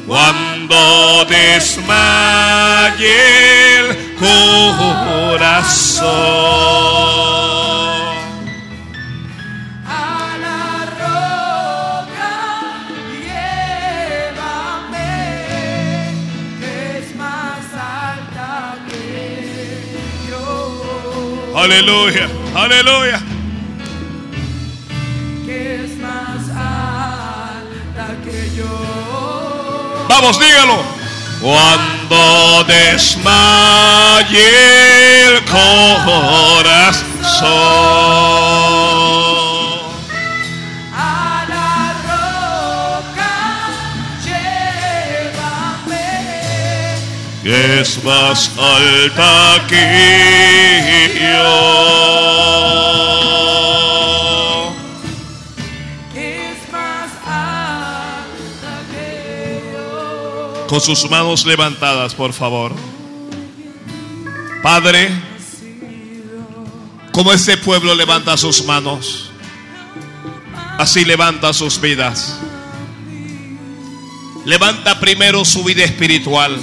Cuando 0.06 1.24
desmaye 1.30 3.08
el 3.78 3.86
corazón. 5.30 6.81
Aleluya, 21.62 22.28
aleluya. 22.56 23.20
que 25.46 25.84
es 25.84 25.96
más 25.98 26.48
alta 26.50 28.16
que 28.24 28.50
yo. 28.56 30.06
Vamos, 30.08 30.40
dígalo. 30.40 30.82
Cuando 31.40 32.64
desmaye 32.64 34.42
el 35.28 35.44
corazón. 35.44 37.02
Es 47.44 48.02
más 48.04 48.50
alta 48.56 49.66
que 49.68 51.18
yo. 51.20 51.92
es 56.14 56.72
más 56.72 57.10
alta 57.26 58.82
que 58.92 59.62
yo. 59.72 60.66
Con 60.68 60.80
sus 60.80 61.10
manos 61.10 61.44
levantadas, 61.44 62.14
por 62.14 62.32
favor. 62.32 62.72
Padre, 64.62 65.10
como 67.10 67.32
este 67.32 67.56
pueblo 67.56 67.96
levanta 67.96 68.36
sus 68.36 68.64
manos, 68.64 69.30
así 70.78 71.04
levanta 71.04 71.52
sus 71.52 71.80
vidas. 71.80 72.38
Levanta 74.44 75.00
primero 75.00 75.44
su 75.44 75.64
vida 75.64 75.84
espiritual. 75.84 76.60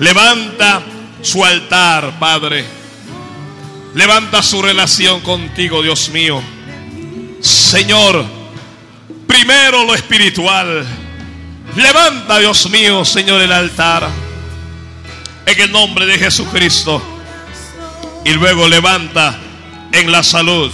Levanta 0.00 0.80
su 1.22 1.44
altar, 1.44 2.18
Padre. 2.20 2.64
Levanta 3.94 4.42
su 4.42 4.62
relación 4.62 5.20
contigo, 5.20 5.82
Dios 5.82 6.10
mío. 6.10 6.40
Señor, 7.40 8.24
primero 9.26 9.84
lo 9.84 9.94
espiritual. 9.94 10.86
Levanta, 11.74 12.38
Dios 12.38 12.70
mío, 12.70 13.04
Señor, 13.04 13.40
el 13.40 13.50
altar. 13.50 14.08
En 15.46 15.60
el 15.60 15.72
nombre 15.72 16.06
de 16.06 16.18
Jesucristo. 16.18 17.02
Y 18.24 18.34
luego 18.34 18.68
levanta 18.68 19.36
en 19.90 20.12
la 20.12 20.22
salud. 20.22 20.70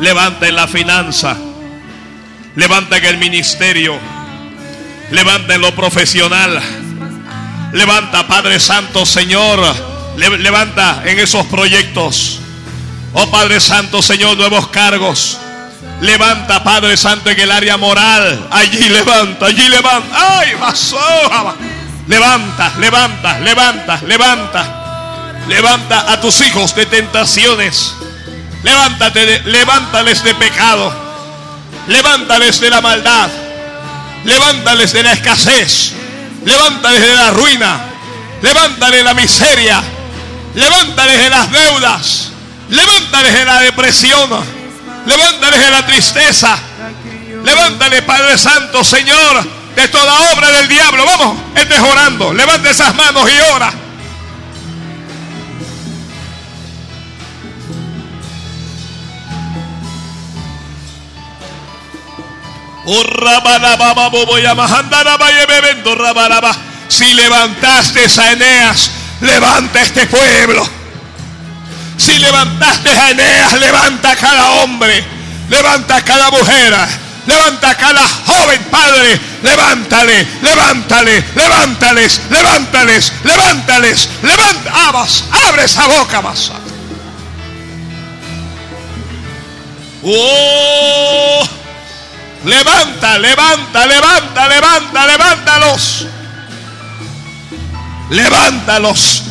Levanta 0.00 0.46
en 0.46 0.54
la 0.54 0.68
finanza. 0.68 1.36
Levanta 2.54 2.98
en 2.98 3.04
el 3.06 3.18
ministerio. 3.18 3.98
Levanta 5.10 5.54
en 5.54 5.62
lo 5.62 5.74
profesional. 5.74 6.83
Levanta, 7.74 8.26
Padre 8.26 8.60
Santo, 8.60 9.04
Señor. 9.04 9.60
Le- 10.16 10.38
levanta 10.38 11.02
en 11.04 11.18
esos 11.18 11.44
proyectos. 11.46 12.38
Oh 13.12 13.28
Padre 13.30 13.60
Santo, 13.60 14.00
Señor, 14.00 14.36
nuevos 14.36 14.68
cargos. 14.68 15.38
Levanta, 16.00 16.62
Padre 16.62 16.96
Santo, 16.96 17.30
en 17.30 17.40
el 17.40 17.50
área 17.50 17.76
moral. 17.76 18.48
Allí 18.50 18.88
levanta, 18.88 19.46
allí 19.46 19.68
levanta. 19.68 20.38
¡Ay, 20.38 20.54
vasoja! 20.54 21.54
Levanta, 22.06 22.72
levanta, 22.78 23.40
levanta, 23.40 24.00
levanta. 24.06 24.80
Levanta 25.48 26.12
a 26.12 26.20
tus 26.20 26.40
hijos 26.42 26.74
de 26.76 26.86
tentaciones. 26.86 27.94
Levántate, 28.62 29.42
levántales 29.46 30.22
de 30.22 30.34
pecado. 30.36 30.94
Levántales 31.88 32.60
de 32.60 32.70
la 32.70 32.80
maldad. 32.80 33.28
Levántales 34.24 34.92
de 34.92 35.02
la 35.02 35.12
escasez. 35.12 35.94
Levántales 36.44 37.00
de 37.00 37.14
la 37.14 37.30
ruina. 37.30 37.80
Levántales 38.42 38.98
de 38.98 39.04
la 39.04 39.14
miseria. 39.14 39.82
Levántales 40.54 41.18
de 41.18 41.30
las 41.30 41.50
deudas. 41.50 42.28
Levántales 42.68 43.32
de 43.32 43.44
la 43.44 43.60
depresión. 43.60 44.30
Levántales 45.06 45.60
de 45.60 45.70
la 45.70 45.86
tristeza. 45.86 46.58
Levántale, 47.44 48.02
Padre 48.02 48.38
Santo, 48.38 48.82
Señor, 48.82 49.44
de 49.76 49.88
toda 49.88 50.32
obra 50.32 50.50
del 50.50 50.68
diablo. 50.68 51.04
Vamos, 51.04 51.38
estés 51.54 51.80
orando. 51.80 52.32
Levanta 52.32 52.70
esas 52.70 52.94
manos 52.94 53.28
y 53.30 53.52
ora. 53.52 53.83
Si 66.88 67.14
levantaste 67.14 68.04
a 68.20 68.32
Eneas, 68.32 68.90
levanta 69.20 69.80
este 69.80 70.06
pueblo. 70.06 70.68
Si 71.96 72.18
levantaste 72.18 72.90
a 72.90 73.10
Eneas, 73.10 73.52
levanta 73.54 74.14
cada 74.16 74.50
hombre, 74.50 75.04
levanta 75.48 75.96
a 75.96 76.02
cada 76.02 76.30
mujer, 76.30 76.74
levanta 77.26 77.74
cada 77.74 78.06
joven 78.26 78.62
padre, 78.70 79.20
levántale, 79.42 80.26
levántale, 80.42 81.24
levántales, 81.34 82.20
levántales, 82.30 83.12
levántales, 83.24 84.08
levanta, 84.22 84.88
abas, 84.88 85.24
abre 85.48 85.64
esa 85.64 85.86
boca, 85.86 86.20
más. 86.20 86.52
Oh, 90.02 91.48
levanta, 92.44 93.18
levanta, 93.18 93.86
levanta, 93.86 94.48
levanta, 94.48 95.06
levántalos. 95.06 96.06
Levántalos 98.10 99.22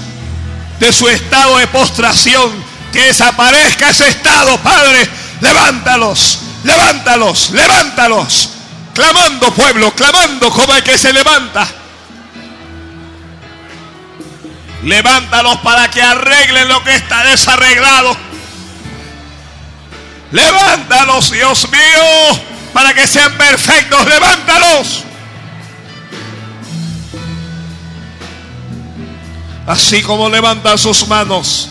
de 0.80 0.92
su 0.92 1.08
estado 1.08 1.58
de 1.58 1.68
postración. 1.68 2.64
Que 2.92 3.06
desaparezca 3.06 3.90
ese 3.90 4.08
estado, 4.08 4.58
Padre. 4.60 5.10
Levántalos, 5.42 6.40
levántalos, 6.64 7.50
levántalos. 7.52 8.50
Clamando 8.94 9.54
pueblo, 9.54 9.92
clamando 9.96 10.52
como 10.52 10.74
el 10.76 10.84
que 10.84 10.98
se 10.98 11.12
levanta. 11.12 11.68
Levántalos 14.84 15.58
para 15.60 15.90
que 15.90 16.02
arreglen 16.02 16.68
lo 16.68 16.84
que 16.84 16.94
está 16.94 17.24
desarreglado. 17.24 18.16
Levántalos, 20.32 21.32
Dios 21.32 21.70
mío, 21.70 22.42
para 22.74 22.94
que 22.94 23.08
sean 23.08 23.38
perfectos. 23.38 24.06
Levántalos. 24.06 25.04
Así 29.66 30.02
como 30.02 30.28
levanta 30.30 30.78
sus 30.78 31.08
manos, 31.08 31.70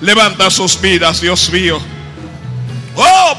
levanta 0.00 0.50
sus 0.50 0.80
vidas, 0.80 1.20
Dios 1.20 1.48
mío. 1.50 1.80
Oh, 2.96 3.36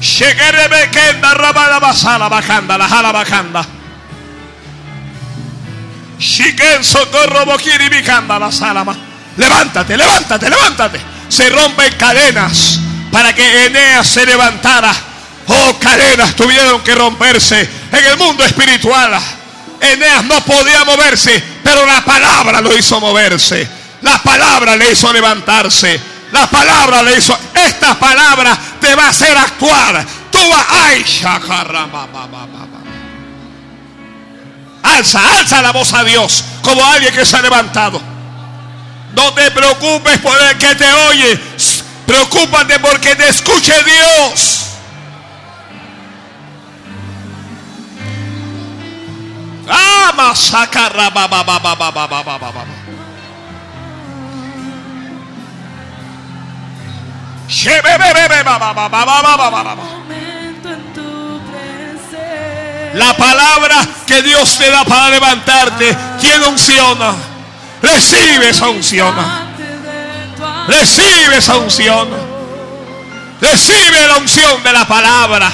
Llegué 0.00 0.52
de 0.52 0.68
Bekenda, 0.68 1.34
Basala, 1.78 2.28
la 2.28 3.68
Socorro, 6.82 7.46
boquiri, 7.46 7.88
bicanda, 7.88 8.38
la, 8.38 8.50
salama. 8.50 8.96
Levántate, 9.36 9.96
levántate, 9.96 10.50
levántate. 10.50 11.00
Se 11.28 11.48
rompen 11.50 11.94
cadenas 11.96 12.80
para 13.12 13.34
que 13.34 13.66
Eneas 13.66 14.06
se 14.06 14.26
levantara. 14.26 14.92
Oh, 15.46 15.78
cadenas 15.78 16.34
tuvieron 16.34 16.82
que 16.82 16.94
romperse 16.94 17.68
en 17.92 18.04
el 18.04 18.16
mundo 18.16 18.44
espiritual. 18.44 19.18
Eneas 19.80 20.24
no 20.24 20.44
podía 20.44 20.84
moverse, 20.84 21.42
pero 21.62 21.86
la 21.86 22.04
palabra 22.04 22.60
lo 22.60 22.76
hizo 22.76 23.00
moverse. 23.00 23.68
La 24.02 24.18
palabra 24.22 24.76
le 24.76 24.92
hizo 24.92 25.12
levantarse. 25.12 26.00
La 26.32 26.46
palabra 26.48 27.02
le 27.02 27.16
hizo. 27.16 27.36
Esta 27.54 27.98
palabra 27.98 28.58
te 28.80 28.94
va 28.94 29.06
a 29.06 29.08
hacer 29.10 29.36
actuar. 29.36 30.04
Tú 30.30 30.38
vas. 30.50 30.66
¡Ay! 30.70 31.04
Alza, 34.96 35.20
alza 35.38 35.62
la 35.62 35.72
voz 35.72 35.92
a 35.92 36.04
Dios 36.04 36.44
como 36.62 36.84
alguien 36.84 37.14
que 37.14 37.24
se 37.24 37.36
ha 37.36 37.42
levantado. 37.42 38.00
No 39.12 39.32
te 39.34 39.50
preocupes 39.50 40.18
por 40.18 40.40
el 40.40 40.58
que 40.58 40.74
te 40.74 40.92
oye. 40.92 41.40
Preocúpate 42.06 42.78
porque 42.78 43.16
te 43.16 43.28
escuche 43.28 43.72
Dios. 43.84 44.64
La 62.98 63.16
palabra 63.16 63.86
que 64.06 64.22
Dios 64.22 64.58
te 64.58 64.68
da 64.70 64.84
para 64.84 65.10
levantarte 65.10 65.96
tiene 66.20 66.46
unción. 66.48 66.98
Recibe 67.80 68.48
esa 68.48 68.68
unción. 68.68 69.14
Recibe 70.66 71.36
esa 71.36 71.56
unción. 71.58 72.08
Recibe 73.40 74.08
la 74.08 74.16
unción 74.16 74.62
de 74.64 74.72
la 74.72 74.84
palabra. 74.84 75.48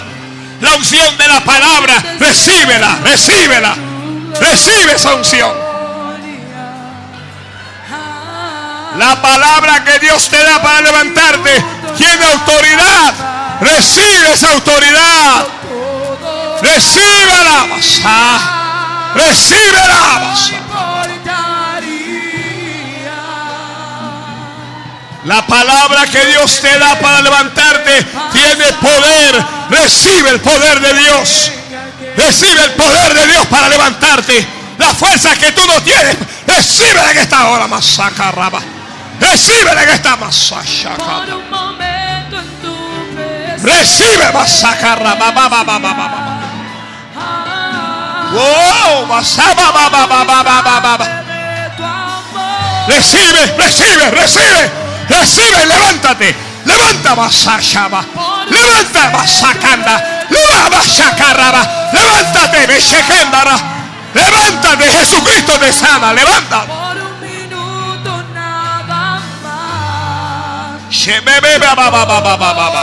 La 0.63 0.75
unción 0.75 1.19
de 1.19 1.29
la 1.29 1.41
palabra. 1.41 2.03
Recíbela, 2.19 2.99
recíbela. 3.05 3.75
Recibe 4.41 4.95
esa 4.95 5.15
unción. 5.15 5.53
La 8.97 9.21
palabra 9.21 9.85
que 9.85 9.99
Dios 9.99 10.31
te 10.31 10.43
da 10.43 10.63
para 10.63 10.81
levantarte 10.81 11.63
tiene 11.99 12.25
autoridad. 12.25 13.15
Recibe 13.61 14.33
esa 14.33 14.51
autoridad. 14.53 15.54
Recíbela. 16.65 17.67
Masá. 17.69 19.13
Recíbela. 19.15 20.21
Masá. 20.25 20.65
La 25.25 25.47
palabra 25.47 26.07
que 26.07 26.23
Dios 26.27 26.61
te 26.61 26.79
da 26.79 26.99
para 26.99 27.23
levantarte 27.23 28.05
tiene 28.33 28.73
poder. 28.75 29.45
Recibe 29.71 30.31
el 30.31 30.41
poder 30.41 30.81
de 30.81 30.95
Dios. 30.95 31.51
Recibe 32.17 32.65
el 32.65 32.73
poder 32.73 33.15
de 33.15 33.27
Dios 33.29 33.47
para 33.47 33.69
levantarte. 33.69 34.47
La 34.77 34.89
fuerza 34.89 35.35
que 35.37 35.53
tú 35.53 35.65
no 35.67 35.81
tienes, 35.83 36.17
recíbela 36.47 37.13
en 37.13 37.19
esta 37.19 37.49
hora, 37.49 37.67
masaca 37.67 38.33
raba. 38.33 38.61
Recíbela 39.21 39.83
en 39.85 39.89
esta 39.91 40.17
masaca. 40.17 40.97
Por 40.97 41.35
un 41.35 41.51
momento 41.51 42.41
en 42.41 42.61
tu 42.61 42.77
presencia. 43.15 43.79
Recibe 43.79 44.33
masaca 44.33 44.95
Ah, 48.37 48.99
amor. 48.99 50.05
Recibe, 52.87 53.47
recibe, 53.57 54.11
recibe, 54.11 54.73
recibe, 55.09 55.67
levántate. 55.67 56.35
Levanta 56.65 57.15
masashaba. 57.15 58.05
Levanta 58.51 59.11
masacanda. 59.11 60.27
Levanta 60.31 60.71
masacaraba. 60.77 61.63
Levántate, 61.93 62.67
meshekendara. 62.67 63.57
Levántate, 64.15 64.91
Jesucristo 64.91 65.59
te 65.59 65.73
sana. 65.73 66.13
Más. 66.13 66.85
Shebebe 70.91 71.59
ba 71.59 71.75
ba 71.75 71.91
ba 71.91 72.05
ba 72.07 72.21
ba 72.21 72.37
ba 72.37 72.55
ba 72.55 72.75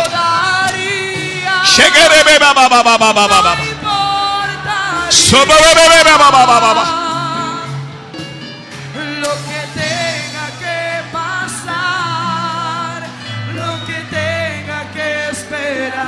ba 2.54 2.70
ba 2.70 2.84
ba 2.84 2.98
ba 2.98 3.14
ba 3.14 3.28
ba 3.28 3.42
ba. 3.42 3.71
Lo 9.20 9.34
que 9.48 9.62
tenga 9.74 10.46
que 10.60 11.04
pasar, 11.12 13.04
lo 13.54 13.86
que 13.86 14.00
tenga 14.10 14.80
que 14.94 15.30
esperar. 15.32 16.02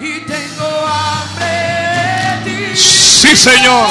Y 0.00 0.20
tengo 0.26 0.68
hambre 0.86 1.56
de 2.44 2.50
ti. 2.50 2.76
Sí, 2.76 3.34
Señor. 3.34 3.88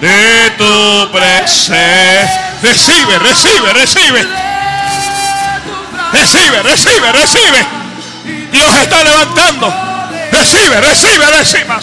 De 0.00 0.50
tu 0.56 1.12
presencia. 1.12 2.56
Recibe, 2.62 3.18
recibe, 3.18 3.72
recibe. 3.74 4.26
Recibe, 6.12 6.62
recibe, 6.62 7.12
recibe. 7.12 7.66
Dios 8.50 8.74
está 8.76 9.04
levantando. 9.04 9.91
Recibe, 10.42 10.80
recibe, 10.80 11.26
reciba. 11.38 11.78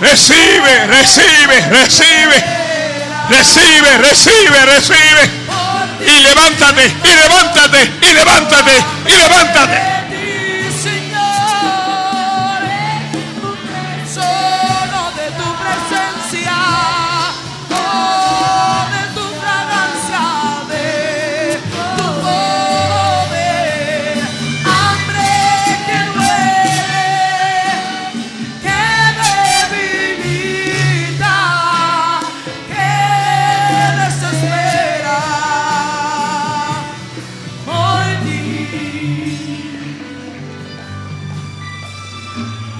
Recibe, 0.00 0.86
recibe, 0.86 1.60
recibe. 1.70 2.44
Recibe, 3.28 3.98
recibe, 3.98 4.66
recibe. 4.66 5.30
Y 6.06 6.22
levántate, 6.22 6.86
y 6.86 7.14
levántate, 7.16 7.92
y 8.00 8.12
levántate, 8.12 8.84
y 9.08 9.16
levántate. 9.16 9.93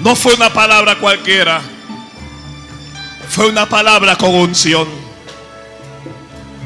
No 0.05 0.15
fue 0.15 0.35
una 0.35 0.53
palabra 0.53 0.97
cualquiera. 0.97 1.63
Fue 3.27 3.49
una 3.49 3.67
palabra 3.67 4.17
con 4.17 4.35
unción. 4.35 4.87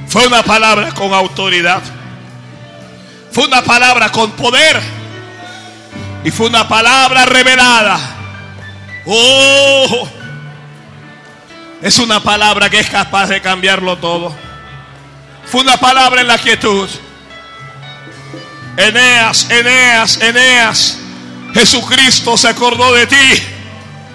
Fue 0.09 0.27
una 0.27 0.43
palabra 0.43 0.93
con 0.93 1.15
autoridad. 1.15 1.81
Fue 3.31 3.47
una 3.47 3.63
palabra 3.63 4.11
con 4.11 4.33
poder. 4.33 4.83
Y 6.25 6.33
fue 6.33 6.49
una 6.49 6.67
palabra 6.67 7.27
revelada. 7.27 8.01
Oh, 9.07 10.09
es 11.81 11.97
una 12.01 12.21
palabra 12.21 12.69
que 12.69 12.81
es 12.81 12.91
capaz 12.91 13.29
de 13.29 13.41
cambiarlo 13.41 13.99
todo. 13.99 14.35
Fue 15.47 15.61
una 15.61 15.77
palabra 15.77 16.23
en 16.23 16.27
la 16.27 16.39
quietud. 16.39 16.89
Eneas, 18.77 19.49
Eneas, 19.49 20.21
Eneas. 20.21 20.99
Jesucristo 21.55 22.37
se 22.37 22.49
acordó 22.49 22.93
de 22.93 23.07
ti. 23.07 23.43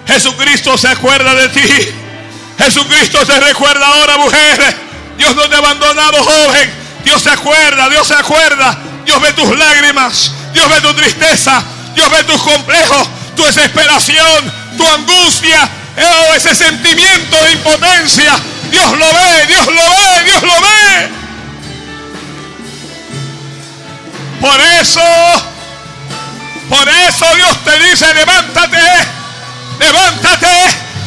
Jesucristo 0.06 0.76
se 0.78 0.88
acuerda 0.88 1.34
de 1.34 1.48
ti. 1.48 1.94
Jesucristo 2.58 3.24
te 3.26 3.40
recuerda 3.40 3.86
ahora, 3.86 4.16
mujer. 4.18 4.76
Dios 5.16 5.34
no 5.34 5.48
te 5.48 5.54
ha 5.54 5.58
abandonado, 5.58 6.22
joven. 6.22 6.72
Dios 7.04 7.22
se 7.22 7.30
acuerda, 7.30 7.88
Dios 7.88 8.06
se 8.06 8.14
acuerda. 8.14 8.78
Dios 9.04 9.20
ve 9.20 9.32
tus 9.32 9.58
lágrimas. 9.58 10.32
Dios 10.52 10.68
ve 10.68 10.80
tu 10.80 10.94
tristeza. 10.94 11.64
Dios 11.94 12.10
ve 12.10 12.24
tus 12.24 12.42
complejos, 12.42 13.08
tu 13.36 13.44
desesperación, 13.44 14.52
tu 14.76 14.86
angustia. 14.86 15.68
Oh, 15.96 16.34
ese 16.34 16.54
sentimiento 16.54 17.36
de 17.44 17.52
impotencia. 17.52 18.32
Dios 18.70 18.98
lo 18.98 19.06
ve, 19.06 19.46
Dios 19.46 19.66
lo 19.66 19.72
ve, 19.72 20.24
Dios 20.24 20.42
lo 20.42 20.60
ve. 20.60 21.08
Por 24.40 24.60
eso, 24.80 25.00
por 26.68 26.88
eso 26.88 27.26
Dios 27.36 27.64
te 27.64 27.78
dice, 27.78 28.12
levántate, 28.14 28.78
levántate, 29.78 30.46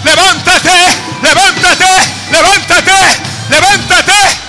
levántate, 0.03 0.69
levántate, 1.21 1.85
levántate, 2.31 2.91
levántate. 3.49 4.47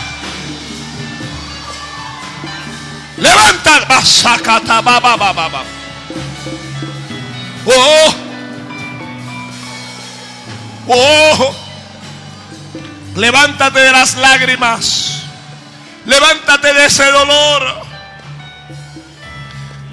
Levanta, 3.18 3.80
ba, 4.82 5.32
ba. 5.48 5.64
Oh, 7.66 8.14
oh, 10.86 11.54
levántate 13.16 13.80
de 13.80 13.92
las 13.92 14.14
lágrimas, 14.14 15.24
levántate 16.06 16.72
de 16.72 16.86
ese 16.86 17.04
dolor, 17.10 17.87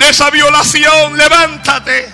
esa 0.10 0.30
violación, 0.30 1.18
levántate, 1.18 2.10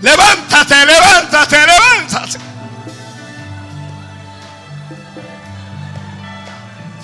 levántate, 0.00 0.86
levántate, 0.86 1.66
levántate. 1.66 2.54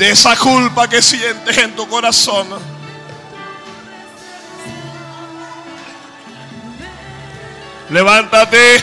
de 0.01 0.13
esa 0.13 0.35
culpa 0.35 0.89
que 0.89 1.03
sientes 1.03 1.59
en 1.59 1.77
tu 1.77 1.87
corazón. 1.87 2.49
Levántate. 7.91 8.83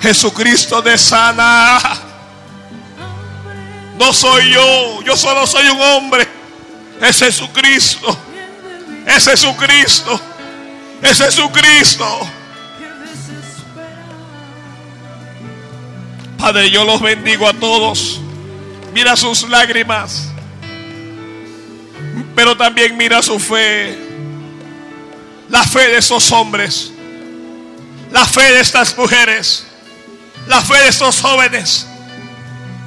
Jesucristo 0.00 0.80
de 0.82 0.96
sana. 0.96 1.80
No 3.98 4.12
soy 4.12 4.52
yo, 4.52 5.02
yo 5.02 5.16
solo 5.16 5.44
soy 5.44 5.66
un 5.66 5.80
hombre. 5.80 6.28
Es 7.04 7.18
Jesucristo. 7.18 8.18
Es 9.06 9.24
Jesucristo. 9.26 10.20
Es 11.02 11.18
Jesucristo. 11.18 12.06
Padre, 16.38 16.70
yo 16.70 16.84
los 16.84 17.02
bendigo 17.02 17.46
a 17.46 17.52
todos. 17.52 18.20
Mira 18.94 19.16
sus 19.16 19.46
lágrimas. 19.50 20.30
Pero 22.34 22.56
también 22.56 22.96
mira 22.96 23.22
su 23.22 23.38
fe. 23.38 23.98
La 25.50 25.62
fe 25.62 25.88
de 25.88 25.98
esos 25.98 26.32
hombres. 26.32 26.90
La 28.12 28.24
fe 28.24 28.50
de 28.50 28.60
estas 28.60 28.96
mujeres. 28.96 29.66
La 30.46 30.62
fe 30.62 30.78
de 30.78 30.88
estos 30.88 31.20
jóvenes. 31.20 31.86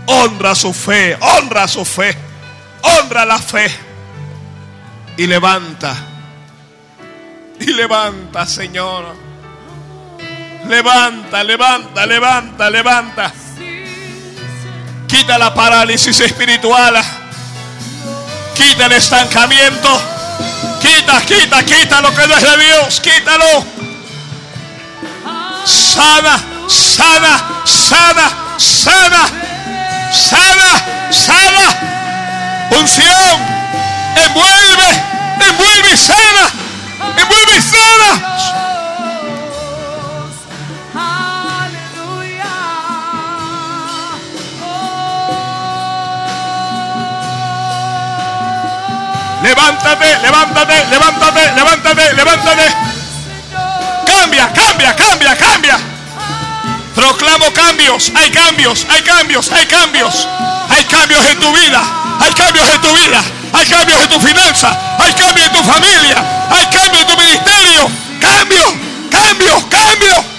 Honra 0.07 0.56
su 0.56 0.73
fe. 0.73 1.15
Honra 1.22 1.68
su 1.68 1.85
fe. 1.85 2.18
Honra 2.81 3.23
la 3.23 3.38
fe. 3.38 3.86
Y 5.18 5.26
levanta. 5.26 5.95
Y 7.60 7.73
levanta, 7.73 8.45
Señor. 8.45 9.15
Levanta, 10.68 11.44
levanta, 11.44 12.06
levanta, 12.06 12.69
levanta. 12.69 13.34
Quita 15.07 15.39
la 15.39 15.52
parálisis 15.53 16.19
espiritual. 16.19 16.95
Quita 18.53 18.85
el 18.85 18.91
estancamiento. 18.91 20.02
Quita, 20.81 21.22
quita, 21.22 21.64
quita 21.64 22.02
lo 22.02 22.14
que 22.14 22.27
no 22.27 22.35
es 22.35 22.44
de 22.44 22.57
Dios. 22.64 23.02
Quítalo. 23.02 23.65
Sana, 25.65 26.38
sana, 26.68 27.64
sana, 27.65 28.57
sana, 28.60 29.30
sana, 30.11 31.11
sana. 31.11 32.69
Unción. 32.80 33.56
Envuelve, 34.26 34.89
envuelve 35.49 35.94
y 35.94 35.98
sana. 35.98 36.49
Envuelve 37.18 37.57
y 37.57 37.61
sana. 37.61 38.11
Levántate, 49.44 50.19
levántate, 50.22 50.85
levántate, 50.89 51.52
levántate, 51.56 52.14
levántate. 52.14 52.76
Cambia, 54.06 54.52
cambia, 54.53 54.95
cambia, 54.95 55.38
cambia. 55.38 55.80
Proclamo 56.95 57.53
cambios, 57.53 58.11
hay 58.15 58.31
cambios, 58.31 58.85
hay 58.89 59.02
cambios, 59.03 59.52
hay 59.52 59.65
cambios. 59.68 60.27
Hay 60.69 60.84
cambios 60.84 61.26
en 61.26 61.39
tu 61.39 61.52
vida, 61.53 61.81
hay 62.19 62.34
cambios 62.34 62.68
en 62.69 62.81
tu 62.81 62.94
vida, 62.94 63.22
hay 63.53 63.65
cambios 63.65 64.02
en 64.02 64.10
tu 64.10 64.19
finanza, 64.19 64.98
hay 64.99 65.14
cambios 65.14 65.48
en 65.48 65.53
tu 65.53 65.64
familia, 65.64 66.48
hay 66.49 66.65
cambios 66.65 67.02
en 67.02 67.07
tu 67.07 67.18
ministerio. 67.18 68.07
Cambio, 68.19 68.64
cambio, 69.11 69.69
cambio. 69.69 70.38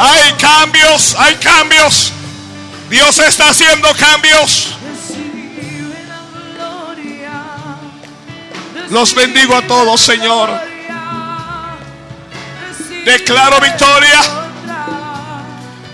Hay 0.00 0.32
cambios, 0.34 1.16
hay 1.18 1.34
cambios. 1.36 2.12
Dios 2.88 3.18
está 3.18 3.50
haciendo 3.50 3.92
cambios. 3.94 4.74
Los 8.90 9.14
bendigo 9.14 9.54
a 9.54 9.62
todos, 9.62 10.00
Señor. 10.00 10.50
Declaro 13.04 13.60
victoria. 13.60 14.37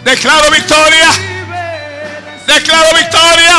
Declaro 0.05 0.51
victoria. 0.51 1.09
Declaro 2.47 2.97
victoria. 2.97 3.57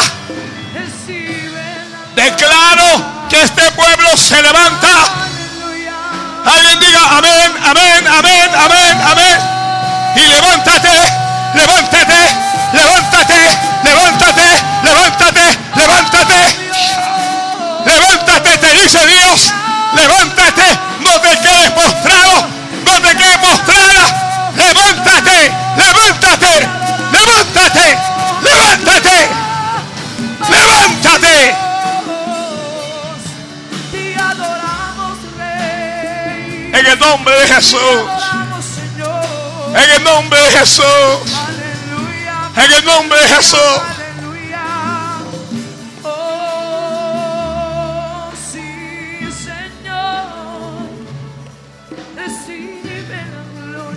Declaro 2.16 3.28
que 3.30 3.42
este 3.42 3.72
pueblo 3.72 4.16
se 4.16 4.42
levanta. 4.42 4.88
Alguien 6.46 6.80
diga 6.80 7.18
amén, 7.18 7.52
amén, 7.66 8.08
amén, 8.08 8.50
amén, 8.56 9.02
amén 9.12 9.56
y 10.16 10.28
levántate, 10.28 10.90
levántate, 11.54 12.22
levántate, 12.74 13.40
levántate, 13.84 14.48
levántate, 14.84 15.46
levántate. 15.76 16.66
Levántate, 17.86 18.58
te 18.58 18.74
dice 18.82 19.00
Dios. 19.06 19.54
Levántate, 19.94 20.64
no 21.02 21.12
te 21.22 21.30
quedes 21.40 21.72
postrado, 21.72 22.48
no 22.86 23.02
te 23.02 23.16
quedes 23.16 23.38
postrada. 23.38 24.35
Levántate, 24.56 25.52
levántate, 25.78 26.70
levántate, 27.12 27.98
levántate, 28.42 29.30
levántate. 30.50 31.56
En 36.74 36.86
el 36.86 37.00
nombre 37.00 37.40
de 37.40 37.48
Jesús. 37.48 37.80
En 39.76 39.90
el 39.90 40.04
nombre 40.04 40.40
de 40.40 40.52
Jesús. 40.52 40.86
En 42.56 42.72
el 42.72 42.86
nombre 42.86 43.20
de 43.20 43.28
Jesús. 43.28 43.95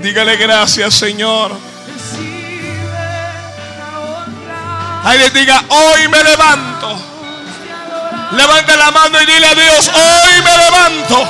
Dígale 0.08 0.36
gracias, 0.38 0.94
Señor. 0.94 1.52
Alguien 5.04 5.32
diga, 5.34 5.62
hoy 5.68 6.08
me 6.08 6.24
levanto. 6.24 6.98
Te 7.62 7.70
adoramos. 7.74 8.32
Levanta 8.32 8.76
la 8.78 8.90
mano 8.90 9.20
y 9.20 9.26
dile 9.26 9.46
a 9.46 9.54
Dios, 9.54 9.88
hoy 9.88 10.42
me 10.42 10.56
levanto. 10.56 11.28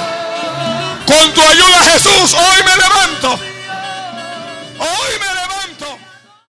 Con 1.08 1.34
tu 1.34 1.42
ayuda, 1.42 1.78
Jesús, 1.92 2.34
hoy 2.34 2.62
me 2.64 2.76
levanto. 2.76 3.32
Hoy 4.78 5.18
me 5.22 5.27